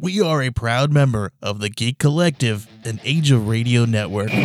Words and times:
We 0.00 0.20
are 0.20 0.40
a 0.44 0.50
proud 0.50 0.92
member 0.92 1.32
of 1.42 1.58
the 1.58 1.68
Geek 1.68 1.98
Collective, 1.98 2.68
and 2.84 3.00
Age 3.02 3.32
of 3.32 3.48
Radio 3.48 3.84
network. 3.84 4.30
Hey, 4.30 4.44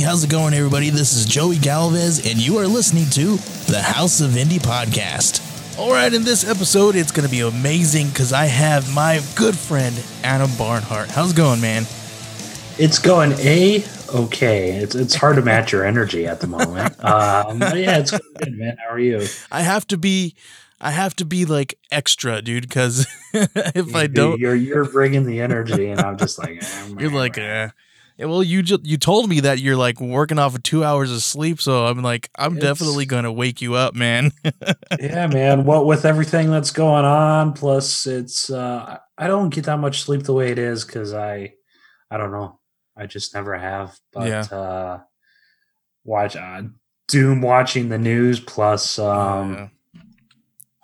how's 0.00 0.24
it 0.24 0.30
going, 0.30 0.52
everybody? 0.52 0.90
This 0.90 1.14
is 1.14 1.24
Joey 1.24 1.56
Galvez, 1.56 2.30
and 2.30 2.38
you 2.38 2.58
are 2.58 2.66
listening 2.66 3.08
to 3.12 3.38
the 3.72 3.80
House 3.80 4.20
of 4.20 4.32
Indie 4.32 4.60
podcast. 4.60 5.78
All 5.78 5.92
right, 5.92 6.12
in 6.12 6.22
this 6.22 6.46
episode, 6.46 6.96
it's 6.96 7.12
going 7.12 7.24
to 7.24 7.32
be 7.32 7.40
amazing 7.40 8.08
because 8.08 8.34
I 8.34 8.44
have 8.44 8.94
my 8.94 9.22
good 9.36 9.56
friend 9.56 9.98
Adam 10.22 10.50
Barnhardt. 10.50 11.08
How's 11.08 11.32
it 11.32 11.36
going, 11.36 11.62
man? 11.62 11.84
It's 12.78 12.98
going 12.98 13.32
a 13.38 13.82
okay. 14.14 14.70
It's 14.72 14.94
it's 14.94 15.14
hard 15.14 15.36
to 15.36 15.42
match 15.42 15.72
your 15.72 15.84
energy 15.84 16.26
at 16.26 16.40
the 16.40 16.46
moment. 16.46 16.94
Um, 17.06 17.60
yeah, 17.60 17.98
it's 17.98 18.10
good, 18.10 18.52
man. 18.56 18.76
How 18.84 18.94
are 18.94 18.98
you? 18.98 19.24
I 19.52 19.62
have 19.62 19.86
to 19.88 19.96
be, 19.96 20.34
I 20.80 20.90
have 20.90 21.14
to 21.16 21.24
be 21.24 21.44
like 21.44 21.78
extra, 21.92 22.42
dude, 22.42 22.64
because 22.68 23.06
if 23.32 23.94
I 23.94 24.06
don't, 24.08 24.40
you're 24.40 24.54
you're 24.56 24.84
bringing 24.84 25.24
the 25.24 25.40
energy, 25.40 25.86
and 25.88 26.00
I'm 26.00 26.16
just 26.18 26.38
like, 26.38 26.62
eh, 26.62 26.88
You're 26.98 27.10
like, 27.10 27.38
eh. 27.38 27.68
Well, 28.18 28.42
you 28.42 28.62
ju- 28.62 28.80
you 28.82 28.96
told 28.96 29.28
me 29.28 29.40
that 29.40 29.58
you're 29.60 29.76
like 29.76 30.00
working 30.00 30.38
off 30.38 30.54
of 30.54 30.62
two 30.62 30.82
hours 30.82 31.12
of 31.12 31.22
sleep, 31.22 31.60
so 31.60 31.86
I'm 31.86 32.02
like, 32.02 32.30
I'm 32.38 32.56
It's- 32.56 32.62
definitely 32.62 33.04
gonna 33.04 33.30
wake 33.32 33.60
you 33.60 33.74
up, 33.74 33.94
man. 33.94 34.32
yeah, 34.98 35.26
man. 35.26 35.64
What 35.64 35.86
with 35.86 36.04
everything 36.06 36.50
that's 36.50 36.70
going 36.70 37.04
on, 37.04 37.52
plus 37.52 38.06
it's 38.06 38.48
uh, 38.50 38.96
I 39.18 39.26
don't 39.26 39.50
get 39.50 39.64
that 39.66 39.78
much 39.78 40.00
sleep 40.02 40.22
the 40.22 40.32
way 40.32 40.50
it 40.50 40.58
is 40.58 40.84
because 40.84 41.12
I, 41.12 41.52
I 42.10 42.16
don't 42.16 42.32
know, 42.32 42.58
I 42.96 43.06
just 43.06 43.34
never 43.34 43.56
have. 43.56 43.98
But 44.12 44.28
Yeah. 44.28 44.40
uh, 44.56 45.00
watch 46.04 46.36
uh, 46.36 46.62
Doom 47.08 47.40
watching 47.42 47.88
the 47.88 47.98
news, 47.98 48.40
plus 48.40 48.98
um, 48.98 49.54
Yeah. 49.54 49.68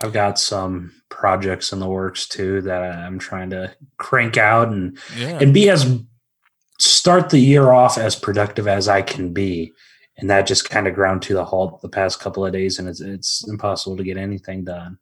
I've 0.02 0.12
got 0.12 0.38
some 0.38 0.92
projects 1.08 1.72
in 1.72 1.78
the 1.78 1.88
works 1.88 2.26
too 2.26 2.60
that 2.62 2.82
I'm 2.82 3.18
trying 3.18 3.50
to 3.50 3.72
crank 3.98 4.36
out 4.36 4.68
and 4.68 4.98
yeah, 5.16 5.38
and 5.40 5.54
be 5.54 5.70
as 5.70 6.00
start 6.78 7.30
the 7.30 7.38
year 7.38 7.70
off 7.70 7.96
as 7.98 8.16
productive 8.16 8.66
as 8.66 8.88
I 8.88 9.02
can 9.02 9.32
be. 9.32 9.72
And 10.18 10.28
that 10.28 10.46
just 10.46 10.68
kind 10.68 10.86
of 10.88 10.94
ground 10.94 11.22
to 11.22 11.34
the 11.34 11.44
halt 11.44 11.80
the 11.80 11.88
past 11.88 12.20
couple 12.20 12.44
of 12.44 12.52
days, 12.52 12.78
and 12.78 12.88
it's 12.88 13.00
it's 13.00 13.46
impossible 13.48 13.96
to 13.96 14.04
get 14.04 14.16
anything 14.16 14.64
done. 14.64 14.98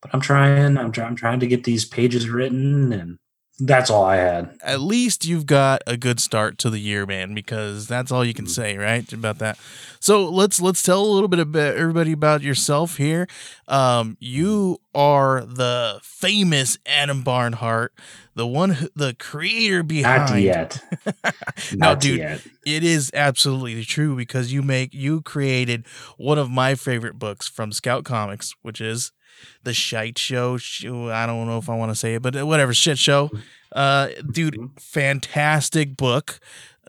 But 0.00 0.14
I'm 0.14 0.20
trying. 0.20 0.78
I'm 0.78 0.92
trying. 0.92 1.08
I'm 1.08 1.16
trying 1.16 1.40
to 1.40 1.46
get 1.46 1.64
these 1.64 1.84
pages 1.84 2.28
written, 2.28 2.92
and 2.92 3.18
that's 3.58 3.90
all 3.90 4.04
I 4.04 4.16
had. 4.16 4.56
At 4.62 4.80
least 4.80 5.24
you've 5.24 5.46
got 5.46 5.82
a 5.86 5.96
good 5.96 6.20
start 6.20 6.58
to 6.58 6.70
the 6.70 6.78
year, 6.78 7.06
man, 7.06 7.34
because 7.34 7.86
that's 7.86 8.10
all 8.10 8.24
you 8.24 8.34
can 8.34 8.46
Mm. 8.46 8.50
say, 8.50 8.76
right, 8.76 9.10
about 9.12 9.38
that. 9.38 9.58
So 10.00 10.28
let's 10.28 10.60
let's 10.60 10.82
tell 10.82 11.02
a 11.04 11.06
little 11.12 11.28
bit 11.28 11.40
about 11.40 11.74
everybody 11.76 12.12
about 12.12 12.42
yourself 12.42 12.96
here. 12.96 13.26
Um, 13.66 14.16
you 14.20 14.78
are 14.94 15.44
the 15.44 15.98
famous 16.02 16.78
Adam 16.86 17.22
Barnhardt, 17.24 17.88
the 18.34 18.46
one, 18.46 18.70
who, 18.70 18.88
the 18.94 19.14
creator 19.18 19.82
behind. 19.82 20.30
Not 20.30 20.40
yet. 20.42 20.82
No, 21.72 21.94
Not 21.94 22.00
dude, 22.00 22.18
yet. 22.18 22.40
It 22.64 22.84
is 22.84 23.10
absolutely 23.14 23.84
true 23.84 24.16
because 24.16 24.52
you 24.52 24.62
make 24.62 24.94
you 24.94 25.20
created 25.22 25.86
one 26.16 26.38
of 26.38 26.50
my 26.50 26.74
favorite 26.74 27.18
books 27.18 27.48
from 27.48 27.72
Scout 27.72 28.04
Comics, 28.04 28.54
which 28.62 28.80
is 28.80 29.12
the 29.62 29.72
Shite 29.74 30.18
Show. 30.18 30.58
I 31.10 31.26
don't 31.26 31.46
know 31.46 31.58
if 31.58 31.68
I 31.68 31.76
want 31.76 31.90
to 31.90 31.96
say 31.96 32.14
it, 32.14 32.22
but 32.22 32.34
whatever 32.46 32.72
shit 32.74 32.98
show. 32.98 33.30
Uh, 33.72 34.08
dude, 34.32 34.56
fantastic 34.78 35.96
book. 35.96 36.40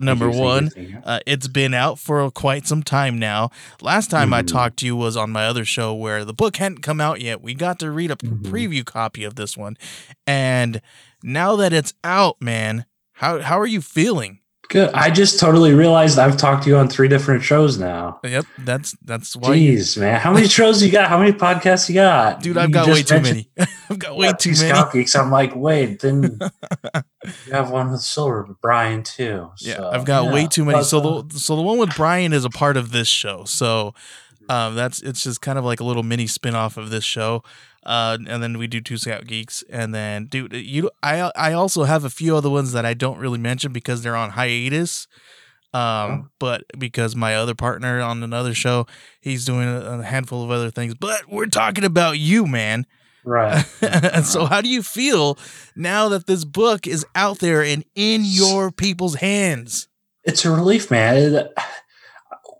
Number 0.02 0.30
one, 0.30 0.70
thank 0.70 0.88
you, 0.88 0.94
thank 0.94 1.06
you. 1.06 1.12
uh, 1.12 1.20
it's 1.26 1.48
been 1.50 1.74
out 1.74 2.00
for 2.00 2.32
quite 2.32 2.66
some 2.66 2.84
time 2.84 3.20
now. 3.20 3.50
Last 3.82 4.10
time 4.10 4.34
I 4.34 4.42
Mhm. 4.44 4.48
talked 4.48 4.78
to 4.78 4.86
you 4.86 4.96
was 4.96 5.18
on 5.18 5.30
my 5.30 5.46
other 5.46 5.66
show 5.66 5.94
where 5.94 6.24
the 6.24 6.34
book 6.34 6.56
hadn't 6.56 6.82
come 6.84 7.02
out 7.02 7.20
yet. 7.20 7.42
We 7.42 7.54
got 7.54 7.80
to 7.80 7.92
read 7.92 8.10
a 8.12 8.16
Mhm. 8.16 8.44
preview 8.44 8.86
copy 8.86 9.26
of 9.26 9.36
this 9.36 9.58
one, 9.58 9.76
and 10.26 10.81
now 11.22 11.58
that 11.58 11.74
it's 11.74 11.94
out, 12.06 12.38
man, 12.42 12.86
how 13.16 13.42
how 13.42 13.60
are 13.60 13.68
you 13.68 13.81
feeling? 13.81 14.40
Good. 14.69 14.91
I 14.94 15.09
just 15.09 15.40
totally 15.40 15.74
realized 15.74 16.19
I've 16.19 16.38
talked 16.38 16.63
to 16.63 16.69
you 16.69 16.78
on 16.78 16.90
three 16.90 17.07
different 17.07 17.41
shows 17.41 17.80
now. 17.80 18.19
Yep, 18.24 18.46
that's 18.59 18.96
that's 19.03 19.35
why, 19.35 19.56
you, 19.56 19.80
Jeez, 19.80 19.97
man. 19.97 20.19
How 20.19 20.31
many 20.31 20.47
shows 20.47 20.84
you 20.84 20.91
got? 20.91 21.09
How 21.09 21.18
many 21.18 21.31
podcasts 21.31 21.90
you 21.90 21.96
got? 21.96 22.44
dude. 22.44 22.56
I've 22.56 22.69
You 22.69 22.74
got 22.75 22.88
way 22.88 23.02
too 23.02 23.19
many. 23.19 23.50
I've 23.90 23.97
got 23.97 24.16
way 24.16 24.28
Yeah, 24.28 24.34
too 24.34 24.52
many. 24.52 24.69
Scout 24.69 24.94
Geeks. 24.94 25.16
I'm 25.16 25.31
like, 25.31 25.56
wait, 25.56 26.02
then 26.02 26.22
you 27.47 27.52
have 27.52 27.72
one 27.72 27.91
with 27.91 28.02
Silver, 28.02 28.47
Brian 28.62 29.02
too. 29.02 29.50
Yeah, 29.59 29.88
I've 29.88 30.06
got 30.06 30.25
yeah. 30.25 30.34
way 30.34 30.46
too 30.46 30.66
many. 30.66 30.84
So 30.84 31.00
uh, 31.00 31.22
the 31.24 31.40
so 31.40 31.56
the 31.56 31.63
one 31.63 31.80
with 31.80 31.96
Brian 31.96 32.31
is 32.31 32.46
a 32.46 32.51
part 32.51 32.78
of 32.78 32.91
this 32.91 33.07
show. 33.07 33.46
So 33.46 33.96
um, 34.50 34.75
that's 34.75 35.01
it's 35.01 35.24
just 35.24 35.41
kind 35.41 35.57
of 35.57 35.66
like 35.66 35.80
a 35.80 35.84
little 35.84 36.03
mini 36.03 36.28
spin 36.28 36.53
off 36.53 36.78
of 36.78 36.91
this 36.91 37.03
show. 37.03 37.44
Uh, 37.86 38.18
and 38.28 38.44
then 38.44 38.58
we 38.58 38.68
do 38.68 38.82
two 38.82 38.98
Scout 38.98 39.26
Geeks, 39.26 39.64
and 39.70 39.96
then 39.96 40.26
dude, 40.26 40.54
you 40.54 40.90
I 41.02 41.32
I 41.36 41.54
also 41.54 41.84
have 41.84 42.04
a 42.04 42.10
few 42.10 42.36
other 42.36 42.50
ones 42.50 42.74
that 42.74 42.86
I 42.86 42.94
don't 42.94 43.18
really 43.20 43.40
mention 43.40 43.72
because 43.72 44.02
they're 44.02 44.16
on 44.18 44.32
hiatus. 44.32 45.08
Um, 45.72 45.82
Oh. 45.82 46.26
but 46.40 46.64
because 46.80 47.16
my 47.16 47.36
other 47.36 47.54
partner 47.54 48.02
on 48.02 48.24
another 48.24 48.56
show, 48.56 48.88
he's 49.22 49.46
doing 49.46 49.68
a, 49.68 50.00
a 50.00 50.04
handful 50.04 50.44
of 50.44 50.50
other 50.50 50.72
things. 50.72 50.96
But 50.96 51.30
we're 51.30 51.46
talking 51.46 51.84
about 51.84 52.18
you, 52.18 52.48
man. 52.48 52.88
right. 53.24 53.62
so 54.24 54.46
how 54.46 54.62
do 54.62 54.68
you 54.70 54.82
feel 54.82 55.38
now 55.76 56.10
that 56.10 56.26
this 56.26 56.44
book 56.44 56.88
is 56.88 57.06
out 57.14 57.38
there 57.40 57.64
and 57.64 57.86
in 57.94 58.22
your 58.26 58.72
people's 58.72 59.16
hands? 59.16 59.88
It's 60.24 60.44
a 60.44 60.50
relief, 60.52 60.90
man. 60.90 61.18
It- 61.36 61.54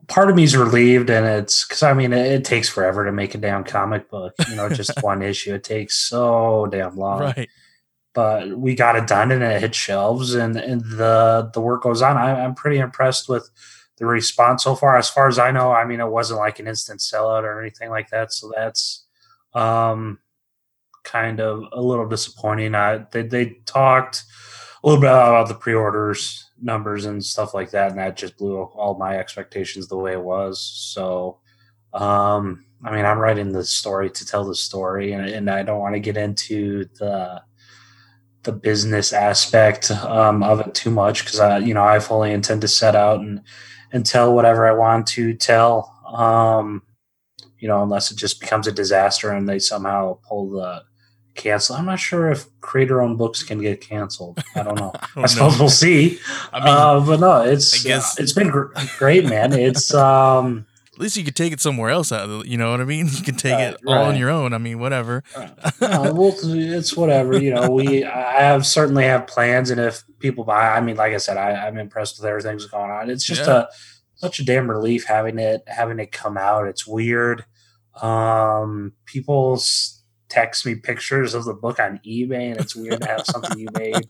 part 0.10 0.30
of 0.30 0.36
me 0.36 0.44
is 0.44 0.58
relieved, 0.58 1.10
and 1.10 1.26
it's 1.26 1.66
because 1.66 1.84
I 1.84 1.94
mean, 1.94 2.12
it, 2.12 2.26
it 2.26 2.46
takes 2.46 2.68
forever 2.68 3.06
to 3.06 3.12
make 3.12 3.36
a 3.36 3.38
damn 3.38 3.64
comic 3.64 4.10
book. 4.10 4.34
You 4.50 4.56
know, 4.56 4.68
just 4.70 4.92
one 5.02 5.22
issue. 5.22 5.54
It 5.54 5.64
takes 5.64 5.96
so 5.96 6.68
damn 6.70 6.98
long. 6.98 7.22
right. 7.22 7.50
but 8.14 8.58
we 8.58 8.76
got 8.76 8.96
it 8.96 9.08
done 9.08 9.32
and 9.32 9.44
it 9.44 9.62
hit 9.62 9.76
shelves 9.76 10.34
and, 10.34 10.58
and 10.58 10.82
the 10.82 11.50
the 11.54 11.62
work 11.62 11.84
goes 11.84 12.02
on. 12.02 12.18
I, 12.18 12.44
I'm 12.44 12.56
pretty 12.56 12.80
impressed 12.80 13.30
with 13.30 13.50
the 13.98 14.06
response 14.06 14.64
so 14.64 14.76
far. 14.76 14.98
As 14.98 15.10
far 15.10 15.28
as 15.28 15.38
I 15.38 15.52
know, 15.52 15.72
I 15.72 15.86
mean, 15.86 16.00
it 16.00 16.08
wasn't 16.08 16.40
like 16.40 16.60
an 16.60 16.68
instant 16.68 17.02
sellout 17.02 17.44
or 17.44 17.62
anything 17.62 17.90
like 17.90 18.10
that. 18.10 18.34
So 18.34 18.52
that's 18.56 19.06
um, 19.54 20.20
kind 21.04 21.40
of 21.40 21.66
a 21.72 21.82
little 21.82 22.08
disappointing. 22.08 22.76
I, 22.76 23.06
they, 23.12 23.24
they 23.24 23.58
talked 23.66 24.24
a 24.84 24.88
little 24.88 25.02
bit 25.02 25.10
about 25.10 25.50
the 25.50 25.54
pre-orders 25.54 26.49
numbers 26.62 27.06
and 27.06 27.24
stuff 27.24 27.54
like 27.54 27.72
that, 27.72 27.92
and 27.92 28.00
that 28.00 28.18
just 28.18 28.38
blew 28.38 28.58
all 28.58 28.98
my 28.98 29.18
expectations 29.18 29.88
the 29.88 29.98
way 29.98 30.14
it 30.14 30.22
was. 30.22 30.62
So, 30.62 31.40
um, 31.94 32.66
I 32.84 32.96
mean, 32.96 33.06
I'm 33.06 33.20
writing 33.20 33.52
the 33.52 33.66
story 33.66 34.10
to 34.10 34.26
tell 34.26 34.46
the 34.46 34.56
story, 34.56 35.14
and, 35.14 35.28
and 35.28 35.50
I 35.50 35.64
don't 35.64 35.80
want 35.80 35.96
to 35.96 36.00
get 36.00 36.18
into 36.18 36.86
the 37.00 37.42
the 38.44 38.52
business 38.54 39.12
aspect 39.12 39.92
um, 39.92 40.44
of 40.44 40.62
it 40.62 40.74
too 40.74 40.90
much 40.90 41.26
because 41.26 41.42
I, 41.42 41.58
you 41.58 41.74
know, 41.74 41.84
I 41.84 42.00
fully 42.00 42.32
intend 42.32 42.62
to 42.62 42.68
set 42.68 42.96
out 42.96 43.20
and 43.20 43.42
and 43.92 44.06
tell 44.06 44.34
whatever 44.34 44.68
I 44.68 44.72
want 44.72 45.08
to 45.08 45.34
tell. 45.34 45.96
Um, 46.08 46.84
you 47.58 47.68
know, 47.68 47.84
unless 47.84 48.12
it 48.12 48.18
just 48.18 48.40
becomes 48.40 48.68
a 48.68 48.72
disaster 48.72 49.32
and 49.32 49.48
they 49.48 49.60
somehow 49.60 50.20
pull 50.28 50.50
the 50.50 50.84
cancel. 51.40 51.76
I'm 51.76 51.86
not 51.86 52.00
sure 52.00 52.30
if 52.30 52.46
creator-owned 52.62 53.18
books 53.18 53.42
can 53.42 53.60
get 53.62 53.82
canceled. 53.82 54.38
I 54.56 54.62
don't 54.64 54.76
know. 54.78 54.92
I 54.96 54.98
I, 54.98 55.08
don't 55.16 55.22
know. 55.24 55.28
suppose 55.28 55.60
we'll 55.60 55.70
see. 55.70 56.20
I 56.54 56.60
mean, 56.60 56.68
uh, 56.76 57.00
but 57.06 57.20
no, 57.20 57.42
it's 57.42 57.86
uh, 57.86 58.02
it's 58.20 58.34
been 58.34 58.50
gr- 58.50 58.68
great, 58.98 59.26
man. 59.26 59.54
It's 59.54 59.92
um, 60.08 60.68
At 60.94 61.00
least 61.00 61.18
you 61.18 61.24
could 61.24 61.36
take 61.36 61.54
it 61.54 61.62
somewhere 61.62 61.90
else. 61.90 62.10
The, 62.10 62.44
you 62.46 62.58
know 62.58 62.70
what 62.72 62.82
I 62.82 62.86
mean? 62.86 63.08
You 63.08 63.24
can 63.24 63.36
take 63.36 63.54
Right, 63.54 63.74
it 63.74 63.80
all 63.88 64.06
on 64.06 64.18
your 64.18 64.30
own. 64.30 64.54
I 64.54 64.58
mean, 64.60 64.80
whatever. 64.80 65.24
no, 65.82 66.14
well, 66.14 66.36
it's 66.44 66.96
whatever. 66.96 67.40
You 67.42 67.54
know, 67.56 67.70
we 67.72 68.04
I 68.06 68.42
have 68.42 68.66
certainly 68.66 69.06
have 69.06 69.26
plans, 69.28 69.70
and 69.72 69.80
if 69.82 70.04
people 70.20 70.44
buy, 70.44 70.70
I 70.76 70.82
mean, 70.82 70.98
like 70.98 71.14
I 71.14 71.18
said, 71.18 71.38
I, 71.38 71.66
I'm 71.68 71.78
impressed 71.78 72.20
with 72.20 72.28
everything 72.28 72.52
that's 72.58 72.66
going 72.70 72.92
on. 72.92 73.10
It's 73.10 73.26
just 73.26 73.48
Yeah. 73.48 73.62
a 73.62 73.68
such 74.16 74.40
a 74.40 74.44
damn 74.46 74.70
relief 74.70 75.06
having 75.06 75.40
it 75.40 75.62
having 75.68 76.00
it 76.00 76.12
come 76.12 76.38
out. 76.38 76.68
It's 76.68 76.86
weird. 76.86 77.46
Um, 78.02 78.94
people 79.06 79.58
s- 80.30 80.36
text 80.40 80.66
me 80.66 80.76
pictures 80.76 81.34
of 81.34 81.46
the 81.46 81.54
book 81.54 81.80
on 81.80 82.00
eBay, 82.06 82.52
and 82.52 82.60
it's 82.60 82.76
weird 82.76 83.02
to 83.02 83.08
have 83.08 83.26
something 83.26 83.58
you 83.60 83.68
made 83.78 84.08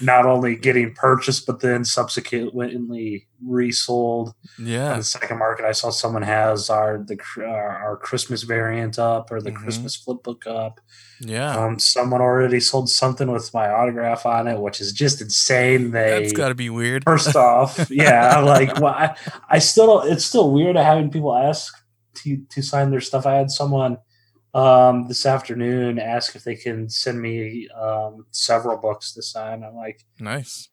not 0.00 0.26
only 0.26 0.56
getting 0.56 0.94
purchased 0.94 1.46
but 1.46 1.60
then 1.60 1.84
subsequently 1.84 3.26
resold 3.44 4.34
on 4.58 4.66
Yeah. 4.66 4.96
the 4.96 5.02
second 5.04 5.38
market. 5.38 5.64
I 5.64 5.72
saw 5.72 5.90
someone 5.90 6.22
has 6.22 6.68
our 6.70 6.98
the 6.98 7.18
our, 7.38 7.96
Christmas 7.96 8.42
variant 8.42 8.98
up 8.98 9.30
or 9.30 9.40
the 9.40 9.50
Mhm. 9.50 9.56
Christmas 9.56 9.96
flip 9.96 10.22
book 10.22 10.46
up. 10.46 10.80
Yeah. 11.20 11.54
Um, 11.56 11.78
someone 11.78 12.20
already 12.20 12.60
sold 12.60 12.88
something 12.88 13.30
with 13.30 13.52
my 13.52 13.68
autograph 13.68 14.24
on 14.26 14.48
it, 14.48 14.58
which 14.58 14.80
is 14.80 14.92
just 14.92 15.20
insane. 15.20 15.90
They 15.90 16.20
That's 16.20 16.32
got 16.32 16.48
to 16.48 16.54
be 16.54 16.70
weird. 16.70 17.04
first 17.04 17.36
off, 17.36 17.90
yeah, 17.90 18.38
like, 18.40 18.76
well, 18.80 18.94
I, 18.94 19.16
I 19.48 19.58
still 19.58 20.00
it's 20.02 20.24
still 20.24 20.50
weird 20.52 20.76
having 20.76 21.10
people 21.10 21.34
ask 21.34 21.74
to 22.16 22.38
to 22.50 22.62
sign 22.62 22.90
their 22.90 23.00
stuff. 23.00 23.26
I 23.26 23.34
had 23.34 23.50
someone 23.50 23.98
um 24.54 25.06
this 25.06 25.24
afternoon 25.26 25.98
ask 25.98 26.34
if 26.34 26.42
they 26.44 26.56
can 26.56 26.88
send 26.88 27.20
me 27.20 27.68
um 27.70 28.26
several 28.32 28.76
books 28.78 29.12
to 29.14 29.22
sign. 29.22 29.62
I'm 29.62 29.74
like, 29.76 30.04
Nice. 30.18 30.68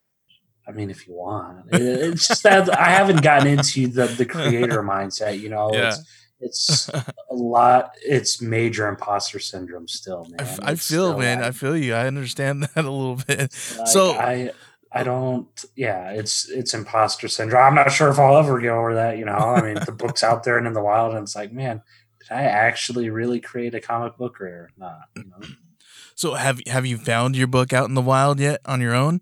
I 0.68 0.72
mean, 0.72 0.90
if 0.90 1.08
you 1.08 1.14
want, 1.14 1.66
it's 1.72 2.28
just 2.28 2.44
that 2.44 2.78
I 2.78 2.90
haven't 2.90 3.22
gotten 3.22 3.48
into 3.48 3.88
the 3.88 4.08
the 4.08 4.26
creator 4.26 4.84
mindset. 4.84 5.40
You 5.40 5.50
know, 5.50 5.70
Yeah. 5.74 5.90
it's 5.90 6.04
it's 6.40 6.90
a 6.90 7.34
lot. 7.34 7.92
It's 8.06 8.42
major 8.42 8.88
imposter 8.88 9.40
syndrome 9.40 9.88
still, 9.88 10.26
man. 10.26 10.36
I, 10.40 10.44
f- 10.44 10.60
I 10.62 10.76
feel, 10.76 11.18
man. 11.18 11.42
I 11.42 11.50
feel 11.52 11.76
you. 11.76 11.94
I 11.96 12.06
understand 12.06 12.64
that 12.76 12.86
a 12.86 12.92
little 12.92 13.16
bit. 13.16 13.40
Like, 13.78 13.88
so 13.88 14.12
I 14.12 14.52
I 14.92 15.04
don't 15.04 15.48
yeah, 15.76 16.12
it's 16.12 16.50
it's 16.50 16.74
imposter 16.74 17.28
syndrome. 17.28 17.64
I'm 17.66 17.76
not 17.76 17.92
sure 17.92 18.10
if 18.10 18.20
I'll 18.20 18.38
ever 18.38 18.60
get 18.60 18.70
over 18.72 18.96
that, 18.96 19.18
you 19.18 19.26
know. 19.26 19.34
I 19.38 19.62
mean 19.62 19.78
the 19.86 19.92
book's 19.94 20.24
out 20.24 20.44
there 20.44 20.58
and 20.58 20.68
in 20.68 20.74
the 20.74 20.82
wild 20.84 21.14
and 21.14 21.24
it's 21.24 21.36
like, 21.36 21.52
man, 21.54 21.82
did 22.28 22.38
I 22.38 22.44
actually 22.44 23.10
really 23.10 23.40
create 23.40 23.76
a 23.76 23.82
comic 23.82 24.18
book 24.18 24.42
or 24.42 24.70
not? 24.78 25.10
You 25.16 25.24
know? 25.26 25.48
so 26.16 26.34
have 26.34 26.60
have 26.68 26.86
you 26.86 26.98
found 26.98 27.36
your 27.36 27.48
book 27.48 27.74
out 27.74 27.88
in 27.88 27.96
the 27.96 28.02
wild 28.02 28.40
yet 28.40 28.62
on 28.66 28.82
your 28.82 28.96
own? 28.96 29.22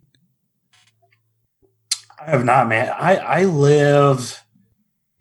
I 2.19 2.31
have 2.31 2.45
not, 2.45 2.67
man. 2.67 2.89
I, 2.89 3.17
I 3.17 3.43
live 3.45 4.43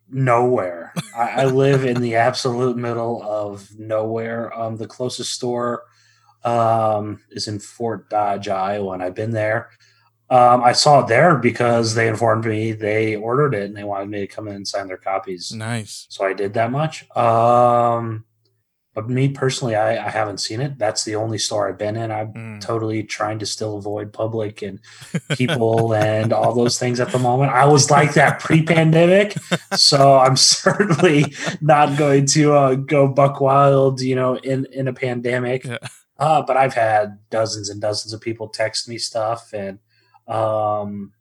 nowhere. 0.09 0.95
I, 1.15 1.43
I 1.43 1.45
live 1.45 1.85
in 1.85 2.01
the 2.01 2.15
absolute 2.15 2.77
middle 2.77 3.23
of 3.23 3.69
nowhere. 3.79 4.57
Um, 4.59 4.77
the 4.77 4.87
closest 4.87 5.33
store 5.33 5.83
um, 6.45 7.21
is 7.31 7.49
in 7.49 7.59
Fort 7.59 8.09
Dodge, 8.09 8.49
Iowa, 8.49 8.93
and 8.93 9.03
I've 9.03 9.15
been 9.15 9.33
there. 9.33 9.71
Um, 10.31 10.65
I 10.65 10.73
saw 10.73 11.01
it 11.01 11.09
there 11.09 11.37
because 11.37 11.95
they 11.95 12.09
informed 12.09 12.47
me 12.47 12.73
they 12.73 13.15
ordered 13.15 13.55
it 13.55 13.65
and 13.65 13.77
they 13.77 13.85
wanted 13.85 14.09
me 14.09 14.21
to 14.21 14.27
come 14.27 14.49
in 14.49 14.55
and 14.57 14.67
sign 14.67 14.87
their 14.89 14.97
copies. 14.97 15.53
Nice. 15.53 16.07
So 16.09 16.25
I 16.25 16.33
did 16.33 16.55
that 16.55 16.71
much. 16.71 17.09
Um, 17.17 18.25
but 18.95 19.09
me 19.09 19.29
personally, 19.29 19.75
I, 19.75 20.07
I 20.07 20.09
haven't 20.09 20.39
seen 20.39 20.61
it. 20.61 20.79
That's 20.79 21.03
the 21.05 21.17
only 21.17 21.37
store 21.37 21.69
I've 21.69 21.79
been 21.79 21.97
in. 21.97 22.11
I'm 22.13 22.33
Mm. 22.33 22.61
totally 22.61 23.03
trying 23.03 23.41
to 23.41 23.47
still 23.47 23.77
avoid 23.77 24.13
public 24.13 24.63
and 24.63 24.79
people 25.31 25.93
and 25.95 26.33
all 26.33 26.55
those 26.55 26.79
things 26.79 27.01
at 27.01 27.11
the 27.11 27.19
moment. 27.19 27.51
I 27.53 27.67
was 27.67 27.91
like 27.91 28.15
that 28.15 28.39
pre-pandemic, 28.45 29.35
so 29.75 30.19
I'm 30.19 30.37
certainly 30.59 31.35
not 31.61 31.99
going 31.99 32.27
to 32.27 32.53
uh, 32.55 32.75
go 32.77 33.09
buck 33.09 33.41
wild, 33.41 34.01
you 34.01 34.15
know, 34.15 34.37
in 34.39 34.67
in 34.73 34.87
a 34.89 34.93
pandemic. 34.93 35.65
Yeah. 35.65 35.79
Uh, 36.17 36.43
but 36.43 36.57
I've 36.57 36.75
had 36.75 37.19
dozens 37.31 37.69
and 37.69 37.81
dozens 37.81 38.13
of 38.13 38.21
people 38.21 38.49
text 38.49 38.89
me 38.89 38.97
stuff 38.99 39.53
and 39.53 39.81
um, 40.27 41.13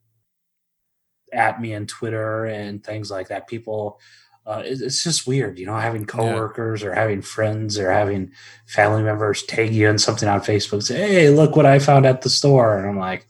at 1.32 1.60
me 1.62 1.74
on 1.76 1.88
Twitter 1.88 2.46
and 2.46 2.84
things 2.84 3.10
like 3.10 3.30
that. 3.30 3.48
People, 3.48 4.00
uh, 4.46 4.62
it- 4.66 4.82
it's 4.82 5.04
just 5.04 5.26
weird, 5.26 5.58
you 5.58 5.66
know, 5.66 5.76
having 5.78 6.06
coworkers 6.06 6.84
or 6.84 6.94
having 6.94 7.22
friends 7.22 7.80
or 7.80 7.92
having 7.92 8.32
family 8.68 9.02
members 9.04 9.44
tag 9.44 9.74
you 9.74 9.90
in 9.90 9.98
something 9.98 10.30
on 10.30 10.42
Facebook, 10.42 10.84
say, 10.84 10.96
"Hey, 10.98 11.30
look 11.30 11.56
what 11.56 11.66
I 11.66 11.80
found 11.80 12.06
at 12.06 12.22
the 12.22 12.30
store," 12.30 12.78
and 12.78 12.88
I'm 12.88 13.00
like, 13.00 13.28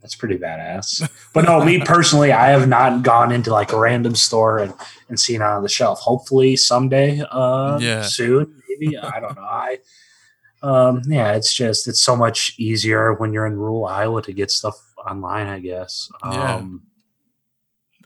"That's 0.00 0.14
pretty 0.14 0.36
badass." 0.36 1.08
But 1.32 1.44
no, 1.44 1.64
me 1.64 1.80
personally, 1.80 2.32
I 2.32 2.48
have 2.50 2.68
not 2.68 3.02
gone 3.02 3.30
into 3.32 3.50
like 3.52 3.72
a 3.72 3.78
random 3.78 4.14
store 4.16 4.58
and 4.58 4.74
and 5.08 5.18
seen 5.18 5.36
it 5.40 5.44
on 5.44 5.62
the 5.62 5.68
shelf. 5.68 5.98
Hopefully, 6.00 6.54
someday, 6.56 7.20
uh, 7.30 7.78
Yeah. 7.80 8.02
soon, 8.02 8.62
maybe. 8.68 8.96
I 8.98 9.18
don't 9.20 9.34
know. 9.36 9.42
I. 9.42 9.78
Um, 10.62 11.00
yeah, 11.06 11.32
it's 11.32 11.54
just 11.54 11.88
it's 11.88 12.02
so 12.02 12.14
much 12.14 12.54
easier 12.58 13.14
when 13.14 13.32
you're 13.32 13.46
in 13.46 13.56
rural 13.56 13.86
Iowa 13.86 14.20
to 14.22 14.32
get 14.32 14.50
stuff 14.50 14.74
online, 15.06 15.46
I 15.46 15.60
guess. 15.60 16.10
Yeah. 16.24 16.56
Um, 16.56 16.82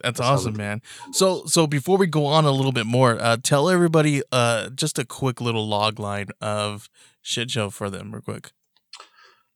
That's 0.01 0.19
awesome, 0.19 0.57
man. 0.57 0.81
So 1.11 1.45
so 1.45 1.67
before 1.67 1.97
we 1.97 2.07
go 2.07 2.25
on 2.25 2.45
a 2.45 2.51
little 2.51 2.71
bit 2.71 2.85
more, 2.85 3.17
uh, 3.19 3.37
tell 3.41 3.69
everybody 3.69 4.21
uh 4.31 4.69
just 4.69 4.99
a 4.99 5.05
quick 5.05 5.41
little 5.41 5.67
log 5.67 5.99
line 5.99 6.27
of 6.41 6.89
shit 7.21 7.51
show 7.51 7.69
for 7.69 7.89
them, 7.89 8.11
real 8.11 8.21
quick. 8.21 8.51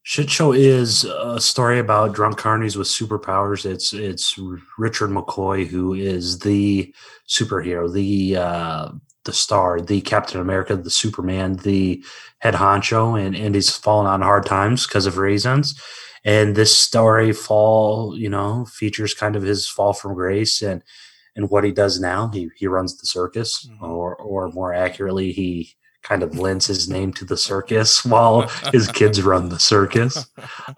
Shit 0.02 0.30
Show 0.30 0.52
is 0.52 1.04
a 1.04 1.40
story 1.40 1.78
about 1.78 2.14
drunk 2.14 2.38
carnies 2.38 2.74
with 2.74 2.88
superpowers. 2.88 3.66
It's 3.66 3.92
it's 3.92 4.38
Richard 4.78 5.10
McCoy 5.10 5.66
who 5.66 5.92
is 5.94 6.38
the 6.38 6.92
superhero, 7.28 7.92
the 7.92 8.36
uh, 8.36 8.92
the 9.24 9.32
star, 9.32 9.80
the 9.80 10.00
Captain 10.00 10.40
America, 10.40 10.74
the 10.74 10.90
Superman, 10.90 11.56
the 11.56 12.02
head 12.38 12.54
honcho, 12.54 13.20
and 13.20 13.36
and 13.36 13.54
he's 13.54 13.76
fallen 13.76 14.06
on 14.06 14.22
hard 14.22 14.46
times 14.46 14.86
because 14.86 15.06
of 15.06 15.18
reasons. 15.18 15.78
And 16.24 16.54
this 16.54 16.76
story 16.76 17.32
fall, 17.32 18.16
you 18.18 18.28
know, 18.28 18.66
features 18.66 19.14
kind 19.14 19.36
of 19.36 19.42
his 19.42 19.66
fall 19.66 19.92
from 19.92 20.14
grace 20.14 20.62
and 20.62 20.82
and 21.36 21.48
what 21.48 21.64
he 21.64 21.72
does 21.72 21.98
now. 22.00 22.28
He 22.28 22.50
he 22.56 22.66
runs 22.66 22.96
the 22.98 23.06
circus, 23.06 23.66
Mhm. 23.70 23.82
or 23.88 24.16
or 24.16 24.48
more 24.48 24.74
accurately, 24.74 25.32
he 25.32 25.72
kind 26.02 26.22
of 26.22 26.38
lends 26.38 26.66
his 26.66 26.88
name 26.88 27.12
to 27.12 27.24
the 27.24 27.36
circus 27.36 28.04
while 28.12 28.48
his 28.72 28.88
kids 28.90 29.22
run 29.22 29.48
the 29.48 29.58
circus. 29.60 30.26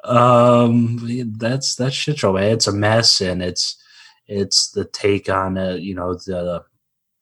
Um, 0.05 0.99
that's 1.39 1.75
that's 1.75 1.95
shit 1.95 2.19
show, 2.19 2.33
man. 2.35 2.53
It's 2.53 2.67
a 2.67 2.73
mess, 2.73 3.21
and 3.21 3.43
it's 3.43 3.77
it's 4.27 4.71
the 4.71 4.85
take 4.85 5.29
on 5.29 5.59
uh, 5.59 5.75
you 5.81 5.95
know 5.95 6.15
the 6.15 6.65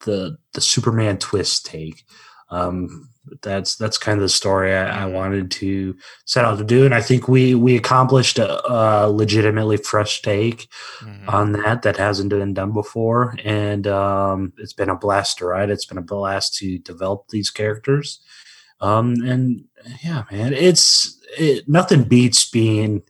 the 0.04 0.36
the 0.54 0.60
Superman 0.60 1.18
twist 1.18 1.66
take. 1.66 2.04
Um, 2.50 3.08
that's 3.42 3.76
that's 3.76 3.98
kind 3.98 4.18
of 4.18 4.22
the 4.22 4.28
story 4.28 4.74
I, 4.74 5.02
I 5.04 5.06
wanted 5.06 5.50
to 5.52 5.96
set 6.24 6.44
out 6.44 6.58
to 6.58 6.64
do, 6.64 6.84
and 6.84 6.94
I 6.94 7.00
think 7.00 7.28
we 7.28 7.54
we 7.54 7.76
accomplished 7.76 8.38
a, 8.38 8.48
a 8.72 9.10
legitimately 9.10 9.78
fresh 9.78 10.22
take 10.22 10.68
Mhm. 11.02 11.28
on 11.32 11.52
that 11.52 11.82
that 11.82 11.96
hasn't 11.96 12.30
been 12.30 12.54
done 12.54 12.72
before. 12.72 13.36
And 13.44 13.86
um, 13.86 14.52
it's 14.58 14.72
been 14.74 14.90
a 14.90 14.96
blast 14.96 15.38
to 15.38 15.46
write. 15.46 15.70
It's 15.70 15.86
been 15.86 15.98
a 15.98 16.02
blast 16.02 16.56
to 16.58 16.78
develop 16.78 17.28
these 17.28 17.50
characters. 17.50 18.20
Um, 18.80 19.14
and 19.24 19.64
yeah 20.04 20.24
man 20.30 20.52
it's 20.52 21.18
it, 21.38 21.68
nothing 21.68 22.04
beats 22.04 22.48
being 22.50 23.02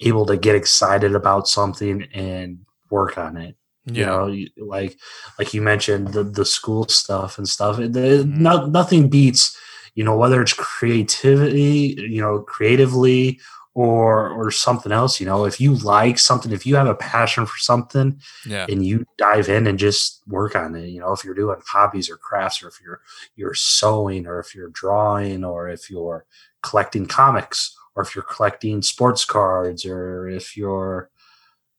able 0.00 0.26
to 0.26 0.36
get 0.36 0.54
excited 0.56 1.14
about 1.14 1.46
something 1.48 2.04
and 2.14 2.58
work 2.90 3.16
on 3.18 3.36
it. 3.36 3.56
You 3.86 4.06
know 4.06 4.32
like 4.58 4.96
like 5.38 5.52
you 5.54 5.60
mentioned 5.62 6.08
the 6.14 6.22
the 6.22 6.44
school 6.44 6.86
stuff 6.88 7.38
and 7.38 7.48
stuff. 7.48 7.78
It, 7.80 7.92
Mhm. 7.92 8.26
no, 8.38 8.66
nothing 8.66 9.08
beats 9.08 9.56
you 9.94 10.04
know 10.04 10.16
whether 10.16 10.40
it's 10.40 10.52
creativity 10.52 11.96
you 11.98 12.20
know 12.20 12.40
creatively 12.40 13.40
or 13.74 14.28
or 14.28 14.50
something 14.50 14.92
else 14.92 15.18
you 15.18 15.26
know 15.26 15.44
if 15.44 15.60
you 15.60 15.74
like 15.76 16.18
something 16.18 16.52
if 16.52 16.66
you 16.66 16.76
have 16.76 16.86
a 16.86 16.94
passion 16.94 17.46
for 17.46 17.56
something 17.58 18.20
yeah. 18.46 18.66
and 18.68 18.84
you 18.84 19.04
dive 19.16 19.48
in 19.48 19.66
and 19.66 19.78
just 19.78 20.22
work 20.26 20.54
on 20.54 20.74
it 20.74 20.88
you 20.88 21.00
know 21.00 21.12
if 21.12 21.24
you're 21.24 21.34
doing 21.34 21.56
hobbies 21.66 22.10
or 22.10 22.16
crafts 22.16 22.62
or 22.62 22.68
if 22.68 22.78
you're 22.84 23.00
you're 23.34 23.54
sewing 23.54 24.26
or 24.26 24.38
if 24.40 24.54
you're 24.54 24.68
drawing 24.70 25.42
or 25.42 25.68
if 25.68 25.88
you're 25.90 26.26
collecting 26.62 27.06
comics 27.06 27.74
or 27.94 28.02
if 28.02 28.14
you're 28.14 28.24
collecting 28.24 28.82
sports 28.82 29.24
cards 29.24 29.86
or 29.86 30.28
if 30.28 30.56
you're 30.56 31.10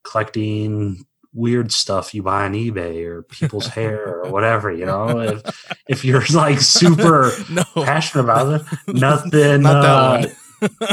collecting 0.03 1.05
weird 1.33 1.71
stuff 1.71 2.13
you 2.13 2.23
buy 2.23 2.45
on 2.45 2.53
ebay 2.53 3.05
or 3.05 3.23
people's 3.23 3.67
hair 3.75 4.21
or 4.23 4.31
whatever 4.31 4.71
you 4.71 4.85
know 4.85 5.19
if 5.19 5.73
if 5.87 6.05
you're 6.05 6.23
like 6.33 6.59
super 6.59 7.31
no. 7.49 7.63
passionate 7.75 8.23
about 8.23 8.61
it 8.61 8.93
nothing 8.93 9.61
Not 9.63 9.85
uh, 9.85 10.27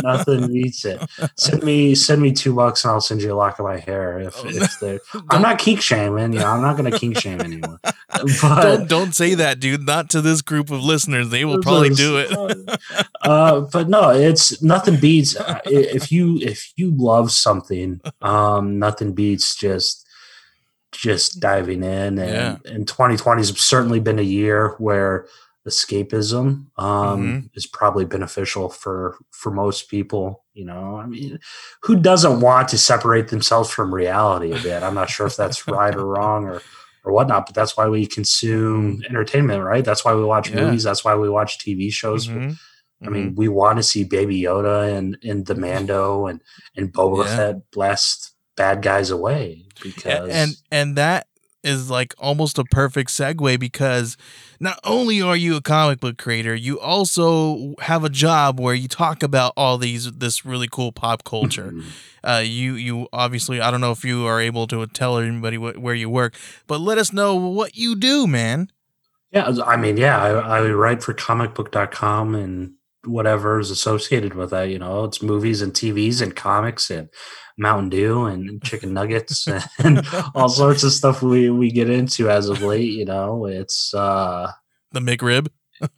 nothing 0.03 0.53
beats 0.53 0.85
it 0.85 1.01
send 1.37 1.63
me 1.63 1.95
send 1.95 2.21
me 2.21 2.33
two 2.33 2.55
bucks 2.55 2.85
and 2.85 2.91
i'll 2.91 3.01
send 3.01 3.23
you 3.23 3.33
a 3.33 3.37
lock 3.37 3.59
of 3.59 3.65
my 3.65 3.79
hair 3.79 4.19
if, 4.19 4.35
Oh, 4.39 4.49
if 4.49 5.01
i'm 5.31 5.43
not 5.43 5.59
kink 5.59 5.81
shaming 5.81 6.33
you 6.33 6.41
know 6.41 6.47
i'm 6.47 6.63
not 6.63 6.77
gonna 6.77 6.91
kink 6.91 7.19
shame 7.19 7.41
anyone 7.41 7.79
but 8.43 8.87
don't 8.89 8.89
don't 8.89 9.15
say 9.15 9.35
that, 9.35 9.61
dude. 9.61 9.87
Not 9.87 10.11
to 10.11 10.21
this 10.21 10.43
group 10.43 10.71
of 10.71 10.83
listeners. 10.83 11.31
They 11.31 11.45
will 11.45 11.61
probably 11.63 11.91
do 11.91 12.19
it. 12.19 12.81
uh, 13.23 13.63
but 13.73 13.89
no, 13.89 14.11
it's 14.11 14.63
nothing 14.63 15.01
beats 15.01 15.37
uh, 15.37 15.61
if 15.65 16.13
you 16.13 16.39
if 16.39 16.73
you 16.77 16.93
love 16.97 17.33
something, 17.33 18.01
um, 18.23 18.79
nothing 18.79 19.13
beats 19.13 19.57
just 19.57 20.07
just 20.93 21.41
diving 21.41 21.83
in, 21.83 22.19
and 22.19 22.19
Yeah. 22.19 22.57
and 22.73 22.87
2020 22.89 23.41
has 23.41 23.61
certainly 23.61 24.01
been 24.01 24.19
a 24.19 24.23
year 24.23 24.75
where 24.79 25.27
escapism 25.69 26.67
um, 26.79 27.23
Mhm. 27.23 27.51
is 27.55 27.67
probably 27.67 28.05
beneficial 28.05 28.69
for 28.69 29.17
for 29.31 29.51
most 29.51 29.89
people. 29.89 30.45
You 30.55 30.65
know, 30.67 30.97
I 30.97 31.07
mean, 31.07 31.39
who 31.83 31.97
doesn't 31.97 32.41
want 32.41 32.69
to 32.69 32.79
separate 32.79 33.29
themselves 33.29 33.71
from 33.71 33.95
reality 33.95 34.53
a 34.53 34.59
bit? 34.61 34.83
I'm 34.83 34.95
not 34.95 35.11
sure 35.11 35.27
if 35.27 35.37
that's 35.37 35.67
right 35.69 35.95
or 35.95 36.05
wrong 36.15 36.47
or 36.47 36.61
or 37.05 37.13
whatnot, 37.13 37.47
but 37.47 37.55
that's 37.55 37.77
why 37.79 37.89
we 37.89 38.07
consume 38.07 39.03
entertainment, 39.09 39.63
right? 39.65 39.85
That's 39.85 40.05
why 40.05 40.15
we 40.15 40.23
watch 40.25 40.49
Mm-hmm. 40.49 40.59
Yeah. 40.59 40.65
movies. 40.67 40.83
That's 40.85 41.03
why 41.05 41.15
we 41.15 41.31
watch 41.31 41.59
TV 41.59 41.91
shows. 41.91 42.29
Mhm. 42.29 42.57
I 43.03 43.09
mean, 43.09 43.35
we 43.35 43.49
want 43.49 43.79
to 43.79 43.83
see 43.83 44.05
Baby 44.05 44.43
Yoda 44.43 44.95
and 44.97 45.17
and 45.23 45.47
the 45.47 45.55
Mando 45.65 46.27
and 46.27 46.41
and 46.77 46.93
Boba 46.93 47.25
Yeah. 47.25 47.37
Fett 47.37 47.71
blast 47.71 48.33
bad 48.57 48.83
guys 48.83 49.11
away 49.11 49.65
because 49.83 50.31
and 50.31 50.57
and 50.71 50.97
that 50.97 51.27
is 51.63 51.91
like 51.91 52.15
almost 52.19 52.59
a 52.59 52.65
perfect 52.65 53.11
segue 53.11 53.61
because 53.61 54.17
not 54.61 54.79
only 54.83 55.21
are 55.21 55.37
you 55.37 55.57
a 55.57 55.61
comic 55.61 56.01
book 56.01 56.17
creator 56.17 56.55
you 56.55 56.81
also 56.81 57.75
have 57.81 58.03
a 58.03 58.09
job 58.09 58.59
where 58.59 58.75
you 58.75 58.89
talk 58.89 59.23
about 59.23 59.53
all 59.57 59.77
these 59.77 60.11
this 60.13 60.45
really 60.45 60.69
cool 60.71 60.91
pop 60.91 61.23
culture 61.23 61.75
uh 62.25 62.43
you 62.43 62.75
you 62.75 63.07
obviously 63.13 63.61
i 63.61 63.71
don't 63.71 63.81
know 63.81 63.93
if 63.93 64.05
you 64.05 64.27
are 64.27 64.41
able 64.41 64.67
to 64.67 64.87
tell 64.87 65.19
everybody 65.19 65.57
wh- 65.57 65.81
where 65.81 65.95
you 65.95 66.09
work 66.09 66.35
but 66.67 66.81
let 66.81 66.97
us 66.97 67.13
know 67.13 67.35
what 67.35 67.77
you 67.77 67.95
do 67.95 68.27
man 68.27 68.71
yeah, 69.33 69.53
I 69.65 69.77
mean, 69.77 69.97
yeah, 69.97 70.21
I, 70.21 70.59
I 70.59 70.71
write 70.71 71.03
for 71.03 71.15
comicbook.com 71.15 72.35
and 72.35 72.73
whatever 73.05 73.61
is 73.61 73.71
associated 73.71 74.35
with 74.35 74.51
that. 74.51 74.69
You 74.69 74.79
know, 74.79 75.05
it's 75.05 75.23
movies 75.23 75.63
and 75.63 75.73
TVs 75.73 76.21
and 76.21 76.35
comics 76.35 76.91
and 76.91 77.09
Mountain 77.61 77.91
Dew 77.91 78.25
and 78.25 78.63
chicken 78.65 78.95
nuggets 78.95 79.47
and 79.79 80.07
all 80.35 80.49
sorts 80.49 80.83
of 80.83 80.93
stuff 80.93 81.23
we 81.23 81.51
we 81.51 81.71
get 81.71 81.91
into 81.91 82.31
as 82.31 82.49
of 82.49 82.63
late. 82.63 82.93
You 82.93 83.05
know, 83.05 83.47
it's 83.47 83.95
uh 83.95 84.51
the 84.93 85.01
mcrib 85.01 85.49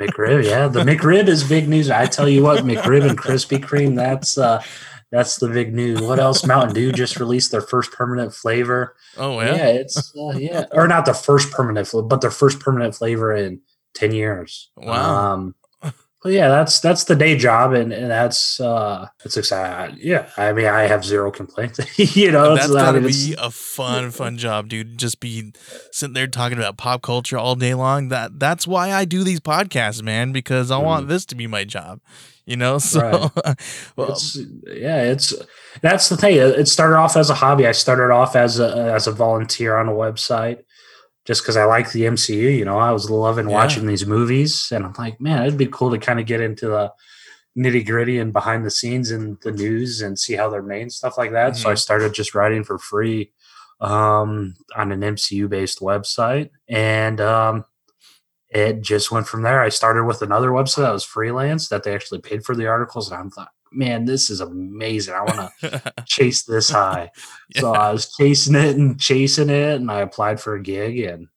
McRib, 0.00 0.44
yeah. 0.44 0.66
The 0.68 0.80
McRib 0.80 1.28
is 1.28 1.48
big 1.48 1.68
news. 1.68 1.90
I 1.90 2.06
tell 2.06 2.28
you 2.28 2.42
what, 2.42 2.64
McRib 2.64 3.08
and 3.08 3.18
Krispy 3.18 3.58
Kreme, 3.58 3.94
that's 3.94 4.38
uh 4.38 4.62
that's 5.10 5.36
the 5.36 5.48
big 5.48 5.74
news. 5.74 6.00
What 6.02 6.18
else? 6.18 6.44
Mountain 6.44 6.74
Dew 6.74 6.92
just 6.92 7.18
released 7.18 7.50
their 7.50 7.62
first 7.62 7.92
permanent 7.92 8.34
flavor. 8.34 8.94
oh 9.16 9.40
Yeah, 9.40 9.54
yeah, 9.56 9.66
it's 9.68 10.14
uh, 10.16 10.36
yeah. 10.36 10.64
Or 10.72 10.86
not 10.86 11.06
the 11.06 11.14
first 11.14 11.50
permanent 11.50 11.88
but 12.08 12.20
their 12.20 12.30
first 12.30 12.60
permanent 12.60 12.94
flavor 12.94 13.34
in 13.34 13.60
10 13.94 14.12
years. 14.12 14.70
Wow. 14.76 15.32
Um 15.32 15.54
but 16.22 16.32
yeah, 16.32 16.48
that's 16.48 16.80
that's 16.80 17.04
the 17.04 17.14
day 17.14 17.36
job 17.36 17.72
and, 17.72 17.92
and 17.92 18.10
that's 18.10 18.60
uh 18.60 19.08
it's 19.24 19.36
exciting. 19.36 19.98
Yeah. 20.00 20.28
I 20.36 20.52
mean 20.52 20.66
I 20.66 20.82
have 20.82 21.04
zero 21.04 21.30
complaints. 21.30 21.78
you 22.16 22.30
know, 22.32 22.54
it's, 22.54 22.66
that's 22.66 22.76
I 22.76 22.86
gotta 22.86 23.00
mean, 23.00 23.10
be 23.10 23.34
a 23.38 23.50
fun 23.50 24.10
fun 24.10 24.36
job 24.36 24.68
dude 24.68 24.98
just 24.98 25.20
be 25.20 25.52
sitting 25.92 26.14
there 26.14 26.26
talking 26.26 26.58
about 26.58 26.76
pop 26.76 27.02
culture 27.02 27.38
all 27.38 27.54
day 27.54 27.74
long 27.74 28.08
that 28.08 28.38
that's 28.38 28.66
why 28.66 28.92
i 28.92 29.04
do 29.04 29.24
these 29.24 29.40
podcasts 29.40 30.02
man 30.02 30.32
because 30.32 30.70
i 30.70 30.78
want 30.78 31.08
this 31.08 31.24
to 31.26 31.34
be 31.34 31.46
my 31.46 31.64
job 31.64 32.00
you 32.46 32.56
know 32.56 32.78
so 32.78 33.30
well 33.96 34.12
it's 34.12 34.38
yeah 34.66 35.02
it's 35.02 35.34
that's 35.80 36.08
the 36.08 36.16
thing 36.16 36.34
it 36.36 36.68
started 36.68 36.96
off 36.96 37.16
as 37.16 37.30
a 37.30 37.34
hobby 37.34 37.66
i 37.66 37.72
started 37.72 38.12
off 38.12 38.34
as 38.34 38.58
a 38.58 38.92
as 38.92 39.06
a 39.06 39.12
volunteer 39.12 39.76
on 39.76 39.88
a 39.88 39.92
website 39.92 40.64
just 41.28 41.42
because 41.42 41.56
i 41.56 41.64
like 41.64 41.92
the 41.92 42.02
mcu 42.02 42.34
you 42.58 42.64
know 42.64 42.78
i 42.78 42.90
was 42.90 43.08
loving 43.10 43.48
Yeah. 43.48 43.54
watching 43.60 43.86
these 43.86 44.06
movies 44.06 44.52
and 44.72 44.84
i'm 44.84 44.94
like 44.98 45.20
man 45.20 45.42
it'd 45.44 45.58
be 45.58 45.66
cool 45.66 45.90
to 45.92 45.98
kind 45.98 46.18
of 46.18 46.26
get 46.26 46.40
into 46.40 46.66
the 46.68 46.90
nitty 47.56 47.84
gritty 47.86 48.18
and 48.18 48.32
behind 48.32 48.64
the 48.64 48.70
scenes 48.70 49.10
and 49.10 49.36
the 49.42 49.52
news 49.52 50.00
and 50.02 50.18
see 50.18 50.34
how 50.34 50.48
they're 50.50 50.62
made 50.74 50.82
and 50.82 50.92
stuff 50.92 51.16
like 51.18 51.32
that 51.32 51.56
so 51.56 51.70
i 51.70 51.74
Mhm. 51.74 51.78
started 51.86 52.14
just 52.14 52.34
writing 52.34 52.64
for 52.64 52.78
free 52.78 53.30
um 53.80 54.54
on 54.74 54.90
an 54.92 55.00
mcu 55.02 55.48
based 55.48 55.80
website 55.80 56.50
and 56.68 57.20
um 57.20 57.64
it 58.50 58.80
just 58.80 59.10
went 59.12 59.28
from 59.28 59.42
there. 59.42 59.60
I 59.60 59.68
started 59.68 60.04
with 60.04 60.22
another 60.22 60.48
website 60.48 60.76
that 60.86 60.92
was 60.98 61.04
freelance 61.04 61.68
that 61.68 61.82
they 61.82 61.94
actually 61.94 62.22
paid 62.22 62.46
for 62.46 62.54
the 62.56 62.66
articles, 62.66 63.10
and 63.10 63.20
I'm 63.20 63.28
thought, 63.30 63.50
man, 63.72 64.04
this 64.04 64.30
is 64.30 64.40
amazing. 64.40 65.14
I 65.14 65.22
want 65.22 65.50
to 65.60 65.94
chase 66.06 66.44
this 66.44 66.70
high. 66.70 67.10
So 67.56 67.72
I 67.72 67.90
was 67.90 68.12
chasing 68.14 68.54
it 68.54 68.76
and 68.76 69.00
chasing 69.00 69.48
it, 69.48 69.76
and 69.80 69.90
I 69.90 70.00
applied 70.00 70.38
for 70.38 70.54
a 70.54 70.62
gig 70.62 70.98
and 70.98 71.28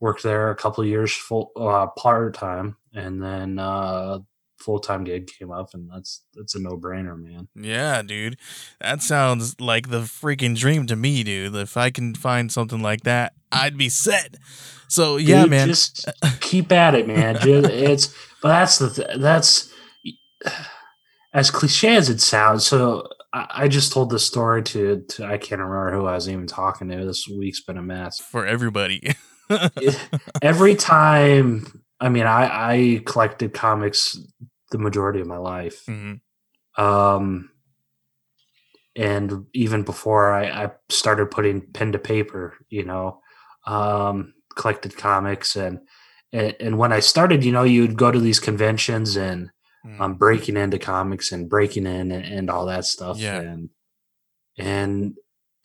worked 0.00 0.24
there 0.24 0.50
a 0.50 0.56
couple 0.56 0.82
of 0.82 0.90
years 0.90 1.12
full 1.12 1.52
uh, 1.56 1.86
part 1.86 2.34
time, 2.34 2.76
and 2.92 3.22
then 3.22 3.60
uh, 3.60 4.18
full 4.58 4.80
time 4.80 5.04
gig 5.04 5.28
came 5.28 5.52
up, 5.52 5.72
and 5.72 5.88
that's 5.88 6.24
that's 6.34 6.56
a 6.56 6.58
no 6.58 6.76
brainer, 6.76 7.16
man. 7.16 7.46
Yeah, 7.54 8.02
dude. 8.02 8.38
That 8.80 9.02
sounds 9.02 9.60
like 9.60 9.88
the 9.88 10.00
freaking 10.00 10.58
dream 10.58 10.88
to 10.88 10.96
me, 10.96 11.22
dude. 11.22 11.54
If 11.54 11.76
I 11.76 11.90
can 11.90 12.14
find 12.16 12.50
something 12.50 12.82
like 12.82 13.02
that, 13.02 13.32
I'd 13.52 13.78
be 13.78 13.88
set. 13.88 14.36
So, 14.88 15.16
yeah, 15.16 15.42
Dude, 15.42 15.50
man. 15.50 15.68
Just 15.68 16.08
keep 16.40 16.72
at 16.72 16.94
it, 16.94 17.06
man. 17.06 17.38
It's 17.44 18.14
but 18.42 18.48
that's 18.48 18.78
the 18.78 18.90
th- 18.90 19.18
that's 19.18 19.72
as 21.36 21.50
cliche 21.50 21.94
as 21.96 22.08
it 22.08 22.20
sounds. 22.20 22.66
So 22.66 23.06
I, 23.32 23.46
I 23.50 23.68
just 23.68 23.92
told 23.92 24.08
the 24.08 24.18
story 24.18 24.62
to, 24.64 25.04
to 25.10 25.26
I 25.26 25.36
can't 25.36 25.60
remember 25.60 25.92
who 25.92 26.06
I 26.06 26.14
was 26.14 26.28
even 26.30 26.46
talking 26.46 26.88
to. 26.88 27.04
This 27.04 27.28
week's 27.28 27.62
been 27.62 27.76
a 27.76 27.82
mess. 27.82 28.18
for 28.18 28.46
everybody. 28.46 29.12
Every 30.42 30.74
time, 30.74 31.84
I 32.00 32.08
mean, 32.08 32.24
I 32.26 32.72
I 32.72 33.02
collected 33.04 33.52
comics 33.52 34.18
the 34.70 34.78
majority 34.78 35.20
of 35.20 35.26
my 35.26 35.36
life. 35.36 35.84
Mhm. 35.86 36.20
Um, 36.78 37.50
and 38.96 39.44
even 39.52 39.82
before 39.82 40.32
I, 40.32 40.64
I 40.64 40.70
started 40.88 41.30
putting 41.30 41.60
pen 41.60 41.92
to 41.92 41.98
paper, 41.98 42.54
you 42.70 42.84
know, 42.84 43.20
um, 43.66 44.32
collected 44.56 44.96
comics 44.96 45.54
and, 45.54 45.80
and 46.32 46.56
and 46.60 46.78
when 46.78 46.94
I 46.94 47.00
started, 47.00 47.44
you 47.44 47.52
know, 47.52 47.62
you'd 47.62 47.98
go 47.98 48.10
to 48.10 48.18
these 48.20 48.40
conventions 48.40 49.16
and 49.16 49.50
Mhm. 49.86 50.00
um, 50.00 50.14
breaking 50.14 50.56
into 50.56 50.78
comics 50.78 51.30
and 51.32 51.48
breaking 51.48 51.86
in 51.86 52.10
and, 52.10 52.24
and 52.24 52.50
all 52.50 52.66
that 52.66 52.84
stuff. 52.84 53.18
Yeah. 53.18 53.40
And 53.40 53.70
and 54.58 55.14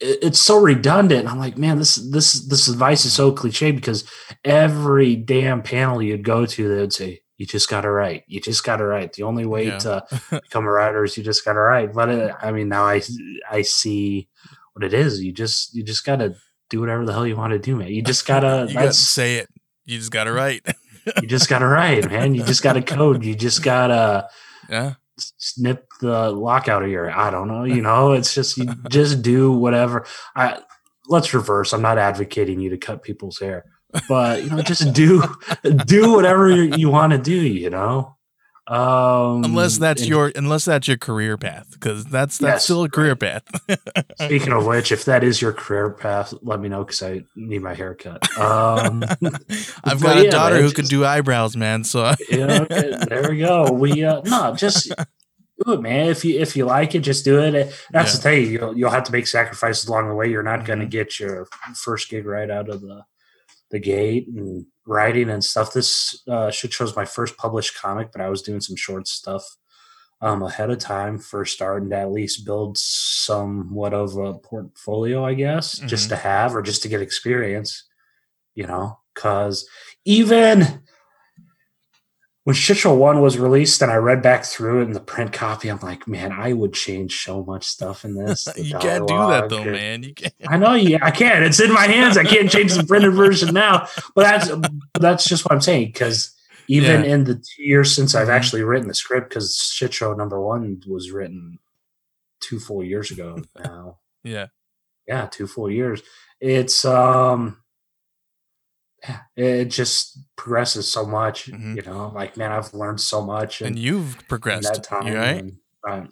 it, 0.00 0.18
it's 0.22 0.38
so 0.40 0.58
redundant. 0.60 1.28
I'm 1.28 1.38
like, 1.38 1.56
man, 1.58 1.78
this 1.78 1.96
this 1.96 2.46
this 2.46 2.68
advice 2.68 3.04
is 3.04 3.12
so 3.12 3.32
cliche 3.32 3.72
because 3.72 4.04
every 4.44 5.16
damn 5.16 5.62
panel 5.62 6.02
you'd 6.02 6.24
go 6.24 6.46
to, 6.46 6.68
they 6.68 6.80
would 6.80 6.92
say, 6.92 7.20
"You 7.38 7.46
just 7.46 7.68
got 7.68 7.80
to 7.82 7.90
write. 7.90 8.22
You 8.26 8.40
just 8.40 8.64
got 8.64 8.76
to 8.76 8.84
write. 8.84 9.14
The 9.14 9.22
only 9.24 9.46
way 9.46 9.66
Yeah. 9.66 9.78
to 9.78 10.04
become 10.30 10.64
a 10.66 10.70
writer 10.70 11.04
is 11.04 11.16
you 11.16 11.24
just 11.24 11.44
got 11.44 11.54
to 11.54 11.60
write." 11.60 11.92
But 11.92 12.08
uh, 12.08 12.36
I 12.40 12.52
mean, 12.52 12.68
now 12.68 12.84
I 12.84 13.02
I 13.50 13.62
see 13.62 14.28
what 14.74 14.84
it 14.84 14.94
is. 14.94 15.22
You 15.22 15.32
just 15.32 15.74
you 15.74 15.82
just 15.82 16.04
got 16.04 16.16
to 16.16 16.34
do 16.70 16.80
whatever 16.80 17.04
the 17.04 17.12
hell 17.12 17.26
you 17.26 17.36
want 17.36 17.52
to 17.52 17.58
do, 17.58 17.76
man. 17.76 17.88
You 17.88 18.02
just 18.02 18.26
gotta. 18.32 18.66
you 18.68 18.74
got 18.74 18.82
to 18.84 18.92
say 18.92 19.36
it. 19.36 19.48
You 19.84 19.98
just 19.98 20.10
got 20.12 20.24
to 20.24 20.32
write. 20.32 20.66
you 21.20 21.28
just 21.28 21.48
gotta 21.48 21.66
write, 21.66 22.10
man. 22.10 22.34
You 22.34 22.44
just 22.44 22.62
gotta 22.62 22.82
code. 22.82 23.24
You 23.24 23.34
just 23.34 23.62
gotta 23.62 24.28
yeah. 24.68 24.94
snip 25.16 25.86
the 26.00 26.30
lock 26.30 26.68
out 26.68 26.82
of 26.82 26.90
your 26.90 27.10
i 27.10 27.30
don't 27.30 27.48
know 27.48 27.64
you 27.64 27.80
know 27.80 28.12
it's 28.12 28.34
just 28.34 28.56
you 28.56 28.66
just 28.88 29.22
do 29.22 29.52
whatever 29.52 30.04
i 30.34 30.58
let's 31.08 31.34
reverse 31.34 31.72
i'm 31.72 31.82
not 31.82 31.98
advocating 31.98 32.60
you 32.60 32.70
to 32.70 32.78
cut 32.78 33.02
people's 33.02 33.38
hair 33.38 33.64
but 34.08 34.42
you 34.42 34.50
know 34.50 34.62
just 34.62 34.92
do 34.92 35.22
do 35.86 36.12
whatever 36.12 36.50
you, 36.50 36.74
you 36.76 36.90
want 36.90 37.12
to 37.12 37.18
do 37.18 37.34
you 37.34 37.70
know 37.70 38.16
um 38.68 39.44
Unless 39.44 39.78
that's 39.78 40.02
and 40.02 40.08
your 40.08 40.32
unless 40.36 40.64
that's 40.66 40.88
your 40.88 40.96
career 40.98 41.36
path 41.38 41.78
cuz 41.80 42.04
that's 42.06 42.38
that's 42.38 42.58
Yes, 42.58 42.64
still 42.64 42.84
a 42.84 42.90
career 42.90 43.16
path. 43.16 43.44
speaking 44.16 44.52
of 44.52 44.66
which 44.66 44.92
if 44.92 45.04
that 45.06 45.24
is 45.24 45.42
your 45.42 45.52
career 45.52 45.90
path 45.90 46.34
let 46.42 46.60
me 46.60 46.68
know 46.68 46.84
because 46.84 47.02
i 47.02 47.22
need 47.36 47.62
my 47.62 47.74
haircut 47.74 48.24
um 48.36 49.02
I've 49.84 50.00
but 50.00 50.02
got 50.02 50.18
a 50.18 50.24
yeah, 50.24 50.30
daughter 50.30 50.56
man, 50.56 50.62
who 50.62 50.72
can 50.72 50.86
do 50.86 51.04
eyebrows, 51.04 51.56
man. 51.56 51.84
So 51.84 52.12
yeah, 52.30 52.60
okay, 52.62 52.96
there 53.08 53.28
we 53.30 53.38
go. 53.38 53.72
We 53.72 54.04
uh 54.04 54.22
no, 54.24 54.54
just 54.56 54.86
do 55.64 55.72
it, 55.74 55.80
man. 55.82 56.08
If 56.08 56.24
you 56.24 56.40
if 56.40 56.56
you 56.56 56.64
like 56.66 56.94
it, 56.94 57.00
just 57.00 57.24
do 57.24 57.40
it. 57.40 57.74
That's 57.92 58.12
the 58.12 58.18
thing. 58.18 58.50
You'll 58.52 58.76
you'll 58.76 58.90
have 58.90 59.04
to 59.04 59.12
make 59.12 59.26
sacrifices 59.26 59.88
along 59.88 60.08
the 60.08 60.14
way. 60.14 60.28
You're 60.30 60.42
not 60.42 60.64
going 60.64 60.80
to 60.80 60.86
Mhm. 60.86 60.90
get 60.90 61.20
your 61.20 61.48
first 61.76 62.10
gig 62.10 62.26
right 62.26 62.50
out 62.50 62.68
of 62.68 62.80
the 62.82 63.04
the 63.70 63.78
gate 63.80 64.28
and 64.28 64.66
writing 64.86 65.30
and 65.30 65.44
stuff. 65.44 65.72
This 65.72 66.22
uh, 66.28 66.50
shit 66.50 66.72
shows 66.72 66.96
my 66.96 67.04
first 67.04 67.36
published 67.36 67.76
comic, 67.76 68.12
but 68.12 68.20
I 68.20 68.28
was 68.28 68.42
doing 68.42 68.60
some 68.60 68.76
short 68.76 69.08
stuff 69.08 69.44
um 70.20 70.40
ahead 70.42 70.70
of 70.70 70.78
time 70.78 71.18
for 71.18 71.44
starting 71.44 71.90
to 71.90 71.96
at 71.96 72.12
least 72.12 72.46
build 72.46 72.78
somewhat 72.78 73.92
of 73.92 74.16
a 74.16 74.34
portfolio, 74.34 75.24
I 75.24 75.34
guess, 75.34 75.78
just 75.80 76.08
to 76.10 76.16
have 76.16 76.54
or 76.54 76.62
just 76.62 76.82
to 76.82 76.88
get 76.88 77.02
experience. 77.02 77.84
You 78.54 78.66
know, 78.66 78.98
because 79.14 79.68
even 80.04 80.82
when 82.44 82.54
Shit 82.56 82.76
Show 82.78 82.94
One 82.94 83.20
was 83.20 83.38
released 83.38 83.82
and 83.82 83.90
I 83.92 83.96
read 83.96 84.20
back 84.22 84.44
through 84.44 84.80
it 84.80 84.84
in 84.86 84.92
the 84.92 85.00
print 85.00 85.32
copy, 85.32 85.68
I'm 85.68 85.78
like, 85.78 86.08
man, 86.08 86.32
I 86.32 86.52
would 86.52 86.72
change 86.72 87.22
so 87.22 87.44
much 87.44 87.64
stuff 87.64 88.04
in 88.04 88.14
this. 88.16 88.48
You 88.56 88.76
can't 88.78 89.06
do 89.06 89.16
that 89.16 89.48
though, 89.48 89.62
and- 89.62 89.72
man. 89.72 90.02
You 90.02 90.14
can't. 90.14 90.34
I 90.48 90.56
know, 90.56 90.74
yeah, 90.74 90.98
I 91.02 91.10
can't. 91.12 91.44
It's 91.44 91.60
in 91.60 91.72
my 91.72 91.86
hands. 91.86 92.16
I 92.18 92.24
can't 92.24 92.50
change 92.50 92.74
the 92.74 92.84
printed 92.84 93.12
version 93.14 93.54
now. 93.54 93.86
But 94.14 94.22
that's 94.24 94.50
that's 94.98 95.24
just 95.24 95.44
what 95.44 95.52
I'm 95.52 95.60
saying. 95.60 95.86
Because 95.88 96.34
even 96.68 97.04
Yeah. 97.04 97.12
in 97.14 97.24
the 97.24 97.34
two 97.36 97.62
years 97.62 97.94
since 97.94 98.14
I've 98.14 98.28
Mhm. 98.28 98.32
actually 98.34 98.62
written 98.62 98.88
the 98.88 98.94
script, 98.94 99.28
because 99.28 99.56
Shit 99.72 99.94
Show 99.94 100.12
number 100.14 100.40
one 100.40 100.80
was 100.86 101.10
written 101.12 101.58
two 102.40 102.58
full 102.58 102.82
years 102.82 103.10
ago 103.12 103.36
now 103.62 103.98
Yeah. 104.24 104.46
yeah, 105.06 105.26
two 105.30 105.46
full 105.46 105.70
years. 105.70 106.02
it's 106.40 106.84
um 106.84 107.61
it 109.36 109.66
just 109.66 110.18
progresses 110.36 110.90
so 110.90 111.04
much. 111.04 111.50
Mhm. 111.50 111.76
You 111.76 111.82
know, 111.82 112.12
like 112.14 112.36
man, 112.36 112.52
I've 112.52 112.72
learned 112.74 113.00
so 113.00 113.20
much 113.24 113.60
and 113.60 113.76
in, 113.76 113.82
you've 113.82 114.16
progressed. 114.28 114.72
that 114.72 114.84
time. 114.84 115.06
right? 115.14 115.36
and, 115.38 115.56
right. 115.84 116.08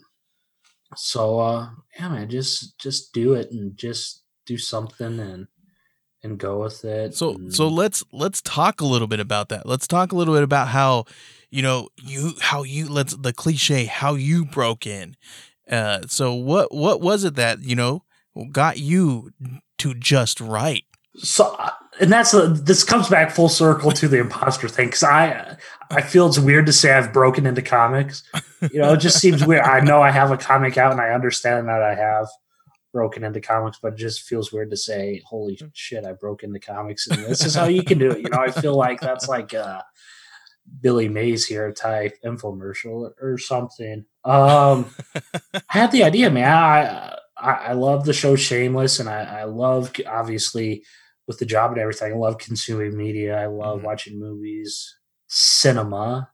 So 0.97 1.39
uh 1.41 1.71
yeah, 1.99 2.09
man, 2.09 2.29
just 2.29 2.79
just 2.79 3.13
do 3.13 3.35
it 3.35 3.51
and 3.53 3.77
just 3.77 4.23
do 4.47 4.59
something 4.59 5.21
and 5.21 5.47
and 6.23 6.37
go 6.39 6.61
with 6.63 6.85
it. 6.85 7.15
So 7.15 7.35
and- 7.35 7.55
so 7.55 7.69
let's 7.69 8.03
let's 8.13 8.43
talk 8.43 8.81
a 8.81 8.87
little 8.87 9.07
bit 9.09 9.21
about 9.21 9.49
that. 9.51 9.67
Let's 9.67 9.87
talk 9.87 10.13
a 10.13 10.17
little 10.17 10.35
bit 10.35 10.43
about 10.43 10.69
how 10.69 11.05
you 11.51 11.63
know 11.63 11.89
you 12.03 12.33
how 12.41 12.63
you 12.65 12.89
let's 12.89 13.15
the 13.17 13.33
cliche 13.33 13.85
how 13.85 14.15
you 14.15 14.45
broke 14.45 14.87
in. 14.87 15.17
Uh 15.71 16.01
so 16.09 16.35
what 16.35 16.75
what 16.75 17.01
was 17.01 17.23
it 17.23 17.37
that, 17.37 17.61
you 17.63 17.77
know, 17.77 18.05
got 18.51 18.79
you 18.79 19.31
to 19.79 19.95
just 19.95 20.41
right? 20.41 20.85
So 21.17 21.57
uh, 21.59 21.71
and 22.01 22.11
that's 22.11 22.33
a, 22.35 22.49
this 22.49 22.85
comes 22.85 23.09
back 23.09 23.31
full 23.31 23.49
circle 23.49 23.91
to 23.91 24.09
the 24.09 24.19
imposter 24.19 24.69
thing 24.69 24.87
because 24.87 25.03
i 25.03 25.57
i 25.91 26.01
feel 26.01 26.27
it's 26.27 26.39
weird 26.39 26.67
to 26.67 26.73
say 26.73 26.93
i've 26.93 27.13
broken 27.13 27.47
into 27.47 27.63
comics. 27.63 28.23
You 28.73 28.81
know 28.81 28.93
it 28.93 29.01
just 29.01 29.19
seems 29.19 29.45
weird. 29.45 29.63
I 29.63 29.81
know 29.81 30.01
i 30.03 30.11
have 30.11 30.31
a 30.31 30.37
comic 30.37 30.77
out 30.79 30.93
and 30.93 31.01
i 31.01 31.11
understand 31.11 31.69
that 31.69 31.83
i 31.83 31.95
have 31.95 32.29
broken 32.93 33.25
into 33.25 33.41
comics 33.41 33.79
but 33.83 33.95
it 33.95 33.99
just 33.99 34.23
feels 34.23 34.53
weird 34.53 34.71
to 34.71 34.77
say 34.77 35.23
holy 35.27 35.59
shit 35.73 36.05
i 36.05 36.13
broke 36.13 36.43
into 36.43 36.59
comics 36.59 37.07
and 37.07 37.25
this 37.25 37.45
is 37.45 37.55
how 37.55 37.67
you 37.67 37.83
can 37.83 37.99
do 37.99 38.11
it 38.11 38.19
you 38.19 38.29
know? 38.29 38.39
I 38.39 38.51
feel 38.51 38.75
like 38.75 39.01
that's 39.01 39.29
like 39.29 39.55
uh 39.55 39.83
billy 40.81 41.09
mays 41.09 41.47
here 41.47 41.73
type 41.73 42.17
infomercial 42.25 43.11
or 43.21 43.39
something. 43.39 44.05
Um 44.25 44.87
I 45.55 45.61
had 45.79 45.91
the 45.91 46.05
idea, 46.05 46.31
man. 46.31 46.53
I 46.53 47.17
I, 47.41 47.53
I 47.53 47.73
love 47.73 48.05
the 48.05 48.13
show 48.13 48.37
Shameless, 48.37 49.01
and 49.01 49.09
I, 49.09 49.41
I 49.41 49.45
love 49.45 49.93
obviously 50.07 50.85
with 51.31 51.39
the 51.39 51.47
job 51.47 51.71
and 51.71 51.81
everything. 51.81 52.13
I 52.13 52.17
love 52.17 52.39
consuming 52.39 52.97
media. 52.97 53.41
I 53.41 53.47
love 53.47 53.81
Mhm. 53.81 53.85
watching 53.85 54.19
movies, 54.19 54.99
cinema, 55.29 56.29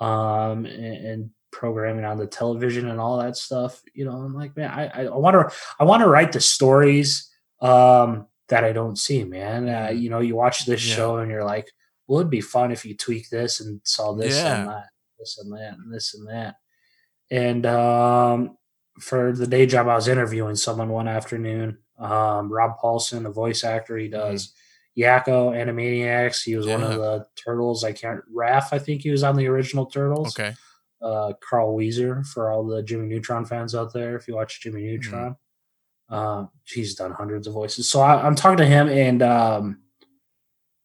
um, 0.00 0.66
and, 0.66 0.96
and 1.06 1.30
programming 1.52 2.04
on 2.04 2.18
the 2.18 2.26
television 2.26 2.88
and 2.88 2.98
all 3.00 3.18
that 3.18 3.36
stuff. 3.36 3.80
You 3.94 4.04
know, 4.06 4.12
I'm 4.12 4.34
like, 4.34 4.56
man, 4.56 4.70
I 4.70 5.04
I 5.06 5.16
want 5.16 5.34
to 5.36 5.56
I 5.78 5.84
want 5.84 6.02
to 6.02 6.08
write 6.08 6.32
the 6.32 6.40
stories 6.40 7.30
um, 7.60 8.26
that 8.48 8.64
I 8.64 8.72
don't 8.72 8.96
see, 8.98 9.22
man. 9.24 9.68
Uh, 9.68 9.88
Mhm. 9.88 10.00
you 10.02 10.10
know, 10.10 10.20
you 10.20 10.34
watch 10.34 10.66
this 10.66 10.82
Yeah. 10.84 10.96
show 10.96 11.16
and 11.18 11.30
you're 11.30 11.44
like, 11.44 11.70
well, 12.08 12.18
it'd 12.20 12.30
be 12.30 12.40
fun 12.40 12.72
if 12.72 12.84
you 12.84 12.96
tweak 12.96 13.30
this 13.30 13.60
and 13.60 13.80
saw 13.84 14.12
this 14.14 14.34
Yeah. 14.36 14.62
and 14.62 14.68
that, 14.68 14.88
this 15.18 15.38
and 15.38 15.52
that, 15.52 15.74
and 15.78 15.92
this 15.94 16.14
and 16.14 16.26
that. 16.28 16.56
And 17.30 17.66
um, 17.66 18.56
for 18.98 19.32
the 19.32 19.46
day 19.46 19.66
job, 19.66 19.86
I 19.88 19.94
was 19.94 20.08
interviewing 20.08 20.56
someone 20.56 20.88
one 20.88 21.06
afternoon. 21.06 21.78
Um, 22.00 22.50
Rob 22.52 22.78
Paulsen, 22.82 23.22
the 23.22 23.30
voice 23.30 23.62
actor, 23.62 23.96
he 23.98 24.08
does 24.08 24.52
Yakko, 24.98 25.52
Animaniacs. 25.54 26.42
He 26.42 26.56
was 26.56 26.66
one 26.66 26.80
Mm-hmm. 26.80 26.92
Of 26.92 26.98
the 26.98 27.26
turtles. 27.36 27.84
I 27.84 27.92
can't. 27.92 28.20
Raph, 28.34 28.72
I 28.72 28.78
think 28.78 29.02
he 29.02 29.10
was 29.10 29.22
on 29.22 29.36
the 29.36 29.46
original 29.46 29.86
Turtles. 29.86 30.38
Okay. 30.38 30.54
Uh, 31.02 31.32
Carl 31.48 31.74
Wheezer 31.74 32.22
for 32.24 32.50
all 32.50 32.66
the 32.66 32.82
Jimmy 32.82 33.06
Neutron 33.06 33.44
fans 33.46 33.74
out 33.74 33.92
there. 33.92 34.16
If 34.16 34.26
you 34.28 34.34
watch 34.34 34.60
Jimmy 34.60 34.82
Mm-hmm. 34.82 34.90
Neutron, 34.90 35.36
uh, 36.10 36.46
he's 36.64 36.94
done 36.94 37.12
hundreds 37.12 37.46
of 37.46 37.54
voices. 37.54 37.88
So 37.88 38.00
I, 38.00 38.26
I'm 38.26 38.34
talking 38.34 38.58
to 38.58 38.66
him, 38.66 38.88
and 38.88 39.22
um, 39.22 39.78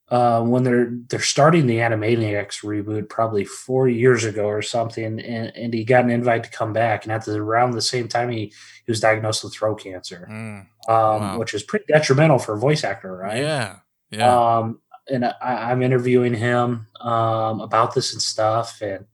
uh, 0.10 0.42
when 0.44 0.64
they're 0.64 0.92
they're 1.10 1.20
starting 1.20 1.66
the 1.66 1.78
Animaniacs 1.78 2.64
reboot, 2.64 3.10
probably 3.10 3.44
four 3.46 3.88
years 3.90 4.24
ago 4.24 4.46
or 4.46 4.62
something, 4.62 5.20
and, 5.20 5.56
and 5.56 5.74
he 5.74 5.84
got 5.84 6.04
an 6.04 6.12
invite 6.12 6.44
to 6.44 6.50
come 6.52 6.74
back, 6.74 7.04
and 7.06 7.12
at 7.12 7.26
the 7.26 7.36
around 7.40 7.72
the 7.72 7.82
same 7.82 8.08
time 8.08 8.30
he 8.30 8.46
he 8.86 8.92
was 8.92 9.00
diagnosed 9.00 9.44
with 9.44 9.54
throat 9.54 9.82
cancer, 9.82 10.28
Mm. 10.30 10.60
um, 10.60 10.68
Wow. 10.88 11.40
which 11.40 11.54
is 11.56 11.64
pretty 11.64 11.86
detrimental 11.88 12.38
for 12.38 12.54
a 12.54 12.60
voice 12.60 12.84
actor, 12.84 13.16
right? 13.18 13.42
Yeah. 13.42 13.78
Yeah. 14.12 14.58
Um, 14.58 14.80
and 15.10 15.26
I, 15.26 15.72
I'm 15.72 15.82
interviewing 15.82 16.36
him 16.36 16.88
um, 17.02 17.60
about 17.62 17.96
this 17.96 18.14
and 18.14 18.22
stuff, 18.22 18.82
and 18.82 19.06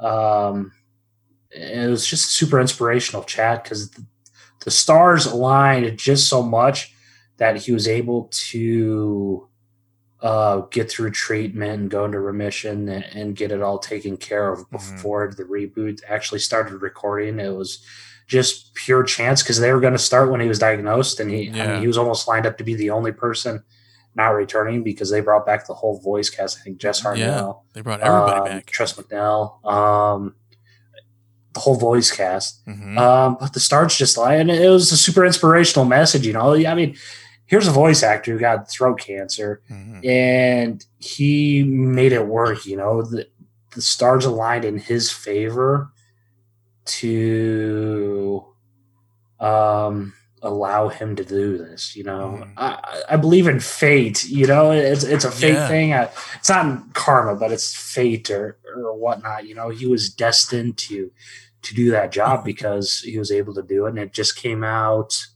um, 0.00 0.72
it 1.50 1.88
was 1.88 2.06
just 2.06 2.26
a 2.26 2.32
super 2.32 2.60
inspirational 2.60 3.22
chat 3.22 3.62
because 3.62 3.90
the, 3.92 4.04
the 4.64 4.70
stars 4.70 5.26
aligned 5.26 5.96
just 5.98 6.28
so 6.28 6.42
much 6.42 6.92
that 7.38 7.56
he 7.56 7.70
was 7.72 7.86
able 7.86 8.28
to 8.50 9.48
uh, 10.22 10.60
get 10.70 10.90
through 10.90 11.10
treatment 11.10 11.72
and 11.80 11.90
go 11.90 12.04
into 12.04 12.18
remission 12.18 12.88
and, 12.88 13.04
and 13.14 13.36
get 13.36 13.52
it 13.52 13.60
all 13.62 13.78
taken 13.78 14.16
care 14.16 14.50
of 14.52 14.60
Mhm. 14.60 14.70
before 14.70 15.30
the 15.36 15.44
reboot 15.44 16.00
actually 16.08 16.38
started 16.40 16.80
recording. 16.82 17.38
It 17.38 17.54
was 17.54 17.84
just 18.26 18.74
pure 18.74 19.02
chance 19.04 19.42
because 19.42 19.60
they 19.60 19.72
were 19.72 19.80
going 19.80 19.92
to 19.92 19.98
start 19.98 20.30
when 20.30 20.40
he 20.40 20.48
was 20.48 20.58
diagnosed, 20.58 21.20
and 21.20 21.30
he 21.30 21.48
I 21.60 21.66
mean, 21.66 21.80
he 21.80 21.86
was 21.86 21.98
almost 21.98 22.26
lined 22.26 22.46
up 22.46 22.56
to 22.58 22.64
be 22.64 22.74
the 22.74 22.90
only 22.90 23.12
person 23.12 23.62
not 24.14 24.30
returning 24.30 24.82
because 24.82 25.10
they 25.10 25.20
brought 25.20 25.44
back 25.44 25.66
the 25.66 25.74
whole 25.74 26.00
voice 26.00 26.30
cast. 26.30 26.58
I 26.58 26.62
think 26.62 26.78
Jess 26.78 27.02
Harnell, 27.02 27.60
they 27.74 27.82
brought 27.82 28.00
everybody 28.00 28.38
um, 28.38 28.44
back. 28.46 28.66
Tress 28.66 28.94
MacNeille, 28.94 29.64
um, 29.70 30.34
the 31.52 31.60
whole 31.60 31.76
voice 31.76 32.10
cast. 32.10 32.66
Mhm. 32.66 32.98
Um, 32.98 33.36
but 33.38 33.52
the 33.52 33.60
stars 33.60 33.96
just 33.96 34.16
lie, 34.16 34.34
and 34.36 34.50
it 34.50 34.68
was 34.70 34.90
a 34.92 34.96
super 34.96 35.24
inspirational 35.24 35.84
message. 35.84 36.26
You 36.26 36.32
know, 36.32 36.54
I 36.54 36.74
mean, 36.74 36.96
here's 37.46 37.66
a 37.68 37.72
voice 37.72 38.02
actor 38.02 38.32
who 38.32 38.38
got 38.38 38.70
throat 38.70 38.98
cancer, 39.00 39.62
Mhm. 39.70 40.04
and 40.06 40.84
he 40.98 41.62
made 41.64 42.12
it 42.12 42.26
work. 42.26 42.66
You 42.66 42.76
know, 42.76 43.02
the 43.02 43.26
the 43.74 43.82
stars 43.82 44.24
aligned 44.24 44.64
in 44.64 44.78
his 44.78 45.10
favor 45.10 45.90
to 46.86 48.44
um 49.40 50.14
allow 50.42 50.88
him 50.88 51.16
to 51.16 51.24
do 51.24 51.58
this 51.58 51.96
you 51.96 52.04
know 52.04 52.38
Mhm. 52.42 52.52
I, 52.56 53.02
I 53.10 53.16
believe 53.16 53.46
in 53.48 53.58
fate 53.60 54.24
you 54.24 54.46
know 54.46 54.70
it's 54.70 55.02
it's 55.02 55.24
a 55.24 55.30
fate 55.30 55.54
Yeah. 55.54 55.68
thing 55.68 55.92
I, 55.92 56.08
it's 56.38 56.48
not 56.48 56.94
karma 56.94 57.34
but 57.34 57.50
it's 57.52 57.74
fate 57.74 58.30
or 58.30 58.56
or 58.76 58.94
whatnot 58.96 59.46
you 59.46 59.54
know 59.54 59.70
he 59.70 59.86
was 59.86 60.08
destined 60.08 60.76
to 60.78 61.10
to 61.62 61.74
do 61.74 61.90
that 61.90 62.12
job 62.12 62.44
because 62.52 63.00
he 63.00 63.18
was 63.18 63.30
able 63.32 63.54
to 63.54 63.62
do 63.62 63.86
it 63.86 63.90
and 63.90 63.98
it 63.98 64.12
just 64.12 64.36
came 64.36 64.62
out 64.62 65.26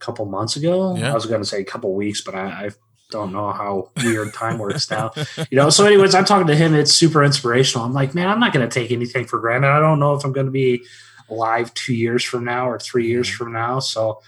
couple 0.00 0.24
months 0.26 0.56
ago. 0.56 0.96
Yeah. 0.96 1.12
i 1.12 1.14
was 1.14 1.26
going 1.26 1.40
to 1.42 1.46
say 1.46 1.60
a 1.60 1.64
couple 1.64 1.94
weeks 1.94 2.20
but 2.22 2.34
I, 2.34 2.46
I 2.66 2.70
don't 3.10 3.32
know 3.32 3.52
how 3.52 3.90
weird 4.04 4.32
time 4.34 4.58
works 4.58 4.90
now. 4.90 5.12
You 5.50 5.56
know 5.58 5.70
so 5.70 5.84
anyways 5.86 6.14
i'm 6.14 6.24
talking 6.24 6.46
to 6.48 6.56
him. 6.56 6.74
It's 6.74 6.92
super 6.92 7.22
inspirational. 7.22 7.84
I'm 7.86 7.92
like 7.92 8.14
man 8.14 8.28
i'm 8.28 8.40
not 8.40 8.52
going 8.52 8.68
to 8.68 8.72
take 8.80 8.90
anything 8.90 9.26
for 9.26 9.38
granted. 9.38 9.68
I 9.68 9.78
don't 9.80 10.00
know 10.00 10.14
if 10.14 10.24
i'm 10.24 10.32
going 10.32 10.46
to 10.46 10.52
be 10.52 10.82
alive 11.28 11.72
two 11.74 11.94
years 11.94 12.24
from 12.24 12.44
now 12.44 12.68
or 12.68 12.78
three 12.78 13.06
years 13.06 13.28
Mhm. 13.28 13.34
from 13.34 13.52
now. 13.52 13.78
So 13.80 14.20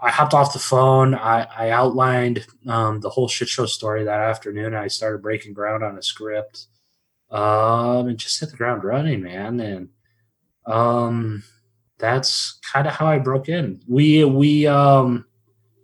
i 0.00 0.08
hopped 0.10 0.34
off 0.34 0.52
the 0.52 0.58
phone. 0.60 1.14
I, 1.16 1.48
I 1.58 1.70
outlined 1.70 2.46
um, 2.68 3.00
the 3.00 3.10
whole 3.10 3.26
shit 3.26 3.48
show 3.48 3.66
story 3.66 4.04
that 4.04 4.20
afternoon. 4.20 4.72
I 4.74 4.86
started 4.86 5.20
breaking 5.22 5.52
ground 5.52 5.82
on 5.82 5.98
a 5.98 6.02
script 6.02 6.66
um, 7.32 8.06
and 8.06 8.16
just 8.16 8.38
hit 8.38 8.50
the 8.50 8.56
ground 8.56 8.84
running 8.84 9.22
man. 9.24 9.58
And 9.58 9.88
um, 10.66 11.42
that's 11.98 12.58
kind 12.72 12.86
of 12.86 12.92
how 12.94 13.06
i 13.06 13.18
broke 13.18 13.48
in 13.48 13.80
we 13.88 14.24
we 14.24 14.66
um 14.66 15.24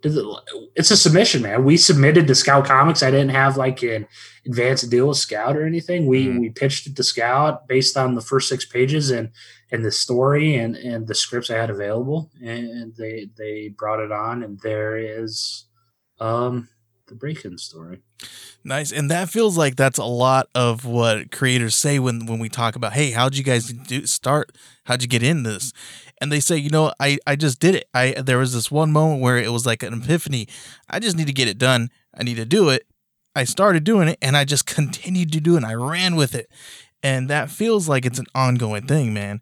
it's 0.03 0.90
a 0.90 0.96
submission, 0.96 1.42
man. 1.42 1.64
We 1.64 1.77
submitted 1.77 2.27
to 2.27 2.35
Scout 2.35 2.64
Comics. 2.64 3.03
I 3.03 3.11
didn't 3.11 3.31
have 3.31 3.57
like 3.59 3.83
an 3.83 4.07
advanced 4.46 4.90
deal 4.90 5.09
with 5.09 5.18
Scout 5.18 5.57
or 5.57 5.66
anything. 5.66 6.07
We 6.07 6.27
Mhm. 6.27 6.40
we 6.40 6.49
pitched 6.51 6.87
it 6.87 6.96
to 6.96 7.03
Scout 7.03 7.68
based 7.68 7.96
on 7.96 8.14
the 8.14 8.23
first 8.23 8.49
six 8.49 8.64
pages 8.64 9.11
and 9.11 9.31
and 9.70 9.85
the 9.85 9.92
story 9.92 10.55
and 10.57 10.75
and 10.77 11.07
the 11.07 11.14
scripts 11.14 11.51
I 11.51 11.57
had 11.57 11.70
available, 11.70 12.31
and 12.42 12.94
they 12.96 13.29
they 13.37 13.68
brought 13.68 14.01
it 14.01 14.11
on. 14.11 14.42
And 14.42 14.59
there 14.61 14.96
is 14.96 15.66
um 16.18 16.68
the 17.11 17.14
break-in 17.14 17.59
story. 17.59 18.01
Nice. 18.64 18.90
And 18.90 19.11
that 19.11 19.29
feels 19.29 19.59
like 19.59 19.77
that's 19.77 19.99
a 19.99 20.05
lot 20.05 20.49
of 20.55 20.87
what 20.87 21.31
creators 21.31 21.75
say 21.75 21.99
when 21.99 22.25
when 22.25 22.38
we 22.38 22.49
talk 22.49 22.77
about, 22.77 22.94
"Hey, 22.94 23.11
how'd 23.11 23.37
you 23.37 23.44
guys 23.44 23.66
do 23.68 24.07
start? 24.07 24.57
How'd 24.85 25.03
you 25.03 25.09
get 25.09 25.23
in 25.23 25.42
this?" 25.42 25.73
And 26.20 26.33
they 26.33 26.40
say, 26.40 26.57
"You 26.57 26.70
know, 26.70 26.92
I 26.99 27.18
I 27.27 27.37
just 27.37 27.61
did 27.61 27.75
it. 27.75 27.88
I 27.92 28.12
there 28.12 28.38
was 28.38 28.55
this 28.55 28.70
one 28.70 28.92
moment 28.92 29.20
where 29.20 29.37
it 29.37 29.53
was 29.53 29.66
like 29.66 29.83
an 29.83 29.92
epiphany. 29.92 30.49
I 30.88 30.99
just 30.99 31.16
need 31.16 31.27
to 31.27 31.35
get 31.35 31.49
it 31.49 31.59
done. 31.59 31.90
I 32.14 32.23
need 32.23 32.37
to 32.37 32.46
do 32.46 32.70
it. 32.70 32.87
I 33.35 33.44
started 33.44 33.85
doing 33.85 34.09
it 34.09 34.18
and 34.20 34.37
I 34.37 34.44
just 34.44 34.66
continued 34.77 35.33
to 35.33 35.40
do 35.40 35.55
it 35.55 35.59
and 35.59 35.66
I 35.66 35.75
ran 35.75 36.16
with 36.16 36.35
it. 36.35 36.51
And 37.03 37.31
that 37.31 37.51
feels 37.51 37.88
like 37.88 38.05
it's 38.05 38.18
an 38.18 38.27
ongoing 38.35 38.87
thing, 38.87 39.14
man. 39.14 39.40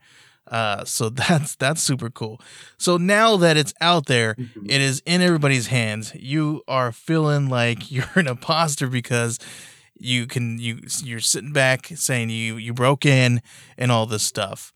Uh 0.51 0.85
so 0.85 1.09
that's 1.11 1.57
that's 1.57 1.83
super 1.83 2.11
cool. 2.11 2.41
So 2.79 2.97
now 2.97 3.37
that 3.37 3.57
it's 3.57 3.75
out 3.81 4.07
there, 4.07 4.37
it 4.67 4.81
is 4.81 5.03
in 5.07 5.21
everybody's 5.21 5.69
hands. 5.69 6.13
You 6.15 6.63
are 6.69 6.93
feeling 6.93 7.49
like 7.49 7.91
you're 7.91 8.07
an 8.15 8.27
imposter 8.27 8.89
because 8.89 9.39
you 9.99 10.27
can 10.27 10.59
you 10.59 10.81
you're 11.03 11.21
sitting 11.21 11.53
back 11.53 11.87
saying 11.95 12.31
you 12.31 12.57
you 12.57 12.73
broke 12.73 13.05
in 13.05 13.43
and 13.77 13.91
all 13.91 14.07
this 14.07 14.23
stuff. 14.23 14.73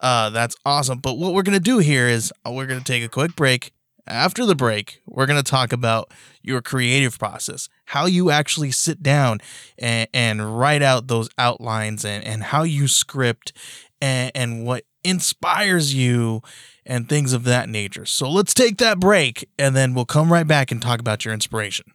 Uh, 0.00 0.30
that's 0.30 0.56
awesome. 0.66 0.98
But 0.98 1.16
what 1.16 1.32
we're 1.32 1.42
gonna 1.42 1.60
do 1.60 1.78
here 1.78 2.08
is 2.08 2.32
uh, 2.44 2.50
we're 2.50 2.66
gonna 2.66 2.80
take 2.80 3.04
a 3.04 3.08
quick 3.08 3.36
break. 3.36 3.72
After 4.04 4.44
the 4.44 4.56
break, 4.56 5.00
we're 5.06 5.26
gonna 5.26 5.44
talk 5.44 5.72
about 5.72 6.10
your 6.42 6.60
creative 6.60 7.18
process, 7.20 7.68
how 7.86 8.06
you 8.06 8.30
actually 8.30 8.72
sit 8.72 9.00
down 9.00 9.38
and, 9.78 10.08
and 10.12 10.58
write 10.58 10.82
out 10.82 11.06
those 11.06 11.28
outlines, 11.38 12.04
and 12.04 12.24
and 12.24 12.42
how 12.42 12.64
you 12.64 12.88
script, 12.88 13.52
and, 14.00 14.32
and 14.34 14.66
what 14.66 14.84
inspires 15.04 15.94
you 15.94 16.42
and 16.84 17.08
things 17.08 17.32
of 17.32 17.44
that 17.44 17.68
nature. 17.68 18.04
So 18.06 18.28
let's 18.30 18.54
take 18.54 18.78
that 18.78 18.98
break 18.98 19.48
and 19.58 19.76
then 19.76 19.94
we'll 19.94 20.04
come 20.04 20.32
right 20.32 20.46
back 20.46 20.70
and 20.70 20.80
talk 20.82 21.00
about 21.00 21.24
your 21.24 21.34
inspiration. 21.34 21.92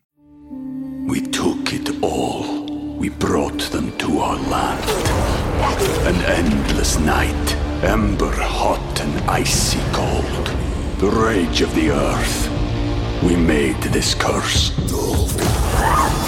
We 1.07 1.21
took 1.21 1.73
it 1.73 2.03
all. 2.03 2.65
We 2.97 3.09
brought 3.09 3.59
them 3.71 3.95
to 3.97 4.19
our 4.19 4.37
land. 4.49 4.89
An 6.07 6.15
endless 6.25 6.97
night, 6.99 7.55
ember 7.83 8.31
hot 8.31 9.01
and 9.01 9.29
icy 9.29 9.79
cold. 9.91 10.47
The 10.99 11.09
rage 11.09 11.61
of 11.61 11.73
the 11.75 11.91
earth. 11.91 12.49
We 13.23 13.35
made 13.35 13.81
this 13.83 14.13
curse. 14.15 14.71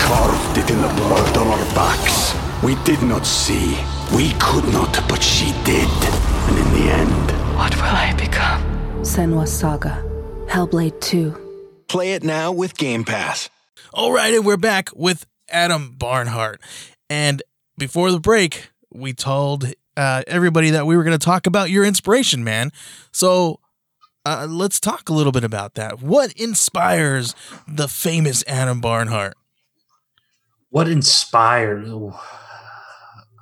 Carved 0.01 0.57
it 0.57 0.69
in 0.69 0.81
the 0.81 0.93
blood 0.95 1.37
on 1.37 1.47
our 1.47 1.65
backs. 1.75 2.33
We 2.63 2.75
did 2.83 3.01
not 3.01 3.25
see. 3.25 3.77
We 4.15 4.33
could 4.39 4.65
not, 4.73 4.97
but 5.07 5.21
she 5.21 5.53
did. 5.63 6.38
And 6.49 6.57
in 6.57 6.73
the 6.73 6.91
end, 6.91 7.55
What 7.55 7.75
will 7.75 7.83
I 7.83 8.13
become? 8.17 8.61
Senua's 9.03 9.51
Saga. 9.55 10.03
Hellblade 10.47 10.99
2. 10.99 11.83
Play 11.87 12.13
it 12.13 12.23
now 12.23 12.51
with 12.51 12.75
Game 12.75 13.03
Pass. 13.03 13.51
All 13.93 14.11
right, 14.11 14.33
and 14.33 14.43
we're 14.43 14.57
back 14.57 14.89
with 14.95 15.27
Adam 15.49 15.95
Barnhardt. 15.95 16.57
And 17.07 17.43
before 17.77 18.11
the 18.11 18.19
break, 18.19 18.69
we 18.91 19.13
told 19.13 19.71
uh, 19.95 20.23
everybody 20.25 20.71
that 20.71 20.87
we 20.87 20.97
were 20.97 21.03
going 21.03 21.17
to 21.17 21.23
talk 21.23 21.45
about 21.45 21.69
your 21.69 21.85
inspiration, 21.85 22.43
man. 22.43 22.71
So 23.11 23.59
uh, 24.25 24.47
let's 24.49 24.79
talk 24.79 25.09
a 25.09 25.13
little 25.13 25.31
bit 25.31 25.43
about 25.43 25.75
that. 25.75 26.01
What 26.01 26.31
inspires 26.33 27.35
the 27.67 27.87
famous 27.87 28.43
Adam 28.47 28.81
Barnhardt? 28.81 29.33
what 30.71 30.87
inspired 30.87 31.83
ooh, 31.87 32.13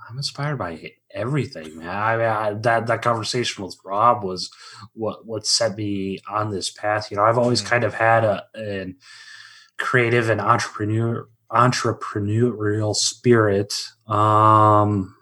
i'm 0.10 0.16
inspired 0.16 0.58
by 0.58 0.72
everything 1.18 1.78
man. 1.80 1.90
I, 1.90 2.18
mean, 2.18 2.26
I 2.28 2.54
that 2.66 2.88
that 2.88 3.02
conversation 3.02 3.64
with 3.64 3.76
rob 3.84 4.24
was 4.24 4.50
what 4.94 5.26
what 5.26 5.46
set 5.48 5.76
me 5.76 6.20
on 6.30 6.52
this 6.52 6.70
path. 6.72 7.10
You 7.12 7.18
know 7.18 7.24
i've 7.24 7.38
always 7.38 7.62
Mhm. 7.62 7.66
kind 7.72 7.84
of 7.84 7.94
had 7.94 8.24
a 8.24 8.44
an 8.54 8.96
creative 9.78 10.30
and 10.30 10.40
entrepreneur 10.42 11.28
entrepreneurial 11.52 12.96
spirit. 12.96 13.74
Um 14.08 15.16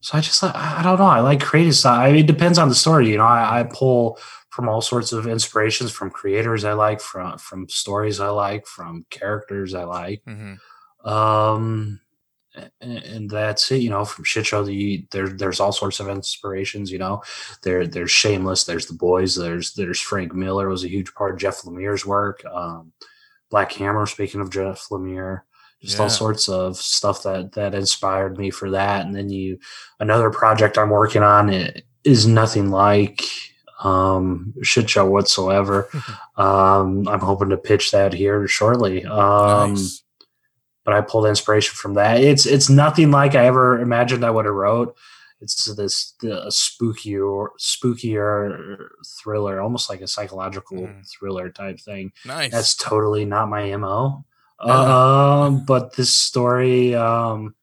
so 0.00 0.16
i 0.18 0.20
just 0.20 0.42
i 0.44 0.52
I 0.78 0.82
don't 0.82 0.98
know. 0.98 1.04
I 1.06 1.20
like 1.20 1.40
creative 1.42 1.74
stuff. 1.74 1.98
I 1.98 2.12
mean, 2.12 2.24
it 2.24 2.26
depends 2.26 2.58
on 2.58 2.68
the 2.68 2.74
story. 2.74 3.10
You 3.10 3.18
know 3.18 3.24
I, 3.24 3.60
I 3.60 3.62
pull 3.64 4.18
from 4.50 4.68
all 4.68 4.80
sorts 4.80 5.12
of 5.12 5.26
inspirations 5.26 5.90
from 5.92 6.08
creators 6.10 6.64
i 6.64 6.72
like 6.72 6.98
from 7.00 7.36
from 7.36 7.68
stories 7.68 8.20
i 8.20 8.28
like 8.28 8.66
from 8.66 9.04
characters 9.10 9.74
i 9.74 9.84
like. 9.84 10.22
Mm-hmm. 10.26 10.54
um 11.08 12.00
and, 12.80 13.28
that's 13.30 13.70
it 13.70 13.76
you 13.78 13.90
know 13.90 14.04
from 14.04 14.24
shit 14.24 14.46
show 14.46 14.62
the 14.62 15.04
there 15.10 15.28
there's 15.28 15.60
all 15.60 15.72
sorts 15.72 16.00
of 16.00 16.08
inspirations 16.08 16.90
you 16.90 16.98
know 16.98 17.22
there 17.62 17.86
there's 17.86 18.10
shameless 18.10 18.64
there's 18.64 18.86
the 18.86 18.94
boys 18.94 19.34
there's 19.34 19.74
there's 19.74 20.00
frank 20.00 20.34
miller 20.34 20.68
was 20.68 20.84
a 20.84 20.88
huge 20.88 21.12
part 21.14 21.32
of 21.34 21.38
jeff 21.38 21.62
lemire's 21.62 22.06
work 22.06 22.44
um 22.46 22.92
black 23.50 23.72
hammer 23.72 24.06
speaking 24.06 24.40
of 24.40 24.50
jeff 24.50 24.86
lemire 24.90 25.42
just 25.82 25.96
Yeah. 25.96 26.04
all 26.04 26.10
sorts 26.10 26.48
of 26.48 26.76
stuff 26.76 27.22
that 27.24 27.52
that 27.52 27.74
inspired 27.74 28.38
me 28.38 28.50
for 28.50 28.70
that 28.70 29.04
and 29.06 29.14
then 29.14 29.28
you 29.28 29.58
another 30.00 30.30
project 30.30 30.78
i'm 30.78 30.90
working 30.90 31.22
on 31.22 31.50
i- 31.50 31.82
is 32.04 32.26
nothing 32.26 32.70
like 32.70 33.22
um 33.82 34.54
shit 34.62 34.88
show 34.88 35.04
whatsoever 35.04 35.88
um 36.36 37.06
i'm 37.08 37.20
hoping 37.20 37.50
to 37.50 37.56
pitch 37.56 37.90
that 37.90 38.12
here 38.14 38.46
shortly 38.48 39.04
um 39.04 39.74
nice. 39.74 40.02
But 40.86 40.94
I 40.94 41.02
pulled 41.02 41.26
inspiration 41.26 41.74
from 41.74 41.94
that. 41.94 42.20
It's 42.22 42.46
it's 42.46 42.70
nothing 42.70 43.10
like 43.10 43.34
I 43.34 43.44
ever 43.44 43.78
imagined 43.80 44.24
I 44.24 44.30
would 44.30 44.46
have 44.46 44.54
wrote. 44.54 44.96
It's 45.42 45.64
this 45.74 46.14
the 46.20 46.46
spookier 46.48 47.48
spookier 47.60 48.86
thriller, 49.22 49.60
almost 49.60 49.90
like 49.90 50.00
a 50.00 50.06
psychological 50.08 50.78
Mhm. 50.78 51.06
thriller 51.10 51.50
type 51.50 51.78
thing. 51.80 52.12
Nice. 52.24 52.52
That's 52.52 52.74
totally 52.76 53.26
not 53.26 53.50
my 53.50 53.76
mo. 53.76 54.24
Uh-huh. 54.58 55.42
Um, 55.48 55.66
but 55.66 55.96
this 55.96 56.10
story 56.16 56.94
um 56.94 57.54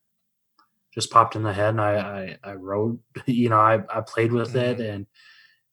just 0.94 1.10
popped 1.10 1.36
in 1.36 1.42
the 1.42 1.52
head, 1.52 1.70
and 1.70 1.82
I 1.82 2.38
I, 2.44 2.52
I 2.52 2.54
wrote. 2.54 3.00
You 3.26 3.50
know, 3.50 3.60
I 3.60 3.82
I 3.90 4.02
played 4.02 4.32
with 4.32 4.56
it, 4.56 4.78
Mhm. 4.78 4.90
and 4.94 5.08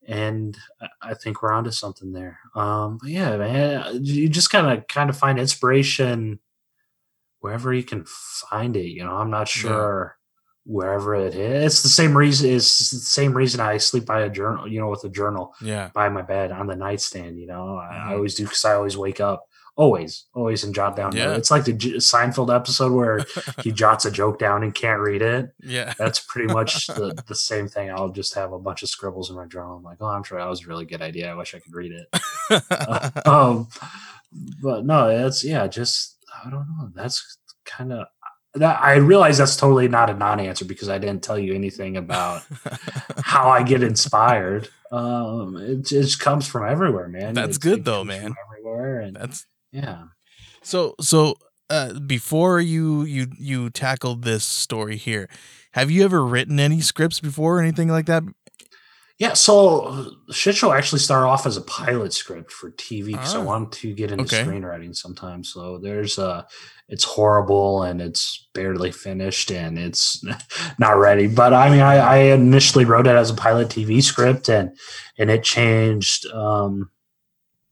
and 0.09 0.59
I- 0.81 1.11
I 1.11 1.15
think 1.15 1.43
we're 1.43 1.53
onto 1.53 1.71
something 1.73 2.13
there. 2.13 2.39
Um, 2.55 2.97
but 3.03 3.11
yeah, 3.11 3.37
man, 3.37 3.99
you 4.03 4.31
just 4.31 4.49
kind 4.51 4.67
of 4.79 4.87
kind 4.89 5.11
of 5.11 5.17
find 5.19 5.39
inspiration 5.39 6.39
wherever 7.41 7.73
you 7.73 7.83
can 7.83 8.05
find 8.07 8.77
it. 8.77 8.89
You 8.89 9.05
know, 9.05 9.17
I'm 9.17 9.31
not 9.31 9.55
Yeah. 9.55 9.61
sure 9.63 10.17
wherever 10.67 11.15
it 11.15 11.35
is. 11.35 11.65
It's 11.75 11.83
the 11.83 11.89
same 11.89 12.17
reason. 12.17 12.51
It's 12.51 12.91
the 12.91 12.99
same 12.99 13.33
reason 13.37 13.61
I 13.61 13.79
sleep 13.79 14.05
by 14.07 14.21
a 14.23 14.31
journal. 14.31 14.69
You 14.69 14.81
know, 14.81 14.89
with 14.89 15.03
a 15.05 15.09
journal 15.09 15.55
yeah. 15.63 15.91
by 15.95 16.09
my 16.11 16.23
bed 16.23 16.53
on 16.53 16.67
the 16.67 16.77
nightstand. 16.77 17.39
You 17.39 17.47
know, 17.47 17.77
I, 17.77 17.89
I 17.89 18.11
Mhm. 18.11 18.17
always 18.17 18.35
do 18.35 18.45
because 18.45 18.65
I 18.65 18.75
always 18.75 18.97
wake 18.97 19.21
up. 19.21 19.45
Always, 19.77 20.27
always, 20.35 20.63
and 20.63 20.75
jot 20.75 20.95
down. 20.95 21.17
Yeah. 21.17 21.37
It's 21.37 21.51
like 21.51 21.65
the 21.65 21.73
J- 21.73 21.95
Seinfeld 21.95 22.55
episode 22.55 22.93
where 22.93 23.25
he 23.63 23.73
jots 23.73 24.05
a 24.05 24.11
joke 24.11 24.39
down 24.39 24.63
and 24.63 24.75
can't 24.75 25.01
read 25.01 25.23
it. 25.23 25.55
yeah. 25.63 25.95
That's 25.97 26.21
pretty 26.21 26.53
much 26.53 26.87
the, 26.99 27.19
the 27.29 27.35
same 27.35 27.67
thing. 27.67 27.91
I'll 27.91 28.11
just 28.11 28.35
have 28.35 28.53
a 28.53 28.59
bunch 28.59 28.83
of 28.83 28.91
scribbles 28.91 29.31
in 29.31 29.37
my 29.37 29.47
journal. 29.47 29.77
I'm 29.79 29.83
like, 29.83 29.97
oh, 30.03 30.07
I'm 30.07 30.23
sure 30.25 30.39
that 30.39 30.49
was 30.49 30.65
a 30.65 30.69
really 30.69 30.85
good 30.85 31.01
idea. 31.01 31.31
I 31.31 31.35
wish 31.35 31.55
I 31.55 31.61
could 31.61 31.73
read 31.75 31.93
it. 31.93 33.27
um, 33.27 33.69
but 34.63 34.85
no, 34.85 35.09
it's 35.09 35.43
yeah, 35.45 35.67
just 35.67 36.17
I 36.45 36.51
don't 36.51 36.67
know. 36.79 36.91
That's 36.95 37.39
kind 37.65 37.93
of 37.93 38.07
that. 38.55 38.81
I 38.83 38.95
realize 38.97 39.39
that's 39.39 39.57
totally 39.57 39.89
not 39.89 40.11
a 40.11 40.15
non-answer 40.15 40.65
because 40.65 40.89
I 40.89 40.99
didn't 40.99 41.23
tell 41.23 41.39
you 41.39 41.55
anything 41.55 41.97
about 41.97 42.43
how 43.23 43.49
I 43.49 43.63
get 43.63 43.83
inspired. 43.83 44.69
Um, 44.93 45.57
it 45.57 45.85
just 45.87 46.21
comes 46.21 46.47
from 46.49 46.69
everywhere, 46.69 47.09
man. 47.09 47.35
That's 47.35 47.57
It's- 47.57 47.59
good 47.59 47.79
it 47.81 47.85
though, 47.85 48.05
man. 48.05 48.35
Everywhere, 48.49 49.01
and 49.01 49.17
That's 49.17 49.47
yeah. 49.73 50.05
so 50.63 50.95
so 51.01 51.35
uh 51.69 51.99
before 52.01 52.61
you 52.61 53.03
you 53.05 53.29
you 53.39 53.71
tackled 53.71 54.23
this 54.25 54.45
story 54.45 54.97
here, 54.97 55.29
have 55.73 55.91
you 55.91 56.05
ever 56.05 56.25
written 56.27 56.59
any 56.59 56.81
scripts 56.81 57.21
before 57.21 57.59
or 57.59 57.63
anything 57.63 57.89
like 57.89 58.07
that? 58.07 58.25
Yeah, 59.21 59.35
so 59.35 60.13
shit 60.33 60.57
show 60.57 60.73
actually 60.73 61.01
started 61.01 61.27
off 61.29 61.45
as 61.47 61.59
a 61.59 61.61
pilot 61.63 62.15
script 62.15 62.51
for 62.51 62.71
TV 62.71 63.09
because 63.09 63.35
Ah, 63.35 63.41
I 63.41 63.45
wanted 63.45 63.73
to 63.81 63.93
get 63.95 64.11
into 64.13 64.25
okay. 64.25 64.43
screenwriting 64.43 64.97
sometimes. 64.97 65.53
So 65.53 65.77
there's 65.79 66.19
uh 66.19 66.45
it's 66.89 67.05
horrible 67.05 67.83
and 67.83 68.01
it's 68.01 68.49
barely 68.55 68.91
finished 68.91 69.53
and 69.53 69.79
it's 69.79 70.25
not 70.79 70.93
ready. 70.99 71.27
But 71.27 71.53
I 71.53 71.69
mean 71.69 71.81
I, 71.81 71.97
I 71.97 72.17
initially 72.33 72.87
wrote 72.87 73.07
it 73.07 73.15
as 73.15 73.29
a 73.29 73.35
pilot 73.35 73.69
TV 73.69 74.03
script 74.03 74.49
and 74.49 74.75
and 75.19 75.31
it 75.31 75.45
changed 75.45 76.27
um 76.33 76.91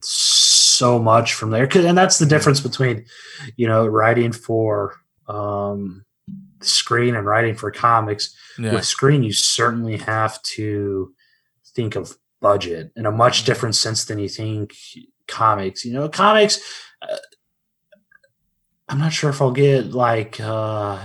so 0.01 0.99
much 0.99 1.33
from 1.33 1.49
there. 1.49 1.67
And 1.75 1.97
that's 1.97 2.19
the 2.19 2.25
difference 2.27 2.61
between, 2.61 3.05
you 3.57 3.67
know, 3.67 3.87
writing 3.87 4.31
for 4.33 4.95
um 5.27 6.05
screen 6.61 7.15
and 7.15 7.25
writing 7.25 7.55
for 7.55 7.71
comics 7.71 8.35
Yeah. 8.59 8.73
with 8.73 8.85
screen 8.85 9.23
you 9.23 9.33
certainly 9.33 9.97
have 9.97 10.39
to 10.57 11.13
think 11.75 11.95
of 11.95 12.17
budget 12.41 12.91
in 12.95 13.05
a 13.05 13.11
much 13.11 13.43
different 13.45 13.75
sense 13.75 14.05
than 14.05 14.17
you 14.19 14.29
think 14.29 14.73
comics 15.27 15.83
you 15.85 15.93
know 15.93 16.07
comics 16.09 16.59
uh, 17.01 17.17
i'm 18.87 18.97
not 18.97 19.11
sure 19.13 19.29
if 19.29 19.41
i'll 19.41 19.51
get 19.51 19.87
like 19.91 20.39
uh 20.39 20.97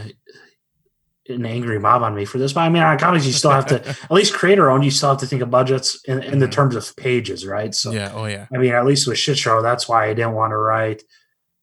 an 1.28 1.46
angry 1.46 1.78
mob 1.78 2.02
on 2.02 2.14
me 2.14 2.24
for 2.24 2.38
this 2.38 2.52
but 2.52 2.60
i 2.60 2.68
mean 2.68 2.82
on 2.82 2.98
comics 2.98 3.26
you 3.26 3.32
still 3.32 3.50
have 3.50 3.66
to 3.66 3.86
at 3.88 4.10
least 4.10 4.34
creator 4.34 4.70
owned 4.70 4.84
you 4.84 4.90
still 4.90 5.08
have 5.10 5.18
to 5.18 5.26
think 5.26 5.42
of 5.42 5.50
budgets 5.50 6.00
in, 6.04 6.22
in 6.22 6.38
the 6.38 6.46
Mhm. 6.46 6.52
terms 6.52 6.76
of 6.76 6.94
pages 6.96 7.46
right 7.46 7.74
so 7.74 7.90
yeah. 7.92 8.12
Oh 8.14 8.26
yeah. 8.26 8.46
I 8.54 8.58
mean, 8.58 8.72
at 8.72 8.84
least 8.84 9.06
with 9.08 9.18
shit 9.18 9.38
show, 9.38 9.60
that's 9.62 9.88
why 9.88 10.04
I 10.06 10.14
didn't 10.14 10.34
want 10.34 10.50
to 10.52 10.56
write 10.58 11.02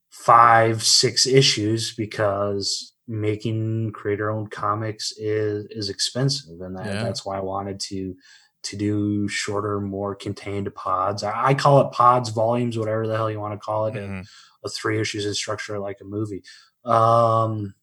five, 0.09 0.83
six 0.83 1.25
issues 1.27 1.93
because 1.95 2.93
making 3.07 3.91
creator 3.93 4.29
owned 4.31 4.49
comics 4.51 5.11
is 5.17 5.65
is 5.69 5.89
expensive, 5.89 6.59
and 6.61 6.75
that, 6.77 6.85
Yeah. 6.87 7.03
that's 7.03 7.23
why 7.25 7.37
I 7.37 7.41
wanted 7.41 7.79
to 7.91 8.15
to 8.63 8.75
do 8.77 9.27
shorter, 9.27 9.79
more 9.81 10.15
contained 10.15 10.73
pods. 10.75 11.23
I, 11.23 11.53
call 11.53 11.81
it 11.81 11.91
pods, 11.91 12.29
volumes, 12.29 12.77
whatever 12.77 13.07
the 13.07 13.15
hell 13.17 13.29
you 13.31 13.39
want 13.39 13.53
to 13.53 13.63
call 13.65 13.87
it. 13.87 13.95
and 13.95 14.23
Mhm. 14.23 14.27
a 14.63 14.69
three 14.69 14.99
issues 14.99 15.25
in 15.25 15.33
structure 15.33 15.79
like 15.79 15.97
a 16.01 16.05
movie. 16.05 16.43
Um, 16.85 17.73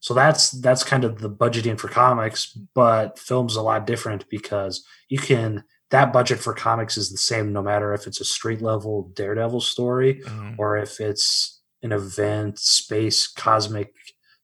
so 0.00 0.14
that's 0.14 0.50
that's 0.50 0.82
kind 0.84 1.04
of 1.04 1.18
the 1.18 1.30
budgeting 1.30 1.78
for 1.78 1.88
comics, 1.88 2.46
but 2.74 3.18
film's 3.18 3.56
a 3.56 3.62
lot 3.62 3.86
different 3.86 4.28
because 4.28 4.84
you 5.08 5.18
can 5.18 5.64
that 5.90 6.12
budget 6.12 6.38
for 6.38 6.52
comics 6.54 6.96
is 6.98 7.10
the 7.10 7.16
same 7.16 7.52
no 7.52 7.62
matter 7.62 7.94
if 7.94 8.06
it's 8.06 8.20
a 8.20 8.24
street 8.24 8.60
level 8.60 9.10
Daredevil 9.14 9.60
story 9.62 10.20
Mhm. 10.24 10.56
or 10.58 10.76
if 10.76 11.00
it's 11.00 11.60
an 11.82 11.92
event 11.92 12.58
space 12.58 13.26
cosmic 13.26 13.92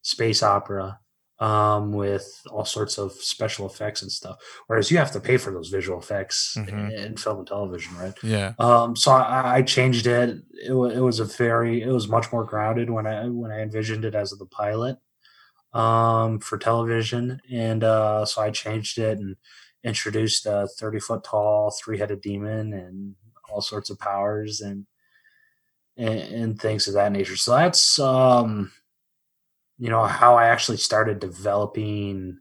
space 0.02 0.42
opera 0.42 0.98
um, 1.40 1.92
with 1.92 2.26
all 2.50 2.64
sorts 2.64 2.96
of 2.98 3.12
special 3.12 3.66
effects 3.66 4.02
and 4.02 4.10
stuff. 4.12 4.36
Whereas 4.68 4.90
you 4.90 4.98
have 4.98 5.10
to 5.12 5.20
pay 5.20 5.36
for 5.36 5.50
those 5.52 5.68
visual 5.68 5.98
effects 5.98 6.54
Mhm. 6.56 6.92
in 6.92 7.16
film 7.16 7.38
and 7.38 7.46
television, 7.46 7.96
right? 7.96 8.14
Yeah. 8.22 8.52
Um, 8.58 8.94
so 8.96 9.10
I, 9.12 9.56
I 9.56 9.62
changed 9.62 10.06
it. 10.06 10.38
It, 10.66 10.72
wa- 10.72 10.86
it 10.86 11.00
was 11.00 11.18
a 11.20 11.24
very, 11.24 11.82
it 11.82 11.88
was 11.90 12.06
much 12.08 12.30
more 12.32 12.44
grounded 12.44 12.88
when 12.90 13.06
I 13.06 13.28
when 13.28 13.50
I 13.50 13.60
envisioned 13.62 14.04
it 14.04 14.14
as 14.14 14.30
the 14.30 14.46
pilot 14.46 14.98
um, 15.72 16.38
for 16.38 16.56
television, 16.56 17.40
and 17.50 17.82
uh, 17.82 18.24
so 18.24 18.40
I 18.42 18.50
changed 18.50 18.98
it 18.98 19.18
and 19.18 19.36
introduced 19.82 20.46
a 20.46 20.68
30 20.78 21.00
foot 21.00 21.24
tall, 21.24 21.70
three 21.72 21.98
headed 21.98 22.20
demon 22.20 22.72
and 22.72 23.16
all 23.50 23.60
sorts 23.60 23.90
of 23.90 23.98
powers 23.98 24.60
and, 24.60 24.86
and, 25.96 26.18
and 26.20 26.60
things 26.60 26.88
of 26.88 26.94
that 26.94 27.12
nature. 27.12 27.36
So 27.36 27.52
that's, 27.56 27.98
um, 27.98 28.72
you 29.78 29.90
know, 29.90 30.04
how 30.04 30.36
I 30.36 30.46
actually 30.46 30.78
started 30.78 31.18
developing, 31.18 32.38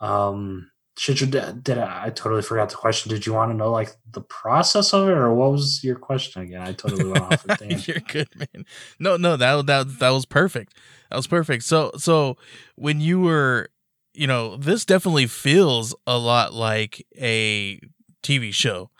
um, 0.00 0.70
should 0.96 1.20
you 1.20 1.26
did, 1.26 1.78
I, 1.78 2.06
I 2.06 2.10
totally 2.10 2.42
forgot 2.42 2.68
the 2.68 2.76
question. 2.76 3.10
Did 3.10 3.26
you 3.26 3.32
want 3.32 3.50
to 3.50 3.56
know 3.56 3.70
like 3.70 3.92
the 4.10 4.20
process 4.20 4.92
of 4.92 5.08
it 5.08 5.12
or 5.12 5.34
what 5.34 5.52
was 5.52 5.82
your 5.82 5.96
question 5.96 6.42
again? 6.42 6.60
I 6.60 6.72
totally 6.72 7.10
went 7.10 7.24
off. 7.24 7.44
Of 7.48 7.60
You're 7.88 8.00
good, 8.00 8.28
man. 8.36 8.64
No, 8.98 9.16
no, 9.16 9.36
that 9.36 9.66
that 9.66 9.98
that 9.98 10.10
was 10.10 10.26
perfect. 10.26 10.76
That 11.10 11.16
was 11.16 11.26
perfect. 11.26 11.64
So 11.64 11.92
so 11.96 12.36
when 12.76 13.00
you 13.00 13.20
were, 13.20 13.70
you 14.12 14.26
know, 14.26 14.56
this 14.56 14.84
definitely 14.84 15.26
feels 15.26 15.94
a 16.06 16.18
lot 16.18 16.52
like 16.52 17.06
a 17.18 17.80
TV 18.22 18.52
show. 18.52 18.90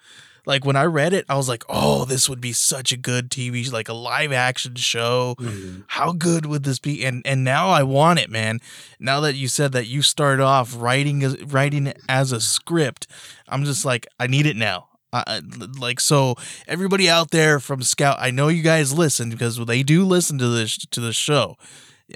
Like 0.45 0.65
when 0.65 0.75
I 0.77 0.85
read 0.85 1.13
it, 1.13 1.25
I 1.29 1.37
was 1.37 1.49
like, 1.49 1.63
"Oh, 1.69 2.05
this 2.05 2.29
would 2.29 2.41
be 2.41 2.53
such 2.53 2.91
a 2.93 2.97
good 2.97 3.31
TV, 3.31 3.71
like 3.71 3.89
a 3.89 3.93
live 3.95 4.33
action 4.33 4.75
show. 4.75 5.37
Mhm. 5.39 5.85
How 5.87 6.13
good 6.13 6.47
would 6.47 6.65
this 6.65 6.79
be?" 6.81 7.05
And 7.05 7.23
and 7.25 7.45
now 7.45 7.69
I 7.71 7.83
want 7.85 8.19
it, 8.19 8.29
man. 8.31 8.59
Now 8.99 9.21
that 9.21 9.35
you 9.37 9.47
said 9.49 9.73
that 9.73 9.87
you 9.87 10.03
started 10.03 10.43
off 10.43 10.75
writing 10.77 11.23
as- 11.23 11.41
writing 11.43 11.93
as 12.09 12.33
a 12.33 12.41
script, 12.41 13.07
I'm 13.49 13.65
just 13.65 13.85
like, 13.85 14.07
I 14.19 14.27
need 14.27 14.47
it 14.47 14.57
now. 14.57 14.89
I- 15.13 15.43
like 15.79 16.01
so, 16.01 16.37
everybody 16.67 17.09
out 17.09 17.31
there 17.33 17.61
from 17.61 17.83
Scout, 17.83 18.17
I 18.19 18.31
know 18.31 18.49
you 18.49 18.63
guys 18.63 18.93
listen 18.95 19.29
because 19.31 19.59
they 19.65 19.83
do 19.83 20.05
listen 20.05 20.39
to 20.39 20.49
this 20.49 20.77
to 20.91 21.01
the 21.01 21.13
show. 21.13 21.57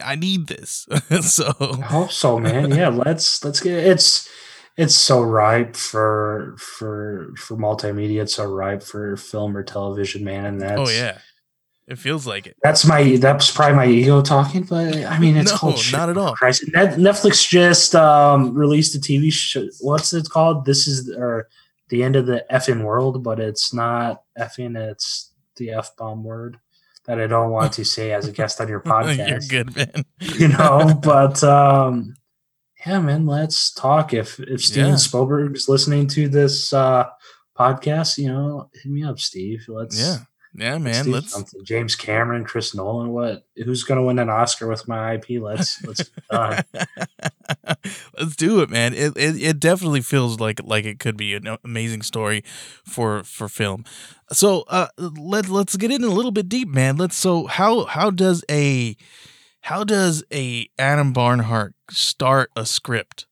I 0.02 0.14
need 0.16 0.48
this, 0.48 0.86
so 1.22 1.54
I 1.60 1.84
hope 1.86 2.10
so, 2.10 2.38
man. 2.38 2.70
Yeah, 2.74 2.88
let's 2.88 3.44
let's 3.44 3.60
get 3.60 3.74
it's 3.86 4.28
it's 4.76 4.94
so 4.94 5.22
ripe 5.22 5.76
for 5.76 6.54
for 6.58 7.32
for 7.38 7.56
multimedia. 7.56 8.22
It's 8.22 8.34
so 8.34 8.44
ripe 8.44 8.82
for 8.82 9.16
film 9.16 9.56
or 9.56 9.62
television, 9.62 10.24
man. 10.24 10.44
And 10.44 10.60
that's 10.60 10.78
oh 10.80 10.88
yeah, 10.88 11.18
it 11.86 11.98
feels 11.98 12.26
like 12.26 12.46
it. 12.46 12.56
that's 12.62 12.84
my 12.84 13.16
that's 13.16 13.50
probably 13.50 13.76
my 13.76 13.86
ego 13.86 14.20
talking, 14.22 14.64
but 14.64 14.94
I 15.06 15.18
mean 15.18 15.36
it's 15.36 15.52
No, 15.52 15.58
called 15.58 15.78
shit, 15.78 15.96
not 15.98 16.10
at 16.10 16.18
all. 16.18 16.34
Christ. 16.34 16.64
Netflix 16.74 17.48
just 17.48 17.94
um 17.94 18.54
released 18.54 18.94
a 18.94 18.98
TV 18.98 19.32
show. 19.32 19.66
What's 19.80 20.12
it 20.12 20.28
called? 20.28 20.64
This 20.66 20.86
is 20.86 21.10
or 21.16 21.48
the 21.88 22.02
end 22.02 22.16
of 22.16 22.26
the 22.26 22.44
effing 22.50 22.82
world, 22.82 23.22
but 23.22 23.38
it's 23.40 23.72
not 23.72 24.22
effing. 24.38 24.76
It's 24.76 25.32
the 25.56 25.70
f 25.70 25.96
bomb 25.96 26.22
word 26.24 26.58
that 27.06 27.18
I 27.20 27.26
don't 27.28 27.50
want 27.50 27.72
to 27.78 27.84
say 27.84 28.12
as 28.12 28.28
a 28.28 28.32
guest 28.32 28.60
on 28.60 28.68
your 28.68 28.80
podcast 28.80 29.50
You're 29.50 29.64
good, 29.64 29.74
man. 29.76 30.04
you 30.20 30.48
know 30.48 30.92
but 31.02 31.42
um 31.44 32.14
yeah 32.86 33.00
man 33.00 33.26
let's 33.26 33.72
talk 33.72 34.14
if 34.14 34.38
if 34.40 34.62
steven 34.62 34.90
Yeah. 34.90 34.96
Spielberg's 34.96 35.68
listening 35.68 36.06
to 36.08 36.28
this 36.28 36.72
uh 36.72 37.06
podcast 37.58 38.18
you 38.18 38.28
know 38.28 38.70
hit 38.74 38.90
me 38.92 39.02
up 39.04 39.18
steve 39.18 39.64
let's 39.68 39.98
Yeah, 39.98 40.18
yeah, 40.54 40.72
let's 40.74 40.82
man. 40.84 41.04
do 41.04 41.10
Let's 41.12 41.54
james 41.64 41.94
cameron 41.96 42.44
chris 42.44 42.74
nolan 42.74 43.10
what 43.10 43.46
who's 43.56 43.84
gonna 43.84 44.02
win 44.04 44.18
an 44.18 44.28
oscar 44.30 44.68
with 44.68 44.86
my 44.88 45.14
ip 45.14 45.24
let's 45.40 45.82
let's 45.84 46.10
done. 46.30 46.62
Let's 48.18 48.34
do 48.36 48.60
it, 48.60 48.70
man. 48.70 48.92
It, 48.94 49.12
it 49.16 49.40
it 49.42 49.60
definitely 49.60 50.00
feels 50.00 50.40
like 50.40 50.60
like 50.64 50.84
it 50.84 50.98
could 50.98 51.16
be 51.16 51.34
an 51.34 51.56
amazing 51.64 52.02
story 52.02 52.42
for 52.84 53.22
for 53.22 53.48
film. 53.48 53.84
So 54.32 54.64
uh 54.68 54.88
let 54.98 55.48
let's 55.48 55.76
get 55.76 55.90
in 55.92 56.02
a 56.02 56.08
little 56.10 56.32
bit 56.32 56.48
deep, 56.48 56.68
man. 56.68 56.96
Let's 56.96 57.16
so 57.16 57.46
how 57.46 57.84
how 57.84 58.10
does 58.10 58.44
a 58.50 58.96
how 59.66 59.82
does 59.82 60.22
a 60.32 60.68
Adam 60.78 61.12
Barnhardt 61.12 61.72
start 61.90 62.52
a 62.54 62.64
script? 62.64 63.26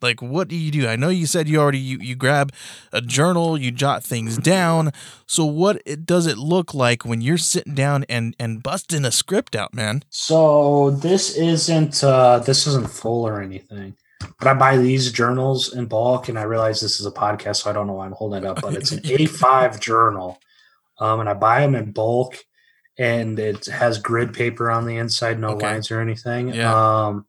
Like 0.00 0.22
what 0.22 0.48
do 0.48 0.56
you 0.56 0.70
do? 0.70 0.88
I 0.88 0.96
know 0.96 1.10
you 1.10 1.26
said 1.26 1.46
you 1.46 1.60
already 1.60 1.78
you, 1.78 1.98
you 1.98 2.14
grab 2.14 2.52
a 2.90 3.02
journal, 3.02 3.58
you 3.58 3.70
jot 3.70 4.02
things 4.02 4.38
down. 4.38 4.92
So 5.26 5.44
what 5.44 5.82
it, 5.84 6.06
does 6.06 6.26
it 6.26 6.38
look 6.38 6.72
like 6.72 7.04
when 7.04 7.20
you're 7.20 7.36
sitting 7.36 7.74
down 7.74 8.06
and 8.08 8.34
and 8.38 8.62
busting 8.62 9.04
a 9.04 9.10
script 9.10 9.54
out, 9.54 9.74
man? 9.74 10.02
so 10.08 10.90
this 10.90 11.36
isn't 11.36 12.02
uh 12.02 12.38
this 12.38 12.66
isn't 12.66 12.88
full 12.90 13.26
or 13.26 13.42
anything 13.42 13.94
but 14.38 14.48
i 14.48 14.54
buy 14.54 14.76
these 14.76 15.12
journals 15.12 15.74
in 15.74 15.86
bulk 15.86 16.28
and 16.28 16.38
i 16.38 16.42
realize 16.42 16.80
this 16.80 16.98
is 16.98 17.06
a 17.06 17.10
podcast 17.10 17.56
so 17.56 17.70
i 17.70 17.72
don't 17.72 17.86
know 17.86 17.94
why 17.94 18.06
i'm 18.06 18.12
holding 18.12 18.42
it 18.42 18.46
up 18.46 18.60
but 18.62 18.74
it's 18.74 18.92
an 18.92 19.00
a5 19.02 19.80
journal 19.80 20.38
um 20.98 21.20
and 21.20 21.28
i 21.28 21.34
buy 21.34 21.60
them 21.60 21.74
in 21.74 21.92
bulk 21.92 22.44
and 22.98 23.38
it 23.38 23.66
has 23.66 23.98
grid 23.98 24.32
paper 24.32 24.70
on 24.70 24.86
the 24.86 24.96
inside 24.96 25.38
no 25.40 25.48
Okay. 25.50 25.66
lines 25.66 25.90
or 25.90 26.00
anything 26.00 26.48
Yeah. 26.54 26.72
um 27.06 27.26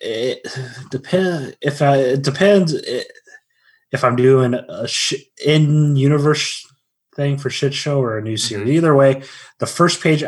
it 0.00 0.46
depends 0.90 1.54
if 1.60 1.80
i 1.82 1.96
it 1.96 2.22
depends 2.22 2.74
if 3.92 4.04
i'm 4.04 4.16
doing 4.16 4.54
a 4.54 4.86
sh- 4.88 5.14
in 5.44 5.96
universe 5.96 6.66
thing 7.16 7.36
for 7.38 7.50
shit 7.50 7.74
show 7.74 8.00
or 8.00 8.18
a 8.18 8.22
new 8.22 8.36
series 8.36 8.68
Mhm. 8.68 8.72
either 8.74 8.94
way 8.94 9.22
the 9.58 9.66
first 9.66 10.00
page 10.02 10.24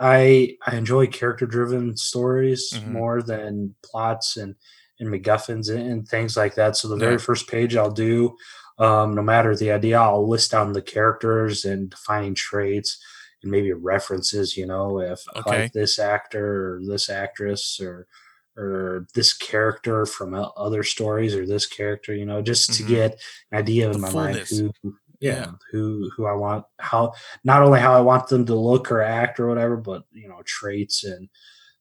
I 0.00 0.56
I 0.66 0.74
enjoy 0.76 1.06
character 1.06 1.46
driven 1.46 1.96
stories 1.96 2.72
Mhm. 2.74 2.88
more 2.88 3.22
than 3.22 3.76
plots 3.84 4.36
and 4.36 4.56
and 4.98 5.08
MacGuffins 5.08 5.68
and, 5.68 5.78
and 5.90 6.08
things 6.08 6.36
like 6.36 6.54
that. 6.56 6.76
So 6.76 6.86
the 6.88 6.96
very 6.96 7.18
first 7.18 7.48
page 7.48 7.74
I'll 7.76 7.90
do, 7.90 8.36
um, 8.78 9.14
no 9.14 9.22
matter 9.22 9.54
the 9.56 9.70
idea, 9.72 10.00
I'll 10.00 10.28
list 10.28 10.50
down 10.52 10.72
the 10.72 10.82
characters 10.82 11.64
and 11.64 11.90
defining 11.90 12.34
traits 12.34 12.98
and 13.44 13.50
maybe 13.52 13.72
references. 13.72 14.56
You 14.56 14.66
know, 14.66 15.00
if 15.00 15.20
Okay. 15.36 15.62
like 15.64 15.72
this 15.72 15.98
actor 15.98 16.76
or 16.76 16.80
this 16.84 17.08
actress 17.08 17.78
or 17.80 18.06
or 18.56 19.06
this 19.14 19.32
character 19.32 20.06
from 20.06 20.34
other 20.56 20.84
stories 20.84 21.34
or 21.34 21.44
this 21.44 21.66
character, 21.66 22.14
you 22.14 22.24
know, 22.24 22.40
just 22.40 22.72
to 22.74 22.82
Mhm. 22.84 22.88
get 22.88 23.22
an 23.52 23.58
idea 23.58 23.88
The 23.88 23.94
in 23.94 24.00
my 24.00 24.10
fullness. 24.10 24.52
mind 24.52 24.72
who 24.82 24.94
yeah, 25.20 25.34
Yeah. 25.36 25.52
who 25.72 26.10
who 26.16 26.26
I 26.26 26.32
want 26.34 26.64
how 26.78 27.12
not 27.44 27.62
only 27.62 27.80
how 27.80 27.94
I 27.94 28.00
want 28.00 28.28
them 28.28 28.44
to 28.46 28.54
look 28.54 28.90
or 28.92 29.00
act 29.02 29.40
or 29.40 29.46
whatever, 29.48 29.76
but 29.76 30.04
you 30.12 30.28
know, 30.28 30.42
traits 30.44 31.04
and 31.04 31.28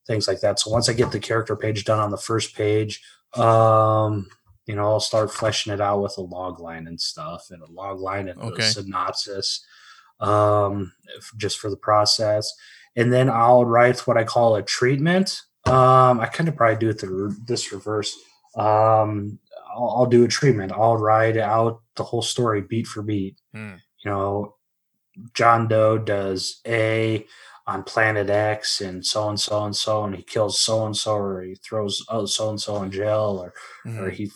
things 0.08 0.28
like 0.28 0.42
that. 0.42 0.60
So 0.60 0.72
once 0.72 0.90
I 0.90 0.94
get 0.94 1.12
the 1.12 1.20
character 1.20 1.56
page 1.56 1.86
done 1.86 2.00
on 2.00 2.12
the 2.12 2.18
first 2.18 2.56
page, 2.56 3.02
um, 3.36 4.28
you 4.66 4.76
know, 4.76 4.84
I'll 4.86 5.00
start 5.00 5.32
fleshing 5.34 5.74
it 5.74 5.82
out 5.82 6.02
with 6.02 6.18
a 6.18 6.22
log 6.22 6.60
line 6.60 6.88
and 6.88 7.00
stuff 7.00 7.48
and 7.52 7.62
a 7.62 7.72
log 7.72 8.00
line 8.00 8.30
and 8.30 8.42
Okay. 8.42 8.64
a 8.64 8.66
synopsis, 8.66 9.66
um, 10.24 10.92
just 11.38 11.60
for 11.60 11.70
the 11.70 11.78
process. 11.78 12.52
And 12.96 13.12
then 13.12 13.30
I'll 13.30 13.66
write 13.66 14.00
what 14.08 14.18
I 14.18 14.24
call 14.24 14.56
a 14.56 14.64
treatment. 14.64 15.42
Um, 15.66 16.20
I 16.20 16.26
kind 16.28 16.48
of 16.50 16.56
probably 16.56 16.78
do 16.78 16.90
it 16.90 17.00
the, 17.00 17.36
this 17.48 17.72
reverse. 17.72 18.16
Um, 18.58 19.40
I'll, 19.76 19.94
I'll 19.98 20.06
do 20.06 20.24
a 20.24 20.28
treatment. 20.28 20.72
I'll 20.72 20.98
write 20.98 21.38
out 21.38 21.82
the 21.96 22.04
whole 22.04 22.22
story 22.22 22.62
beat 22.62 22.86
for 22.88 23.02
beat. 23.02 23.38
Hmm. 23.54 23.76
You 24.04 24.12
know, 24.12 24.56
John 25.34 25.68
Doe 25.68 25.98
does 25.98 26.60
A 26.68 27.26
on 27.66 27.84
Planet 27.84 28.30
X 28.30 28.82
and 28.82 29.06
so 29.06 29.30
and 29.30 29.40
so 29.40 29.64
and 29.64 29.76
so, 29.76 30.04
and 30.04 30.16
he 30.16 30.22
kills 30.24 30.60
so 30.60 30.86
and 30.86 30.96
so, 30.98 31.16
or 31.16 31.42
he 31.42 31.56
throws 31.56 32.04
oh 32.10 32.26
so 32.26 32.50
and 32.50 32.60
so 32.60 32.84
in 32.84 32.92
jail, 32.92 33.40
or 33.42 33.54
or 33.86 34.10
Mhm. 34.10 34.12
he 34.12 34.32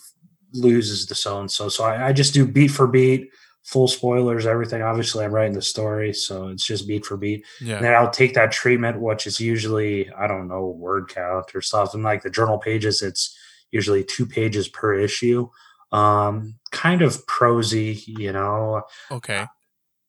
loses 0.54 1.06
the 1.06 1.16
so 1.16 1.40
and 1.42 1.52
so. 1.52 1.68
So 1.70 1.84
I, 1.84 2.08
I 2.08 2.14
just 2.14 2.34
do 2.34 2.46
beat 2.48 2.70
for 2.70 2.88
beat, 2.88 3.30
full 3.68 3.90
spoilers, 3.90 4.46
everything. 4.46 4.82
Obviously, 4.82 5.26
I'm 5.26 5.34
writing 5.34 5.54
the 5.54 5.62
story, 5.62 6.14
so 6.14 6.48
it's 6.48 6.66
just 6.66 6.88
beat 6.88 7.06
for 7.06 7.18
beat. 7.18 7.46
Yeah. 7.60 7.76
And 7.76 7.86
then 7.86 7.94
I'll 7.94 8.10
take 8.10 8.34
that 8.36 8.54
treatment, 8.54 9.02
which 9.02 9.28
is 9.28 9.42
usually, 9.42 10.10
I 10.14 10.26
don't 10.26 10.48
know, 10.48 10.68
word 10.68 11.10
count 11.10 11.54
or 11.54 11.62
something 11.62 12.02
like 12.02 12.24
the 12.24 12.30
journal 12.30 12.60
pages. 12.60 13.02
It's 13.02 13.38
usually 13.70 14.06
two 14.06 14.26
pages 14.26 14.70
per 14.70 14.94
issue. 14.94 15.50
Um, 15.92 16.56
kind 16.72 17.02
of 17.02 17.28
prosy, 17.28 18.02
you 18.08 18.32
know. 18.32 18.84
Okay. 19.12 19.46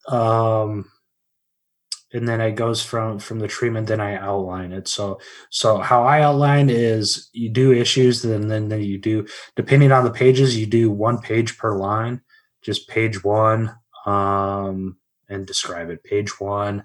Um, 0.07 0.89
and 2.13 2.29
then 2.29 2.41
it 2.41 2.53
goes 2.53 2.81
from 2.81 3.19
from 3.19 3.41
the 3.41 3.49
treatment. 3.49 3.89
Then 3.89 4.01
I 4.01 4.15
outline 4.15 4.71
it. 4.71 4.87
So 4.87 5.21
so 5.51 5.79
how 5.79 6.05
I 6.05 6.23
outline 6.23 6.71
is 6.71 7.29
you 7.33 7.49
do 7.49 7.73
issues, 7.73 8.23
then 8.23 8.47
then 8.47 8.69
then 8.69 8.83
you 8.83 8.99
do 8.99 9.27
depending 9.57 9.91
on 9.91 10.05
the 10.05 10.13
pages, 10.13 10.57
you 10.57 10.67
do 10.67 10.93
one 10.93 11.19
page 11.19 11.59
per 11.59 11.77
line, 11.77 12.23
just 12.69 12.87
page 12.87 13.25
one, 13.25 13.75
um, 14.05 14.99
and 15.31 15.47
describe 15.47 15.89
it. 15.89 16.05
Page 16.05 16.39
one, 16.39 16.85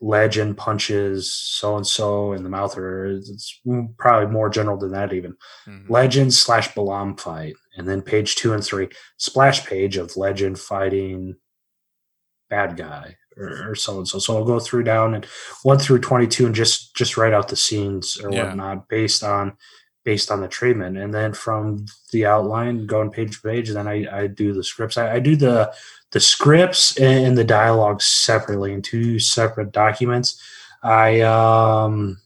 legend 0.00 0.56
punches 0.56 1.34
so 1.34 1.76
and 1.76 1.86
so 1.86 2.32
in 2.32 2.44
the 2.44 2.48
mouth, 2.48 2.78
or 2.78 3.06
it's 3.06 3.60
probably 3.98 4.32
more 4.32 4.48
general 4.48 4.78
than 4.78 4.92
that 4.92 5.12
even. 5.12 5.34
Mhm. 5.66 5.90
Legend 5.90 6.32
slash 6.32 6.72
Balam 6.74 7.18
fight, 7.18 7.54
and 7.76 7.88
then 7.88 8.02
page 8.02 8.36
two 8.36 8.52
and 8.52 8.62
three, 8.64 8.88
splash 9.16 9.66
page 9.66 9.96
of 9.96 10.16
legend 10.16 10.60
fighting 10.60 11.34
bad 12.48 12.76
guy 12.76 13.16
or, 13.36 13.70
or 13.70 13.74
so 13.74 13.98
and 13.98 14.06
so. 14.08 14.18
So 14.20 14.36
I'll 14.36 14.44
go 14.44 14.60
through 14.60 14.84
down 14.84 15.14
and 15.14 15.24
one 15.64 15.78
through 15.78 16.00
twenty 16.00 16.26
two 16.28 16.46
and 16.46 16.54
just 16.54 16.94
just 16.94 17.16
write 17.16 17.32
out 17.32 17.48
the 17.48 17.56
scenes 17.56 18.16
or 18.22 18.30
Yeah. 18.32 18.44
whatnot 18.44 18.88
based 18.88 19.22
on 19.24 19.56
based 20.04 20.30
on 20.30 20.40
the 20.40 20.48
treatment, 20.48 20.96
and 20.96 21.12
then 21.12 21.32
from 21.32 21.84
the 22.12 22.26
outline 22.26 22.86
going 22.86 23.10
page 23.10 23.36
to 23.36 23.48
page, 23.48 23.70
then 23.70 23.86
I 23.86 24.06
I 24.22 24.26
do 24.26 24.52
the 24.52 24.64
scripts. 24.64 24.96
I, 24.96 25.14
I 25.16 25.18
do 25.20 25.36
the 25.36 25.72
the 26.12 26.20
scripts 26.20 26.96
and 26.98 27.36
the 27.38 27.44
dialogue 27.44 28.02
separately 28.02 28.72
in 28.72 28.82
two 28.82 29.18
separate 29.18 29.72
documents. 29.72 30.40
I 30.82 31.20
um 31.20 32.18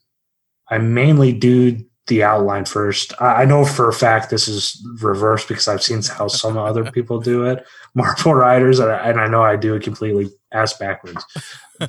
I 0.69 0.79
mainly 0.79 1.33
do 1.33 1.85
the 2.07 2.23
outline 2.23 2.65
first. 2.67 3.13
I, 3.21 3.43
I 3.43 3.45
know 3.47 3.65
for 3.65 3.89
a 3.89 3.93
fact 3.93 4.31
this 4.31 4.47
is 4.47 4.87
reversed 5.03 5.49
because 5.49 5.69
I've 5.69 5.83
seen 5.83 6.03
how 6.03 6.29
some 6.29 6.57
other 6.59 6.85
people 6.93 7.19
do 7.21 7.45
it, 7.47 7.67
Marvel 7.95 8.35
writers, 8.35 8.79
and 8.79 8.91
I, 8.91 9.09
and 9.11 9.21
I 9.21 9.27
know 9.27 9.43
I 9.43 9.57
do 9.57 9.75
it 9.75 9.83
completely 9.83 10.31
ass 10.53 10.75
backwards. 10.77 11.25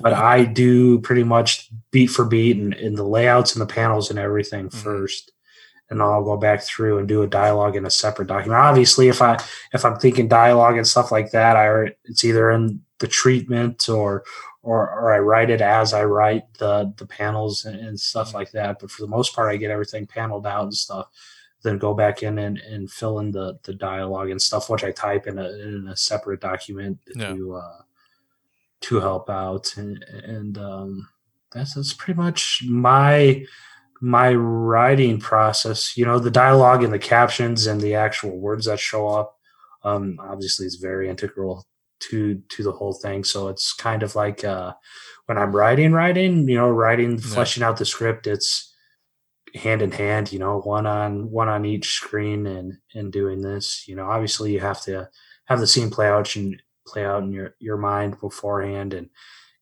but 0.02 0.14
I 0.14 0.46
do 0.46 1.00
pretty 1.02 1.24
much 1.24 1.70
beat 1.92 2.08
for 2.08 2.26
beat 2.26 2.58
and 2.58 2.74
in 2.74 2.96
the 2.96 3.04
layouts 3.04 3.54
and 3.54 3.62
the 3.62 3.72
panels 3.74 4.10
and 4.10 4.18
everything 4.18 4.70
Mhm. 4.70 4.74
first, 4.84 5.32
and 5.90 6.02
I'll 6.02 6.24
go 6.24 6.36
back 6.38 6.62
through 6.64 6.98
and 6.98 7.08
do 7.08 7.22
a 7.22 7.28
dialogue 7.28 7.76
in 7.76 7.86
a 7.86 7.90
separate 7.92 8.28
document. 8.28 8.60
Obviously, 8.60 9.08
if 9.08 9.22
I 9.22 9.40
if 9.74 9.86
I'm 9.86 9.98
thinking 10.00 10.28
dialogue 10.28 10.78
and 10.78 10.88
stuff 10.88 11.12
like 11.12 11.32
that, 11.32 11.56
I 11.56 11.92
it's 12.06 12.24
either 12.24 12.50
in 12.52 12.82
the 13.00 13.08
treatment 13.08 13.88
or 13.90 14.24
or 14.64 14.90
or 14.90 15.14
I 15.14 15.20
write 15.20 15.50
it 15.52 15.62
as 15.62 15.94
I 15.94 16.04
write 16.06 16.44
the 16.58 16.92
the 16.98 17.06
panels 17.06 17.66
and, 17.66 17.76
and 17.80 18.00
stuff 18.00 18.34
like 18.34 18.52
that. 18.52 18.80
But 18.80 18.90
for 18.90 19.02
the 19.04 19.08
most 19.08 19.36
part, 19.36 19.52
I 19.52 19.58
get 19.58 19.72
everything 19.72 20.08
paneled 20.08 20.48
out 20.48 20.64
and 20.64 20.74
stuff. 20.74 21.08
Then 21.62 21.78
go 21.80 21.94
back 21.96 22.22
in 22.24 22.38
and, 22.40 22.58
and 22.60 22.92
fill 22.92 23.20
in 23.20 23.32
the 23.32 23.60
the 23.64 23.74
dialogue 23.74 24.30
and 24.32 24.42
stuff, 24.42 24.70
which 24.70 24.84
I 24.84 24.92
type 24.92 25.28
in 25.28 25.38
a 25.38 25.50
in 25.50 25.88
a 25.88 25.96
separate 25.96 26.40
document 26.42 27.00
Yeah. 27.16 27.34
to 27.34 27.56
uh, 27.56 27.82
to 28.82 29.00
help 29.00 29.30
out. 29.30 29.76
And, 29.78 30.04
and 30.04 30.58
um, 30.58 31.10
that's 31.52 31.74
that's 31.76 31.94
pretty 31.94 32.20
much 32.20 32.64
my 32.68 33.46
my 34.06 34.32
writing 34.36 35.20
process. 35.20 35.98
You 35.98 36.06
know, 36.06 36.20
the 36.20 36.30
dialogue 36.30 36.84
and 36.84 36.94
the 36.94 37.00
captions 37.00 37.66
and 37.66 37.82
the 37.82 37.96
actual 37.96 38.38
words 38.38 38.66
that 38.68 38.80
show 38.80 39.08
up. 39.08 39.36
Um, 39.84 40.20
obviously, 40.20 40.68
is 40.68 40.76
very 40.76 41.10
integral 41.10 41.66
to 42.02 42.40
to 42.50 42.64
the 42.64 42.72
whole 42.72 42.94
thing. 42.94 43.24
So 43.24 43.48
it's 43.48 43.74
kind 43.74 44.04
of 44.04 44.16
like 44.16 44.44
uh, 44.44 44.74
when 45.26 45.40
I'm 45.40 45.56
writing, 45.56 45.92
writing, 45.92 46.48
you 46.48 46.56
know, 46.56 46.70
writing, 46.70 47.14
Yeah. 47.14 47.18
fleshing 47.34 47.64
out 47.64 47.78
the 47.78 47.86
script. 47.86 48.28
It's 48.28 48.72
hand 49.56 49.82
in 49.82 49.92
hand, 49.92 50.32
you 50.32 50.38
know, 50.38 50.60
one 50.60 50.86
on 50.86 51.32
one 51.32 51.50
on 51.50 51.66
each 51.66 51.90
screen, 51.94 52.46
and 52.46 52.78
and 52.94 53.12
doing 53.12 53.42
this. 53.42 53.88
You 53.88 53.96
know, 53.96 54.06
obviously 54.06 54.54
you 54.54 54.60
have 54.60 54.82
to 54.84 55.10
have 55.46 55.60
the 55.60 55.68
scene 55.68 55.90
play 55.90 56.08
out 56.10 56.36
and 56.36 56.62
play 56.88 57.06
out 57.06 57.24
in 57.24 57.32
your 57.32 57.56
your 57.60 57.78
mind 57.78 58.20
beforehand, 58.20 58.94
and 58.94 59.10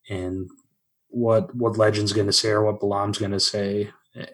and 0.10 0.50
what 1.08 1.56
what 1.56 1.78
Legend's 1.78 2.12
going 2.12 2.28
to 2.28 2.34
say 2.34 2.50
or 2.50 2.64
what 2.66 2.82
Balam's 2.82 3.20
going 3.20 3.32
to 3.32 3.40
say 3.40 3.90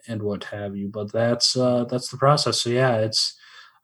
and 0.07 0.21
what 0.23 0.45
have 0.45 0.75
you. 0.75 0.89
But 0.89 1.11
that's 1.11 1.55
uh, 1.57 1.85
that's 1.85 2.09
the 2.09 2.17
process. 2.17 2.61
So 2.61 2.69
yeah, 2.69 2.97
it's 2.97 3.35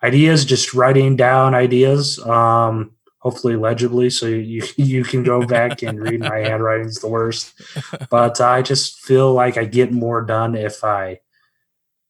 ideas, 0.04 0.46
just 0.46 0.74
writing 0.74 1.16
down 1.16 1.54
ideas. 1.56 2.20
Um, 2.20 2.92
hopefully 3.20 3.56
legibly, 3.56 4.10
so 4.10 4.28
you 4.28 4.64
you 4.78 5.04
can 5.12 5.24
go 5.24 5.46
back 5.46 5.82
and 5.82 6.00
read. 6.00 6.22
My 6.22 6.38
handwriting's 6.50 7.00
the 7.00 7.10
worst, 7.10 7.60
but 8.10 8.40
I 8.42 8.62
just 8.62 9.00
feel 9.00 9.34
like 9.34 9.58
I 9.58 9.66
get 9.66 9.92
more 9.92 10.22
done 10.22 10.56
if 10.56 10.84
I 10.84 11.20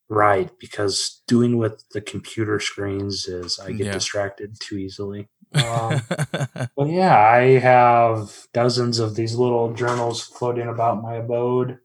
write 0.09 0.51
because 0.59 1.21
doing 1.27 1.57
with 1.57 1.83
the 1.93 2.01
computer 2.01 2.59
screens 2.59 3.27
is 3.27 3.59
I 3.59 3.71
get 3.71 3.87
Yeah. 3.87 3.93
distracted 3.93 4.55
too 4.59 4.77
easily. 4.77 5.29
Um, 5.55 6.01
well, 6.75 6.87
yeah, 6.87 7.17
I 7.17 7.57
have 7.59 8.45
dozens 8.53 8.99
of 8.99 9.15
these 9.15 9.35
little 9.35 9.73
journals 9.73 10.21
floating 10.21 10.67
about 10.67 11.01
my 11.01 11.15
abode, 11.15 11.79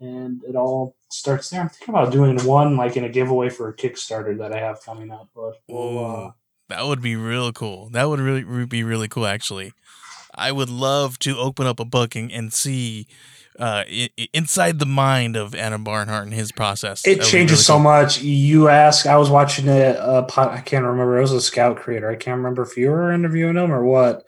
and 0.00 0.42
it 0.44 0.56
all 0.56 0.95
starts 1.08 1.50
there. 1.50 1.60
I'm 1.60 1.68
thinking 1.68 1.94
about 1.94 2.12
doing 2.12 2.38
one 2.44 2.76
like 2.76 2.96
in 2.96 3.04
a 3.04 3.08
giveaway 3.08 3.48
for 3.50 3.68
a 3.68 3.74
Kickstarter 3.74 4.36
that 4.38 4.52
I 4.52 4.58
have 4.58 4.82
coming 4.82 5.10
up, 5.10 5.28
but 5.34 5.60
we'll, 5.68 6.04
uh, 6.26 6.30
that 6.68 6.86
would 6.86 7.00
be 7.02 7.16
real 7.16 7.52
cool. 7.52 7.88
That 7.90 8.08
would 8.08 8.20
really 8.20 8.66
be 8.66 8.82
really 8.82 9.08
cool, 9.08 9.26
actually. 9.26 9.72
I 10.34 10.52
would 10.52 10.68
love 10.68 11.18
to 11.20 11.38
open 11.38 11.66
up 11.66 11.80
a 11.80 11.84
book 11.84 12.14
and, 12.14 12.30
and 12.30 12.52
see 12.52 13.06
uh, 13.58 13.84
i- 13.88 14.10
inside 14.34 14.78
the 14.80 14.86
mind 14.86 15.34
of 15.36 15.54
Adam 15.54 15.82
Barnhardt 15.84 16.24
and 16.24 16.34
his 16.34 16.52
process. 16.52 17.06
It 17.06 17.22
changes 17.22 17.58
really 17.58 17.62
so 17.62 17.74
cool. 17.74 17.82
much. 17.84 18.20
You 18.20 18.68
ask, 18.68 19.06
I 19.06 19.16
was 19.16 19.30
watching 19.30 19.68
it. 19.68 19.96
Uh, 19.96 20.22
po- 20.22 20.50
I 20.50 20.60
can't 20.60 20.84
remember. 20.84 21.16
It 21.16 21.22
was 21.22 21.32
a 21.32 21.40
scout 21.40 21.78
creator. 21.78 22.10
I 22.10 22.16
can't 22.16 22.36
remember 22.36 22.62
if 22.62 22.76
you 22.76 22.90
were 22.90 23.12
interviewing 23.12 23.56
him 23.56 23.72
or 23.72 23.82
what, 23.84 24.26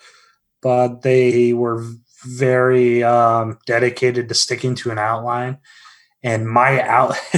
but 0.63 1.03
they 1.03 1.53
were 1.53 1.85
very 2.25 3.03
um, 3.05 3.59
dedicated 3.67 4.29
to 4.29 4.35
sticking 4.35 4.75
to 4.77 4.91
an 4.91 4.99
outline. 4.99 5.59
And 6.23 6.49
my 6.49 6.83
out, 6.83 7.15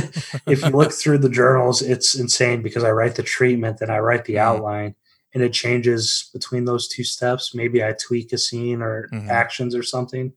if 0.47 0.63
you 0.65 0.71
look 0.71 0.93
through 1.01 1.19
the 1.19 1.29
journals, 1.29 1.83
it's 1.83 2.15
insane 2.19 2.63
because 2.63 2.83
I 2.85 2.91
write 2.91 3.15
the 3.17 3.23
treatment, 3.23 3.79
then 3.79 3.91
I 3.91 3.99
write 3.99 4.25
the 4.25 4.35
Mhm. 4.37 4.41
outline, 4.41 4.95
and 5.35 5.43
it 5.43 5.53
changes 5.53 6.31
between 6.33 6.65
those 6.65 6.89
two 6.89 7.05
steps. 7.05 7.55
Maybe 7.55 7.85
I 7.85 7.93
tweak 7.93 8.33
a 8.33 8.39
scene 8.39 8.81
or 8.83 9.09
Mhm. 9.13 9.29
actions 9.29 9.75
or 9.75 9.83
something. 9.83 10.33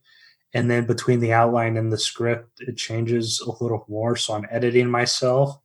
And 0.53 0.69
then 0.69 0.85
between 0.85 1.19
the 1.19 1.33
outline 1.33 1.77
and 1.77 1.91
the 1.91 1.97
script, 1.97 2.59
it 2.59 2.77
changes 2.77 3.39
a 3.39 3.63
little 3.63 3.85
more. 3.87 4.15
So 4.15 4.33
I'm 4.35 4.45
editing 4.51 4.89
myself. 4.91 5.57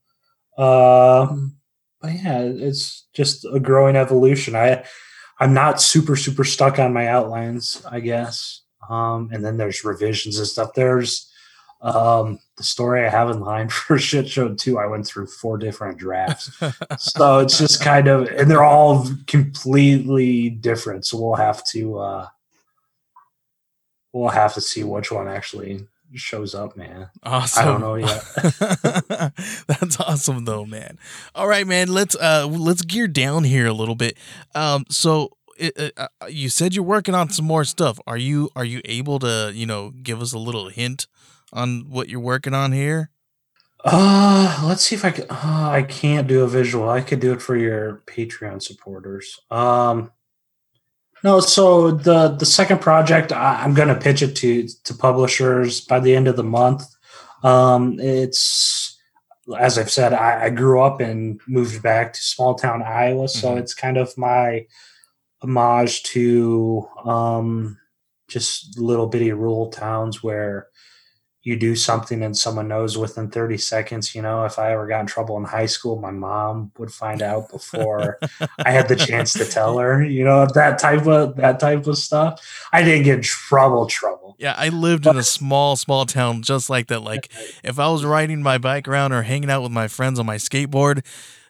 Um, 0.56 1.56
but 2.00 2.12
yeah, 2.14 2.40
it's 2.40 3.06
just 3.12 3.44
a 3.52 3.60
growing 3.60 3.96
evolution. 3.96 4.56
I, 4.56 4.84
I'm 5.40 5.52
not 5.52 5.80
super, 5.80 6.16
super 6.16 6.44
stuck 6.44 6.78
on 6.78 6.92
my 6.92 7.06
outlines, 7.08 7.82
I 7.90 8.00
guess. 8.00 8.62
Um, 8.88 9.28
and 9.32 9.44
then 9.44 9.56
there's 9.56 9.84
revisions 9.84 10.38
and 10.38 10.46
stuff. 10.46 10.72
There's 10.74 11.30
um, 11.82 12.38
the 12.58 12.64
story 12.64 13.06
I 13.06 13.08
have 13.08 13.30
in 13.30 13.40
line 13.40 13.68
for 13.70 13.98
Shit 13.98 14.28
Show 14.28 14.54
2. 14.54 14.78
I 14.78 14.86
went 14.86 15.06
through 15.06 15.26
four 15.28 15.56
different 15.56 15.98
drafts 15.98 16.50
so 16.98 17.38
it's 17.38 17.56
just 17.58 17.80
kind 17.80 18.08
of 18.08 18.28
and 18.28 18.50
they're 18.50 18.64
all 18.64 19.06
completely 19.26 20.50
different 20.50 21.06
so 21.06 21.18
we'll 21.18 21.36
have 21.36 21.64
to 21.66 21.98
uh 21.98 22.26
we'll 24.12 24.28
have 24.28 24.54
to 24.54 24.60
see 24.60 24.84
which 24.84 25.10
one 25.10 25.28
actually 25.28 25.86
shows 26.14 26.54
up 26.54 26.76
man 26.76 27.10
Awesome. 27.22 27.62
i 27.62 27.64
don't 27.66 27.80
know 27.80 27.94
yet 27.96 28.24
That's 29.66 30.00
awesome 30.00 30.44
though, 30.44 30.64
man. 30.64 30.98
All 31.34 31.46
right, 31.46 31.66
man. 31.66 31.88
Let's 31.88 32.16
uh 32.16 32.46
let's 32.50 32.82
gear 32.82 33.08
down 33.08 33.44
here 33.44 33.66
a 33.66 33.72
little 33.72 33.94
bit. 33.94 34.16
Um, 34.54 34.84
so 34.88 35.36
it, 35.58 35.92
uh, 35.96 36.08
uh, 36.20 36.26
you 36.26 36.48
said 36.48 36.74
you're 36.74 36.84
working 36.84 37.14
on 37.14 37.30
some 37.30 37.44
more 37.44 37.64
stuff. 37.64 37.98
Are 38.06 38.16
you 38.16 38.50
are 38.56 38.64
you 38.64 38.80
able 38.84 39.18
to 39.20 39.52
you 39.54 39.66
know 39.66 39.90
give 40.02 40.20
us 40.22 40.32
a 40.32 40.38
little 40.38 40.68
hint 40.68 41.06
on 41.52 41.86
what 41.88 42.08
you're 42.08 42.20
working 42.20 42.54
on 42.54 42.72
here? 42.72 43.10
uh 43.84 44.60
let's 44.66 44.82
see 44.82 44.96
if 44.96 45.04
i 45.04 45.10
can 45.12 45.24
uh, 45.30 45.68
i 45.70 45.82
can't 45.82 46.26
do 46.26 46.42
a 46.42 46.48
visual 46.48 46.88
i 46.88 47.00
could 47.00 47.20
do 47.20 47.32
it 47.32 47.40
for 47.40 47.54
your 47.56 48.02
patreon 48.06 48.60
supporters 48.60 49.38
um 49.52 50.10
no 51.22 51.38
so 51.38 51.92
the 51.92 52.26
the 52.30 52.44
second 52.44 52.80
project 52.80 53.30
I, 53.32 53.62
i'm 53.62 53.74
gonna 53.74 53.94
pitch 53.94 54.20
it 54.20 54.34
to 54.34 54.66
to 54.82 54.94
publishers 54.94 55.80
by 55.80 56.00
the 56.00 56.16
end 56.16 56.26
of 56.26 56.34
the 56.34 56.42
month 56.42 56.82
um 57.44 58.00
it's 58.00 58.98
as 59.58 59.78
I've 59.78 59.90
said, 59.90 60.12
I, 60.12 60.44
I 60.44 60.50
grew 60.50 60.82
up 60.82 61.00
and 61.00 61.40
moved 61.48 61.82
back 61.82 62.12
to 62.12 62.20
small 62.20 62.54
town 62.54 62.82
Iowa, 62.82 63.28
so 63.28 63.54
Mhm. 63.54 63.60
it's 63.60 63.72
kind 63.72 63.96
of 63.96 64.12
my 64.18 64.66
homage 65.40 66.02
to 66.02 66.86
um, 67.06 67.78
just 68.28 68.78
little 68.78 69.06
bitty 69.06 69.32
rural 69.32 69.70
towns 69.70 70.22
where 70.22 70.66
you 71.48 71.56
do 71.56 71.74
something 71.74 72.22
and 72.22 72.36
someone 72.36 72.68
knows 72.68 72.98
within 72.98 73.30
30 73.30 73.56
seconds. 73.56 74.14
You 74.14 74.20
know, 74.20 74.44
if 74.44 74.58
I 74.58 74.72
ever 74.72 74.86
got 74.86 75.00
in 75.00 75.06
trouble 75.06 75.38
in 75.38 75.44
high 75.44 75.66
school, 75.66 75.98
my 75.98 76.10
mom 76.10 76.70
would 76.76 76.92
find 76.92 77.22
out 77.22 77.48
before 77.50 78.18
I 78.58 78.70
had 78.70 78.88
the 78.88 78.96
chance 78.96 79.32
to 79.32 79.46
tell 79.46 79.78
her. 79.78 80.04
You 80.04 80.24
know, 80.24 80.46
that 80.54 80.78
type 80.78 81.06
of 81.06 81.36
that 81.36 81.58
type 81.58 81.86
of 81.86 81.96
stuff. 81.96 82.68
I 82.70 82.82
didn't 82.82 83.04
get 83.04 83.16
in 83.16 83.22
trouble, 83.22 83.86
trouble. 83.86 84.36
Yeah, 84.38 84.54
I 84.58 84.68
lived 84.68 85.06
in 85.06 85.16
a 85.16 85.22
small, 85.22 85.76
small 85.76 86.04
town 86.04 86.42
just 86.42 86.68
like 86.68 86.88
that. 86.88 87.00
Like, 87.02 87.32
if 87.64 87.78
I 87.78 87.88
was 87.88 88.04
riding 88.04 88.42
my 88.42 88.58
bike 88.58 88.86
around 88.86 89.12
or 89.12 89.22
hanging 89.22 89.50
out 89.50 89.62
with 89.62 89.72
my 89.72 89.88
friends 89.88 90.18
on 90.18 90.26
my 90.26 90.36
skateboard, 90.36 91.04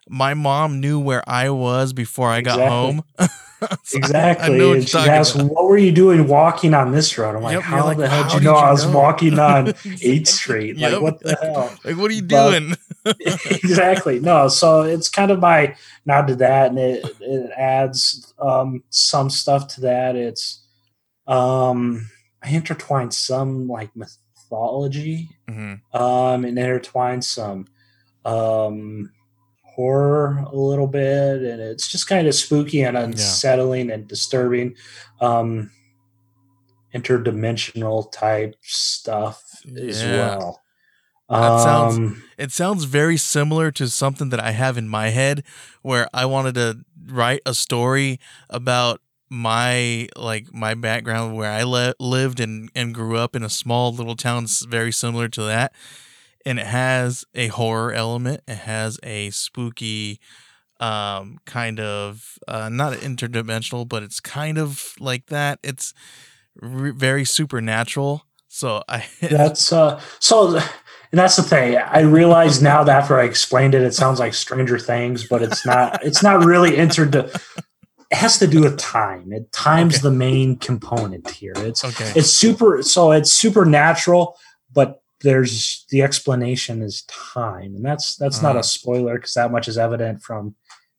my 0.09 0.33
mom 0.33 0.81
knew 0.81 1.01
where 1.01 1.29
I 1.29 1.51
was 1.51 1.93
before 1.93 2.31
I 2.31 2.41
got 2.41 2.61
Exactly. 2.61 2.77
home. 2.77 3.05
Exactly. 3.95 4.73
And 4.73 4.89
she 4.89 4.97
asked, 4.99 5.35
about. 5.35 5.51
"What 5.53 5.65
were 5.65 5.79
you 5.79 5.91
doing 5.93 6.29
walking 6.29 6.75
on 6.75 6.93
this 6.93 7.17
road?" 7.19 7.35
I'm 7.37 7.43
like, 7.43 7.55
Yep, 7.55 7.63
"How 7.63 7.85
like, 7.85 7.97
the 7.99 8.09
hell 8.09 8.23
"How 8.23 8.29
did 8.31 8.39
you 8.39 8.45
know 8.45 8.53
you 8.53 8.59
I 8.59 8.71
was 8.71 8.87
know?" 8.87 8.99
walking 8.99 9.39
on 9.39 9.67
8th 9.69 10.27
Street? 10.29 10.77
Like, 10.79 10.93
Yep. 10.93 11.03
what 11.03 11.21
the 11.21 11.35
hell?" 11.41 11.75
Like, 11.85 11.97
what 11.97 12.11
are 12.11 12.15
you 12.15 12.23
But- 12.23 12.51
doing? 12.51 12.75
exactly. 13.21 14.21
No, 14.21 14.49
so 14.49 14.83
it's 14.83 15.09
kind 15.09 15.31
of 15.31 15.41
my 15.41 15.75
nod 16.07 16.29
to 16.29 16.37
that, 16.37 16.71
and 16.71 16.79
it 16.79 17.05
it 17.21 17.51
adds 17.57 18.33
um, 18.39 18.83
some 18.91 19.31
stuff 19.31 19.67
to 19.75 19.81
that. 19.83 20.15
It's 20.15 20.61
um, 21.27 22.11
I 22.43 22.51
intertwine 22.51 23.11
some 23.11 23.67
like 23.67 23.91
mythology 23.97 25.31
hmm 25.49 25.75
um, 25.95 26.45
and 26.45 26.59
intertwine 26.59 27.23
some 27.23 27.67
um, 28.25 29.11
horror 29.79 30.45
a 30.53 30.57
little 30.57 30.89
bit, 30.89 31.41
and 31.43 31.61
it's 31.63 31.87
just 31.87 32.09
kind 32.09 32.27
of 32.27 32.35
spooky 32.35 32.83
and 32.83 32.97
unsettling 32.97 33.93
and 33.93 34.09
disturbing. 34.09 34.75
Um, 35.21 35.71
interdimensional 36.93 38.11
type 38.11 38.57
stuff 38.63 39.43
as 39.77 40.03
Yeah. 40.03 40.17
well. 40.17 40.63
That 41.31 41.63
sounds- 41.63 41.97
Um, 41.99 42.25
It 42.39 42.51
sounds 42.53 42.85
very 42.85 43.17
similar 43.19 43.71
to 43.73 43.89
something 43.89 44.31
that 44.31 44.41
I 44.41 44.51
have 44.53 44.77
in 44.79 44.89
my 44.89 45.11
head 45.11 45.45
where 45.83 46.09
I 46.13 46.25
wanted 46.25 46.55
to 46.57 46.79
write 47.07 47.43
a 47.47 47.55
story 47.55 48.19
about 48.51 49.01
my 49.31 50.09
like 50.17 50.47
my 50.55 50.73
background 50.73 51.37
where 51.37 51.51
I 51.53 51.63
le- 51.63 51.95
lived 52.01 52.41
and 52.41 52.71
and 52.75 52.95
grew 52.95 53.19
up 53.19 53.37
in 53.37 53.43
a 53.43 53.51
small 53.51 53.93
little 53.95 54.17
town 54.17 54.47
very 54.67 54.91
similar 54.91 55.29
to 55.29 55.43
that 55.43 55.73
and 56.47 56.59
it 56.59 56.67
has 56.67 57.25
a 57.35 57.49
horror 57.49 57.93
element. 57.93 58.43
It 58.49 58.59
has 58.59 58.99
a 59.03 59.31
spooky 59.31 60.21
um 60.81 61.39
kind 61.45 61.81
of 61.81 62.39
uh 62.47 62.69
not 62.69 62.93
interdimensional 62.99 63.89
but 63.89 64.05
it's 64.05 64.21
kind 64.21 64.59
of 64.59 64.93
like 65.01 65.27
that 65.27 65.59
it's 65.65 65.93
re- 66.63 66.93
very 66.93 67.25
supernatural 67.25 68.23
so 68.47 68.85
i 68.89 69.05
That's 69.21 69.73
uh 69.73 70.01
so 70.21 70.57
and 71.11 71.19
that's 71.19 71.37
the 71.37 71.43
thing. 71.43 71.77
I 71.77 72.01
realize 72.01 72.61
now 72.61 72.85
that 72.85 72.95
after 73.03 73.19
I 73.19 73.25
explained 73.25 73.75
it, 73.75 73.81
it 73.83 73.95
sounds 73.95 74.19
like 74.21 74.35
Stranger 74.35 74.79
Things, 74.79 75.27
but 75.27 75.41
it's 75.43 75.65
not 75.65 76.05
it's 76.05 76.23
not 76.23 76.45
really 76.45 76.77
entered 76.77 77.15
it 77.15 77.35
has 78.13 78.39
to 78.41 78.47
do 78.47 78.61
with 78.61 78.79
time. 78.79 79.33
It 79.33 79.51
time's 79.51 79.95
Okay. 79.97 80.03
the 80.03 80.11
main 80.13 80.59
component 80.59 81.31
here. 81.31 81.55
It's 81.57 81.83
okay 81.85 82.13
it's 82.15 82.31
super 82.31 82.83
so 82.83 83.11
it's 83.11 83.33
supernatural, 83.33 84.37
but 84.73 85.03
there's 85.21 85.85
the 85.91 86.03
explanation 86.03 86.83
is 86.83 87.03
time. 87.03 87.75
And 87.75 87.85
that's 87.85 88.17
that's 88.17 88.41
not 88.43 88.51
Uh-huh. 88.51 88.61
a 88.61 88.65
spoiler 88.65 89.15
because 89.17 89.35
that 89.35 89.51
much 89.51 89.67
is 89.69 89.77
evident 89.79 90.23
from 90.23 90.55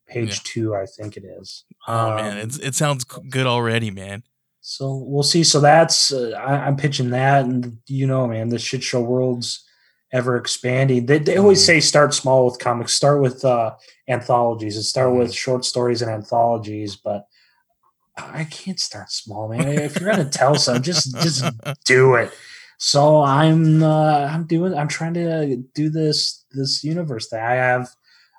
page 0.07 0.29
Yeah. 0.29 0.41
two, 0.43 0.75
I 0.75 0.85
think 0.85 1.15
it 1.17 1.23
is. 1.23 1.63
oh 1.87 2.15
man 2.15 2.33
Um, 2.33 2.37
it's, 2.39 2.57
it 2.57 2.75
sounds 2.75 3.03
good 3.03 3.47
already 3.47 3.91
man 3.91 4.23
so 4.61 5.03
we'll 5.07 5.23
see. 5.23 5.43
So 5.43 5.59
that's 5.61 6.11
uh, 6.11 6.31
I, 6.37 6.65
I'm 6.67 6.75
pitching 6.75 7.09
that, 7.11 7.45
and 7.45 7.77
you 7.87 8.05
know, 8.05 8.27
man, 8.27 8.49
the 8.49 8.59
shit 8.59 8.83
show 8.83 9.01
world's 9.01 9.65
ever 10.11 10.35
expanding. 10.35 11.05
They, 11.05 11.17
they 11.19 11.37
always 11.37 11.61
Mhm. 11.61 11.65
say 11.65 11.79
start 11.79 12.13
small 12.13 12.45
with 12.45 12.59
comics, 12.59 12.93
start 12.93 13.21
with 13.21 13.43
uh, 13.45 13.75
anthologies, 14.07 14.75
and 14.75 14.85
start 14.85 15.11
Mhm. 15.13 15.17
with 15.19 15.33
short 15.33 15.63
stories 15.65 16.01
and 16.03 16.11
anthologies. 16.11 16.97
But 16.97 17.25
I 18.17 18.43
can't 18.43 18.79
start 18.79 19.11
small, 19.11 19.47
man. 19.49 19.67
if 19.67 19.99
you're 19.99 20.11
gonna 20.11 20.29
tell 20.29 20.55
some, 20.55 20.83
just 20.83 21.13
just 21.21 21.43
do 21.85 22.15
it. 22.15 22.31
So 22.79 23.21
I'm 23.21 23.83
uh, 23.83 24.25
I'm 24.31 24.45
doing 24.45 24.73
I'm 24.73 24.87
trying 24.87 25.13
to 25.15 25.57
do 25.75 25.89
this 25.89 26.45
this 26.51 26.83
universe 26.83 27.27
thing. 27.29 27.41
I 27.41 27.53
have 27.55 27.89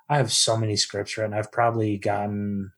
I 0.08 0.16
have 0.16 0.32
so 0.32 0.56
many 0.56 0.76
scripts 0.76 1.16
written. 1.16 1.34
I've 1.34 1.52
probably 1.52 1.98
gotten 1.98 2.72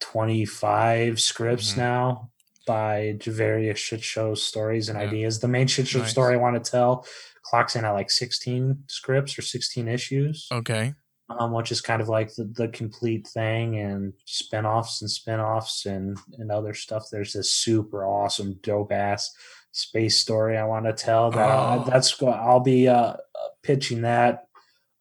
25 0.00 1.20
scripts 1.20 1.72
Mhm. 1.72 1.76
now 1.78 2.30
by 2.66 3.16
various 3.24 3.78
shit 3.78 4.02
show 4.02 4.34
stories 4.34 4.88
and 4.88 4.98
Yeah. 4.98 5.06
ideas. 5.06 5.38
The 5.38 5.48
main 5.48 5.68
shit 5.68 5.86
show 5.86 6.00
Nice. 6.00 6.10
story 6.10 6.34
I 6.34 6.38
want 6.38 6.62
to 6.62 6.70
tell 6.70 7.06
clocks 7.44 7.76
in 7.76 7.84
at 7.84 7.92
like 7.92 8.10
16 8.10 8.82
scripts 8.88 9.38
or 9.38 9.42
16 9.42 9.86
issues, 9.86 10.48
okay 10.50 10.94
um, 11.28 11.52
which 11.52 11.72
is 11.72 11.80
kind 11.80 12.00
of 12.02 12.08
like 12.08 12.32
the, 12.36 12.44
the 12.44 12.68
complete 12.68 13.26
thing 13.26 13.78
and 13.80 14.12
spin-offs 14.26 15.00
and 15.02 15.10
spin-offs 15.10 15.84
and, 15.86 16.16
and 16.38 16.52
other 16.52 16.72
stuff. 16.72 17.04
There's 17.10 17.32
this 17.32 17.52
super 17.52 18.04
awesome 18.04 18.58
dope 18.62 18.92
ass 18.92 19.32
space 19.76 20.18
story 20.20 20.56
I 20.56 20.64
want 20.64 20.86
to 20.86 20.92
tell 20.92 21.30
that 21.32 21.50
Oh. 21.50 21.84
that's 21.88 22.20
I'll 22.22 22.60
be 22.60 22.88
uh, 22.88 22.94
uh, 22.94 23.16
pitching 23.62 24.02
that 24.02 24.44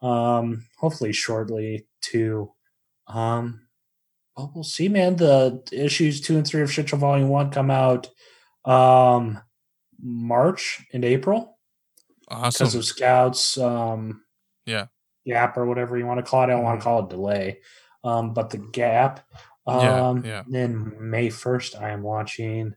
um 0.01 0.65
hopefully 0.77 1.13
shortly 1.13 1.87
too. 2.01 2.51
Um 3.07 3.61
well, 4.35 4.51
we'll 4.53 4.63
see, 4.65 4.89
man. 4.89 5.15
The 5.15 5.63
issues 5.71 6.19
two 6.19 6.35
and 6.35 6.45
three 6.45 6.61
of 6.61 6.71
Shit 6.71 6.89
Show 6.89 6.97
Volume 6.97 7.29
One 7.29 7.51
come 7.51 7.71
out 7.71 8.09
um 8.65 9.39
March 10.01 10.85
and 10.93 11.05
April 11.05 11.57
awesome 12.27 12.65
because 12.65 12.75
of 12.75 12.85
Scouts. 12.85 13.57
Um, 13.57 14.23
Yeah. 14.65 14.87
Gap 15.25 15.57
or 15.57 15.65
whatever 15.65 15.97
you 15.97 16.05
want 16.05 16.17
to 16.19 16.29
call 16.29 16.41
it. 16.41 16.45
I 16.45 16.47
don't 16.47 16.63
want 16.63 16.79
to 16.79 16.83
call 16.83 16.99
it 17.03 17.09
delay. 17.09 17.59
Um, 18.03 18.33
but 18.33 18.49
the 18.49 18.57
Gap. 18.57 19.21
Yeah, 19.67 20.09
Um, 20.09 20.23
yeah. 20.25 20.43
Then 20.47 20.95
May 21.09 21.29
first, 21.29 21.75
I 21.75 21.89
am 21.91 22.03
launching 22.03 22.75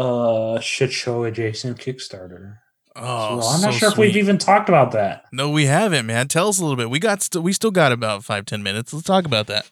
a 0.00 0.60
shit 0.62 0.92
show 0.92 1.24
adjacent 1.24 1.78
Kickstarter. 1.78 2.58
oh 2.96 3.40
so 3.40 3.48
I'm 3.48 3.60
not 3.60 3.72
so 3.74 3.78
sure 3.78 3.88
if 3.90 3.98
we've 3.98 4.16
even 4.16 4.38
talked 4.38 4.68
about 4.68 4.92
that. 4.92 5.24
no 5.32 5.50
we 5.50 5.66
haven't 5.66 6.06
man 6.06 6.28
tell 6.28 6.48
us 6.48 6.58
a 6.58 6.62
little 6.62 6.76
bit 6.76 6.90
we 6.90 6.98
got 7.00 7.22
st- 7.22 7.42
we 7.42 7.52
still 7.52 7.70
got 7.70 7.92
about 7.92 8.24
five 8.24 8.44
ten 8.46 8.62
minutes 8.62 8.92
let's 8.92 9.06
talk 9.06 9.24
about 9.26 9.46
that 9.48 9.70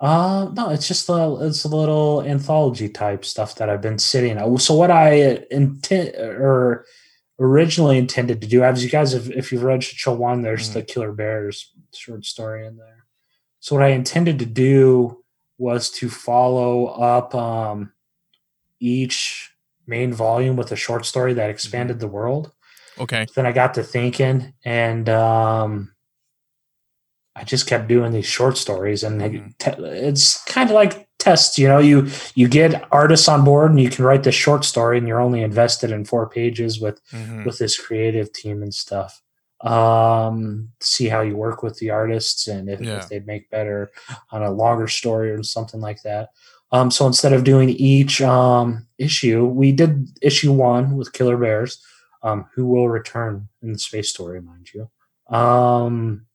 Uh 0.00 0.50
no, 0.54 0.70
it's 0.70 0.86
just 0.88 1.08
a 1.08 1.36
it's 1.42 1.64
a 1.64 1.68
little 1.68 2.22
anthology 2.22 2.88
type 2.88 3.24
stuff 3.24 3.54
that 3.56 3.68
I've 3.68 3.82
been 3.82 3.98
sitting. 3.98 4.38
on. 4.38 4.56
So 4.58 4.74
what 4.74 4.90
I 4.92 5.44
intend 5.50 6.14
or 6.16 6.84
originally 7.40 7.98
intended 7.98 8.40
to 8.40 8.46
do, 8.48 8.62
as 8.62 8.82
you 8.84 8.90
guys, 8.90 9.12
if, 9.14 9.28
if 9.30 9.50
you've 9.52 9.64
read 9.64 9.82
Show 9.82 10.12
One, 10.14 10.42
there's 10.42 10.70
Mhm. 10.70 10.74
the 10.74 10.82
Killer 10.82 11.12
Bears 11.12 11.72
short 11.94 12.24
story 12.24 12.64
in 12.66 12.76
there. 12.76 13.06
So 13.60 13.74
what 13.74 13.84
I 13.84 13.88
intended 13.88 14.38
to 14.38 14.46
do 14.46 15.24
was 15.58 15.90
to 15.98 16.08
follow 16.08 16.86
up 16.86 17.34
um, 17.34 17.90
each 18.80 19.50
main 19.88 20.12
volume 20.12 20.54
with 20.56 20.70
a 20.70 20.76
short 20.76 21.04
story 21.06 21.34
that 21.34 21.50
expanded 21.50 21.98
the 21.98 22.06
world 22.06 22.52
okay 23.00 23.26
then 23.34 23.46
I 23.46 23.52
got 23.52 23.74
to 23.74 23.82
thinking, 23.82 24.52
and 24.64 25.08
um, 25.08 25.92
I 27.36 27.44
just 27.44 27.66
kept 27.68 27.86
doing 27.88 28.12
these 28.12 28.26
short 28.26 28.58
stories, 28.58 29.04
and 29.04 29.20
Mhm. 29.20 29.58
te- 29.58 29.82
it's 30.08 30.42
kind 30.44 30.68
of 30.70 30.74
like 30.74 31.08
tests. 31.18 31.56
You 31.58 31.68
know, 31.68 31.78
you 31.78 32.08
you 32.34 32.48
get 32.48 32.84
artists 32.90 33.28
on 33.28 33.44
board, 33.44 33.70
and 33.70 33.80
you 33.80 33.90
can 33.90 34.04
write 34.04 34.24
this 34.24 34.34
short 34.34 34.64
story, 34.64 34.98
and 34.98 35.06
you're 35.06 35.20
only 35.20 35.42
invested 35.42 35.90
in 35.92 36.04
four 36.04 36.28
pages 36.28 36.80
with 36.80 37.00
Mhm. 37.12 37.44
with 37.46 37.58
this 37.58 37.78
creative 37.78 38.32
team 38.32 38.62
and 38.62 38.74
stuff. 38.74 39.22
Um, 39.60 40.70
see 40.80 41.08
how 41.08 41.20
you 41.20 41.36
work 41.36 41.62
with 41.62 41.78
the 41.78 41.90
artists, 41.90 42.48
and 42.48 42.68
if, 42.68 42.80
Yeah. 42.80 42.96
if 42.98 43.08
they'd 43.08 43.26
make 43.26 43.50
better 43.50 43.90
on 44.32 44.42
a 44.42 44.50
longer 44.50 44.88
story 44.88 45.30
or 45.30 45.42
something 45.44 45.80
like 45.80 46.02
that. 46.02 46.30
Um, 46.70 46.90
so 46.90 47.06
instead 47.06 47.32
of 47.32 47.44
doing 47.44 47.70
each 47.70 48.20
um, 48.20 48.86
issue, 48.98 49.44
we 49.46 49.72
did 49.72 50.08
issue 50.20 50.52
one 50.52 50.96
with 50.96 51.12
Killer 51.12 51.36
Bears 51.36 51.82
um, 52.22 52.46
who 52.54 52.66
will 52.66 52.88
return 52.88 53.48
in 53.62 53.72
the 53.72 53.78
space 53.78 54.10
story, 54.10 54.40
mind 54.40 54.68
you. 54.74 54.90
Um, 55.34 56.26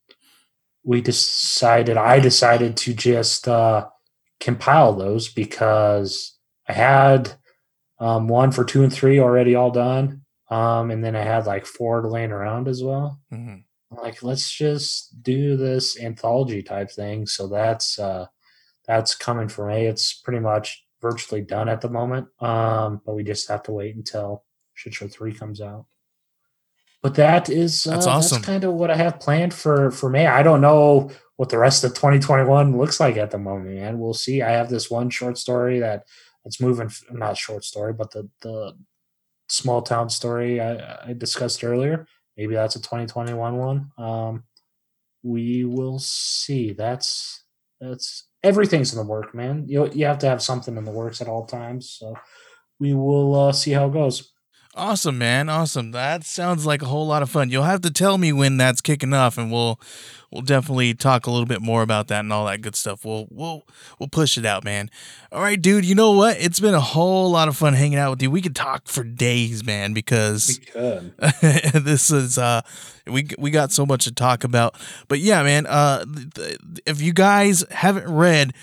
we 0.82 1.00
decided, 1.00 1.96
I 1.96 2.20
decided 2.20 2.76
to 2.78 2.94
just 2.94 3.48
uh, 3.48 3.88
compile 4.40 4.92
those 4.92 5.28
because 5.28 6.36
I 6.68 6.72
had 6.72 7.32
um, 7.98 8.28
one 8.28 8.52
for 8.52 8.64
two 8.64 8.82
and 8.82 8.92
three 8.92 9.18
already 9.18 9.54
all 9.54 9.70
done. 9.70 10.22
Um, 10.50 10.90
and 10.90 11.02
then 11.02 11.16
I 11.16 11.22
had 11.22 11.46
like 11.46 11.64
four 11.64 12.08
laying 12.08 12.32
around 12.32 12.68
as 12.68 12.82
well. 12.82 13.20
Mhm. 13.32 13.64
Like, 13.90 14.22
let's 14.22 14.50
just 14.50 15.22
do 15.22 15.56
this 15.56 15.98
anthology 16.00 16.62
type 16.62 16.90
thing. 16.90 17.26
So 17.26 17.46
that's 17.46 17.98
uh, 17.98 18.26
that's 18.86 19.14
coming 19.14 19.48
for 19.48 19.68
me. 19.68 19.86
It's 19.86 20.12
pretty 20.14 20.40
much 20.40 20.84
virtually 21.00 21.42
done 21.42 21.68
at 21.68 21.80
the 21.80 21.90
moment. 21.90 22.28
Um, 22.40 23.00
but 23.04 23.14
we 23.14 23.24
just 23.24 23.48
have 23.48 23.62
to 23.64 23.72
wait 23.72 23.94
until 23.94 24.44
Shit 24.74 24.94
Show 24.94 25.08
three 25.08 25.32
comes 25.32 25.60
out. 25.60 25.86
But 27.02 27.16
that 27.16 27.50
is 27.50 27.86
uh, 27.86 27.90
That's 27.90 28.06
awesome. 28.06 28.36
That's 28.36 28.46
kind 28.46 28.64
of 28.64 28.72
what 28.74 28.90
I 28.90 28.96
have 28.96 29.20
planned 29.20 29.52
for 29.52 29.90
for 29.90 30.08
May. 30.08 30.26
I 30.26 30.42
don't 30.42 30.62
know 30.62 31.10
what 31.36 31.50
the 31.50 31.58
rest 31.58 31.84
of 31.84 31.92
2021 31.92 32.78
looks 32.78 32.98
like 32.98 33.16
at 33.16 33.30
the 33.30 33.38
moment, 33.38 33.74
man. 33.74 33.98
We'll 33.98 34.14
see. 34.14 34.40
I 34.40 34.50
have 34.52 34.70
this 34.70 34.90
one 34.90 35.10
short 35.10 35.36
story 35.36 35.80
that 35.80 36.04
it's 36.46 36.60
moving. 36.60 36.90
Not 37.10 37.36
short 37.36 37.64
story, 37.64 37.92
but 37.92 38.10
the 38.10 38.28
the 38.40 38.74
small 39.48 39.82
town 39.82 40.08
story 40.08 40.60
I, 40.60 41.10
I 41.10 41.12
discussed 41.12 41.62
earlier. 41.62 42.06
Maybe 42.36 42.54
that's 42.54 42.76
a 42.76 42.80
2021 42.80 43.56
one. 43.56 43.90
Um, 43.98 44.44
we 45.22 45.64
will 45.64 45.98
see. 45.98 46.72
That's 46.72 47.43
that's 47.84 48.28
everything's 48.42 48.92
in 48.92 48.98
the 48.98 49.06
work, 49.06 49.34
man. 49.34 49.64
You 49.68 49.90
you 49.92 50.06
have 50.06 50.18
to 50.20 50.28
have 50.28 50.42
something 50.42 50.76
in 50.76 50.84
the 50.84 50.90
works 50.90 51.20
at 51.20 51.28
all 51.28 51.46
times. 51.46 51.96
So 51.98 52.14
we 52.80 52.94
will 52.94 53.34
uh, 53.34 53.52
see 53.52 53.72
how 53.72 53.86
it 53.88 53.92
goes. 53.92 54.33
Awesome, 54.76 55.18
man. 55.18 55.48
Awesome. 55.48 55.92
That 55.92 56.24
sounds 56.24 56.66
like 56.66 56.82
a 56.82 56.86
whole 56.86 57.06
lot 57.06 57.22
of 57.22 57.30
fun. 57.30 57.48
You'll 57.48 57.62
have 57.62 57.82
to 57.82 57.90
tell 57.90 58.18
me 58.18 58.32
when 58.32 58.56
that's 58.56 58.80
kicking 58.80 59.14
off 59.14 59.38
and 59.38 59.52
we'll 59.52 59.80
we'll 60.32 60.42
definitely 60.42 60.94
talk 60.94 61.28
a 61.28 61.30
little 61.30 61.46
bit 61.46 61.62
more 61.62 61.82
about 61.82 62.08
that 62.08 62.20
and 62.20 62.32
all 62.32 62.46
that 62.46 62.60
good 62.60 62.74
stuff. 62.74 63.04
We'll 63.04 63.28
we'll 63.30 63.64
we'll 64.00 64.08
push 64.08 64.36
it 64.36 64.44
out, 64.44 64.64
man. 64.64 64.90
All 65.30 65.40
right, 65.40 65.60
dude. 65.60 65.84
You 65.84 65.94
know 65.94 66.12
what? 66.12 66.38
It's 66.40 66.58
been 66.58 66.74
a 66.74 66.80
whole 66.80 67.30
lot 67.30 67.46
of 67.46 67.56
fun 67.56 67.74
hanging 67.74 67.98
out 67.98 68.10
with 68.10 68.22
you. 68.22 68.32
We 68.32 68.42
could 68.42 68.56
talk 68.56 68.88
for 68.88 69.04
days, 69.04 69.64
man, 69.64 69.92
because 69.92 70.58
could. 70.72 71.14
this 71.40 72.10
is 72.10 72.36
uh 72.36 72.62
we 73.06 73.28
we 73.38 73.52
got 73.52 73.70
so 73.70 73.86
much 73.86 74.04
to 74.04 74.12
talk 74.12 74.44
about 74.44 74.74
but 75.08 75.18
yeah 75.18 75.42
man 75.42 75.66
uh 75.66 76.04
if 76.86 77.02
you 77.02 77.12
guys 77.12 77.62
haven't 77.70 78.10
read 78.10 78.54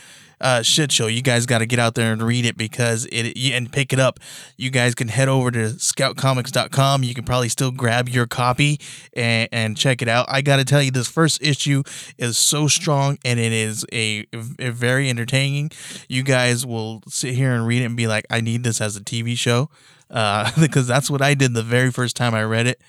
uh 0.42 0.62
shit 0.62 0.92
show. 0.92 1.08
You 1.08 1.22
guys 1.22 1.46
got 1.46 1.60
to 1.60 1.66
get 1.66 1.80
out 1.80 1.96
there 1.96 2.12
and 2.12 2.22
read 2.22 2.46
it 2.46 2.58
because 2.58 3.08
it 3.12 3.38
and 3.54 3.72
pick 3.72 3.94
it 3.94 4.00
up. 4.00 4.20
You 4.58 4.70
guys 4.70 4.96
can 4.96 5.08
head 5.08 5.30
over 5.30 5.52
to 5.52 5.70
scoutcomics.com 5.70 7.04
you 7.04 7.14
can 7.14 7.24
probably 7.24 7.50
still 7.50 7.72
grab 7.72 8.10
your 8.10 8.26
copy 8.26 8.80
and, 9.14 9.48
and 9.52 9.78
check 9.78 10.02
it 10.02 10.08
out. 10.08 10.26
I 10.30 10.42
gotta 10.42 10.66
tell 10.66 10.82
you 10.82 10.92
this 10.92 11.08
first 11.08 11.42
issue 11.42 11.84
is 12.18 12.38
so 12.38 12.68
strong 12.68 13.18
and 13.24 13.40
it 13.40 13.52
is 13.52 13.86
a, 13.94 14.26
a 14.60 14.72
very 14.72 15.10
entertaining. 15.10 15.72
You 16.10 16.24
guys 16.24 16.66
will 16.66 17.02
sit 17.08 17.36
here 17.36 17.54
and 17.54 17.66
read 17.66 17.82
it 17.82 17.86
and 17.86 17.98
be 17.98 18.08
like 18.08 18.26
i 18.30 18.42
need 18.42 18.64
this 18.64 18.82
as 18.82 18.96
a 18.96 19.02
tv 19.02 19.38
show 19.38 19.70
uh 20.10 20.52
because 20.60 20.88
that's 20.88 21.10
what 21.10 21.22
i 21.22 21.34
did 21.34 21.54
the 21.54 21.64
very 21.64 21.92
first 21.92 22.16
time 22.16 22.34
i 22.34 22.44
read 22.44 22.68
it. 22.68 22.82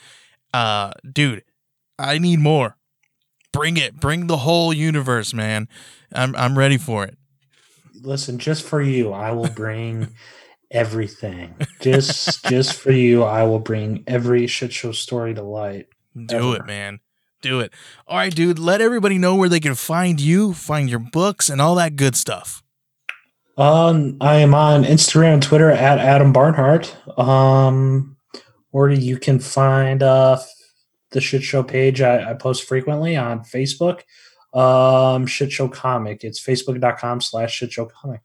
Uh 0.54 0.92
dude 1.10 1.44
i 1.98 2.18
need 2.18 2.38
more. 2.38 2.76
Bring 3.52 3.76
it. 3.76 4.00
Bring 4.00 4.28
the 4.28 4.38
whole 4.38 4.72
universe 4.72 5.34
man. 5.34 5.68
I'm 6.14 6.34
i'm 6.36 6.56
ready 6.56 6.78
for 6.78 7.04
it 7.04 7.16
Listen, 8.02 8.38
just 8.38 8.64
for 8.64 8.82
you, 8.82 9.12
I 9.12 9.32
will 9.32 9.48
bring 9.48 10.08
everything. 10.70 11.54
Just 11.80 12.44
just 12.46 12.74
for 12.74 12.92
you, 12.92 13.22
I 13.22 13.44
will 13.44 13.58
bring 13.58 14.04
every 14.06 14.46
shit 14.46 14.72
show 14.72 14.92
story 14.92 15.34
to 15.34 15.42
light. 15.42 15.86
Do 16.26 16.52
it, 16.52 16.66
man. 16.66 17.00
Do 17.40 17.60
it. 17.60 17.72
All 18.06 18.16
right, 18.16 18.34
dude. 18.34 18.58
Let 18.58 18.80
everybody 18.80 19.18
know 19.18 19.34
where 19.34 19.48
they 19.48 19.60
can 19.60 19.74
find 19.74 20.20
you, 20.20 20.52
find 20.52 20.88
your 20.88 20.98
books, 20.98 21.48
and 21.48 21.60
all 21.60 21.74
that 21.76 21.96
good 21.96 22.16
stuff. 22.16 22.62
Um, 23.56 24.16
I 24.20 24.36
am 24.36 24.54
on 24.54 24.84
Instagram 24.84 25.34
and 25.34 25.42
Twitter 25.42 25.70
at 25.70 25.98
Adam 25.98 26.32
Barnhardt. 26.32 26.94
Um, 27.18 28.16
or 28.72 28.90
you 28.90 29.18
can 29.18 29.38
find 29.38 30.02
uh 30.02 30.38
the 31.10 31.20
shit 31.20 31.42
show 31.42 31.62
page 31.62 32.00
I, 32.00 32.30
I 32.30 32.34
post 32.34 32.64
frequently 32.64 33.16
on 33.16 33.40
Facebook. 33.40 34.00
Um, 34.54 35.26
shit 35.26 35.52
show 35.52 35.68
comic. 35.68 36.24
It's 36.24 36.40
facebook.com 36.40 37.20
slash 37.20 37.54
shit 37.54 37.72
show 37.72 37.86
comic. 37.86 38.20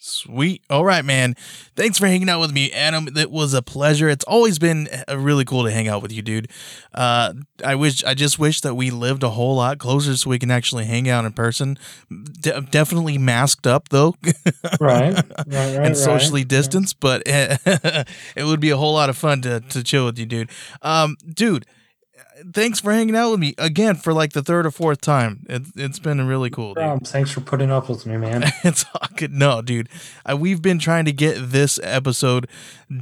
Sweet. 0.00 0.62
All 0.70 0.84
right, 0.84 1.04
man. 1.04 1.34
Thanks 1.74 1.98
for 1.98 2.06
hanging 2.06 2.28
out 2.28 2.38
with 2.38 2.52
me, 2.52 2.70
Adam. 2.70 3.08
It 3.16 3.32
was 3.32 3.52
a 3.52 3.62
pleasure. 3.62 4.08
It's 4.08 4.24
always 4.24 4.60
been 4.60 4.88
uh, 5.08 5.18
really 5.18 5.44
cool 5.44 5.64
to 5.64 5.72
hang 5.72 5.88
out 5.88 6.02
with 6.02 6.12
you, 6.12 6.22
dude. 6.22 6.48
Uh, 6.94 7.34
I 7.64 7.74
wish, 7.74 8.04
I 8.04 8.14
just 8.14 8.38
wish 8.38 8.60
that 8.60 8.76
we 8.76 8.92
lived 8.92 9.24
a 9.24 9.30
whole 9.30 9.56
lot 9.56 9.78
closer 9.78 10.16
so 10.16 10.30
we 10.30 10.38
can 10.38 10.52
actually 10.52 10.84
hang 10.84 11.08
out 11.08 11.24
in 11.24 11.32
person. 11.32 11.78
De- 12.40 12.60
definitely 12.60 13.18
masked 13.18 13.66
up 13.66 13.88
though, 13.88 14.14
Right. 14.80 15.14
right, 15.14 15.46
right 15.48 15.74
and 15.78 15.96
socially 15.96 16.42
right. 16.42 16.48
distanced, 16.48 17.00
but 17.00 17.24
it 17.26 18.06
would 18.44 18.60
be 18.60 18.70
a 18.70 18.76
whole 18.76 18.94
lot 18.94 19.10
of 19.10 19.16
fun 19.16 19.42
to 19.42 19.60
to 19.60 19.82
chill 19.82 20.04
with 20.06 20.18
you, 20.18 20.26
dude. 20.26 20.50
Um, 20.80 21.16
dude. 21.28 21.66
Thanks 22.52 22.80
for 22.80 22.92
hanging 22.92 23.16
out 23.16 23.30
with 23.32 23.40
me 23.40 23.54
again 23.58 23.96
for 23.96 24.12
like 24.12 24.32
the 24.32 24.42
third 24.42 24.64
or 24.66 24.70
fourth 24.70 25.00
time. 25.00 25.44
It, 25.48 25.62
it's 25.76 25.98
been 25.98 26.26
really 26.26 26.50
cool. 26.50 26.78
Um, 26.78 27.00
thanks 27.00 27.30
for 27.32 27.40
putting 27.40 27.70
up 27.70 27.88
with 27.88 28.06
me, 28.06 28.16
man. 28.16 28.44
it's 28.64 28.84
all 28.94 29.08
good. 29.16 29.32
No, 29.32 29.60
dude. 29.62 29.88
Uh, 30.24 30.36
we've 30.36 30.62
been 30.62 30.78
trying 30.78 31.04
to 31.06 31.12
get 31.12 31.36
this 31.50 31.80
episode 31.82 32.48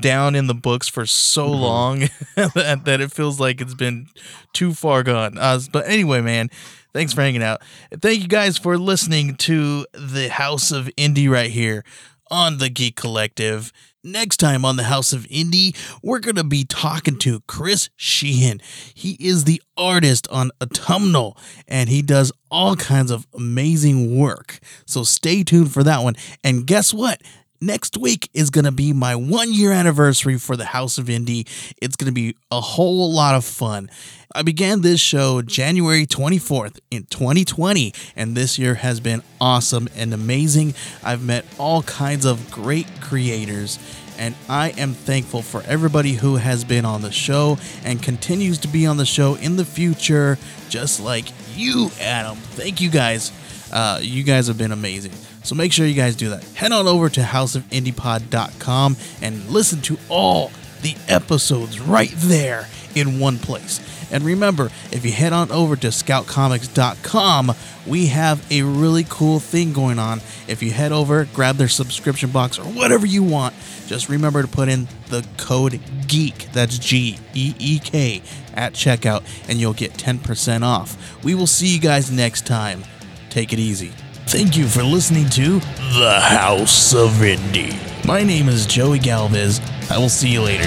down 0.00 0.34
in 0.34 0.46
the 0.46 0.54
books 0.54 0.88
for 0.88 1.04
so 1.06 1.46
Mm-hmm. 1.48 1.60
long 1.62 1.98
that, 2.54 2.82
that 2.84 3.00
it 3.00 3.12
feels 3.12 3.38
like 3.38 3.60
it's 3.60 3.74
been 3.74 4.06
too 4.52 4.72
far 4.72 5.02
gone. 5.02 5.36
Uh, 5.38 5.60
but 5.70 5.86
anyway, 5.86 6.20
man, 6.20 6.48
thanks 6.94 7.12
for 7.12 7.20
hanging 7.20 7.42
out. 7.42 7.60
Thank 8.00 8.22
you 8.22 8.28
guys 8.28 8.56
for 8.58 8.78
listening 8.78 9.34
to 9.36 9.86
the 9.92 10.28
House 10.28 10.70
of 10.72 10.86
Indie 10.96 11.30
right 11.30 11.50
here 11.50 11.84
on 12.30 12.58
the 12.58 12.68
Geek 12.70 12.96
Collective. 12.96 13.72
Next 14.06 14.36
time 14.36 14.64
on 14.64 14.76
the 14.76 14.84
House 14.84 15.12
of 15.12 15.24
Indie, 15.24 15.76
we're 16.00 16.20
going 16.20 16.36
to 16.36 16.44
be 16.44 16.62
talking 16.62 17.18
to 17.18 17.40
Chris 17.48 17.90
Shehan. 17.98 18.62
He 18.94 19.16
is 19.18 19.42
the 19.42 19.60
artist 19.76 20.28
on 20.30 20.52
Autumnal 20.60 21.36
and 21.66 21.88
he 21.88 22.02
does 22.02 22.30
all 22.48 22.76
kinds 22.76 23.10
of 23.10 23.26
amazing 23.34 24.16
work. 24.16 24.60
So 24.86 25.02
stay 25.02 25.42
tuned 25.42 25.72
for 25.72 25.82
that 25.82 26.04
one. 26.04 26.14
And 26.44 26.68
guess 26.68 26.94
what? 26.94 27.20
Next 27.60 27.96
week 27.96 28.28
is 28.34 28.50
going 28.50 28.64
to 28.64 28.72
be 28.72 28.92
my 28.92 29.16
one 29.16 29.52
year 29.52 29.72
anniversary 29.72 30.38
for 30.38 30.56
the 30.56 30.66
House 30.66 30.98
of 30.98 31.06
Indie. 31.06 31.48
It's 31.80 31.96
going 31.96 32.08
to 32.08 32.14
be 32.14 32.36
a 32.50 32.60
whole 32.60 33.12
lot 33.12 33.34
of 33.34 33.44
fun. 33.44 33.90
I 34.34 34.42
began 34.42 34.82
this 34.82 35.00
show 35.00 35.40
January 35.40 36.06
24th 36.06 36.78
in 36.90 37.04
2020, 37.04 37.94
and 38.14 38.36
this 38.36 38.58
year 38.58 38.74
has 38.74 39.00
been 39.00 39.22
awesome 39.40 39.88
and 39.96 40.12
amazing. 40.12 40.74
I've 41.02 41.24
met 41.24 41.46
all 41.58 41.82
kinds 41.82 42.26
of 42.26 42.50
great 42.50 42.86
creators, 43.00 43.78
and 44.18 44.34
I 44.48 44.70
am 44.70 44.92
thankful 44.92 45.40
for 45.40 45.62
everybody 45.62 46.12
who 46.12 46.36
has 46.36 46.64
been 46.64 46.84
on 46.84 47.00
the 47.00 47.12
show 47.12 47.56
and 47.84 48.02
continues 48.02 48.58
to 48.58 48.68
be 48.68 48.84
on 48.84 48.98
the 48.98 49.06
show 49.06 49.36
in 49.36 49.56
the 49.56 49.64
future, 49.64 50.36
just 50.68 51.00
like 51.00 51.26
you, 51.54 51.90
Adam. 52.00 52.36
Thank 52.36 52.82
you 52.82 52.90
guys. 52.90 53.32
Uh, 53.72 54.00
you 54.02 54.22
guys 54.22 54.48
have 54.48 54.58
been 54.58 54.72
amazing. 54.72 55.12
So 55.46 55.54
make 55.54 55.72
sure 55.72 55.86
you 55.86 55.94
guys 55.94 56.16
do 56.16 56.30
that. 56.30 56.42
Head 56.42 56.72
on 56.72 56.88
over 56.88 57.08
to 57.08 57.20
houseofindiepod.com 57.20 58.96
and 59.22 59.48
listen 59.48 59.80
to 59.82 59.96
all 60.08 60.50
the 60.82 60.96
episodes 61.06 61.78
right 61.80 62.12
there 62.16 62.66
in 62.96 63.20
one 63.20 63.38
place. 63.38 63.80
And 64.10 64.24
remember, 64.24 64.70
if 64.90 65.04
you 65.04 65.12
head 65.12 65.32
on 65.32 65.52
over 65.52 65.76
to 65.76 65.88
scoutcomics.com, 65.88 67.52
we 67.86 68.06
have 68.06 68.44
a 68.50 68.62
really 68.62 69.06
cool 69.08 69.38
thing 69.38 69.72
going 69.72 70.00
on. 70.00 70.20
If 70.48 70.64
you 70.64 70.72
head 70.72 70.90
over, 70.90 71.24
grab 71.26 71.56
their 71.58 71.68
subscription 71.68 72.30
box 72.30 72.58
or 72.58 72.64
whatever 72.64 73.06
you 73.06 73.22
want, 73.22 73.54
just 73.86 74.08
remember 74.08 74.42
to 74.42 74.48
put 74.48 74.68
in 74.68 74.88
the 75.10 75.24
code 75.36 75.80
GEEK, 76.08 76.52
that's 76.52 76.76
G 76.78 77.18
E 77.34 77.54
E 77.58 77.78
K, 77.78 78.20
at 78.54 78.72
checkout, 78.72 79.22
and 79.48 79.60
you'll 79.60 79.74
get 79.74 79.92
10% 79.92 80.62
off. 80.62 81.24
We 81.24 81.36
will 81.36 81.46
see 81.46 81.68
you 81.68 81.80
guys 81.80 82.10
next 82.10 82.46
time. 82.46 82.82
Take 83.30 83.52
it 83.52 83.60
easy. 83.60 83.92
Thank 84.28 84.56
you 84.56 84.66
for 84.66 84.82
listening 84.82 85.28
to 85.30 85.60
The 85.98 86.18
House 86.20 86.92
of 86.92 87.10
Indie. 87.22 87.74
My 88.04 88.24
name 88.24 88.48
is 88.48 88.66
Joey 88.66 88.98
Galvez. 88.98 89.60
I 89.88 89.98
will 89.98 90.08
see 90.08 90.28
you 90.30 90.42
later. 90.42 90.64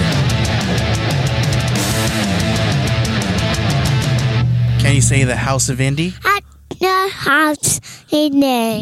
Can 4.80 4.94
you 4.94 5.02
say 5.02 5.24
The 5.24 5.36
House 5.36 5.68
of 5.68 5.78
Indie? 5.78 6.14
at 6.24 6.42
the 6.78 7.08
house 7.12 7.80
in 8.10 8.40
there. 8.40 8.80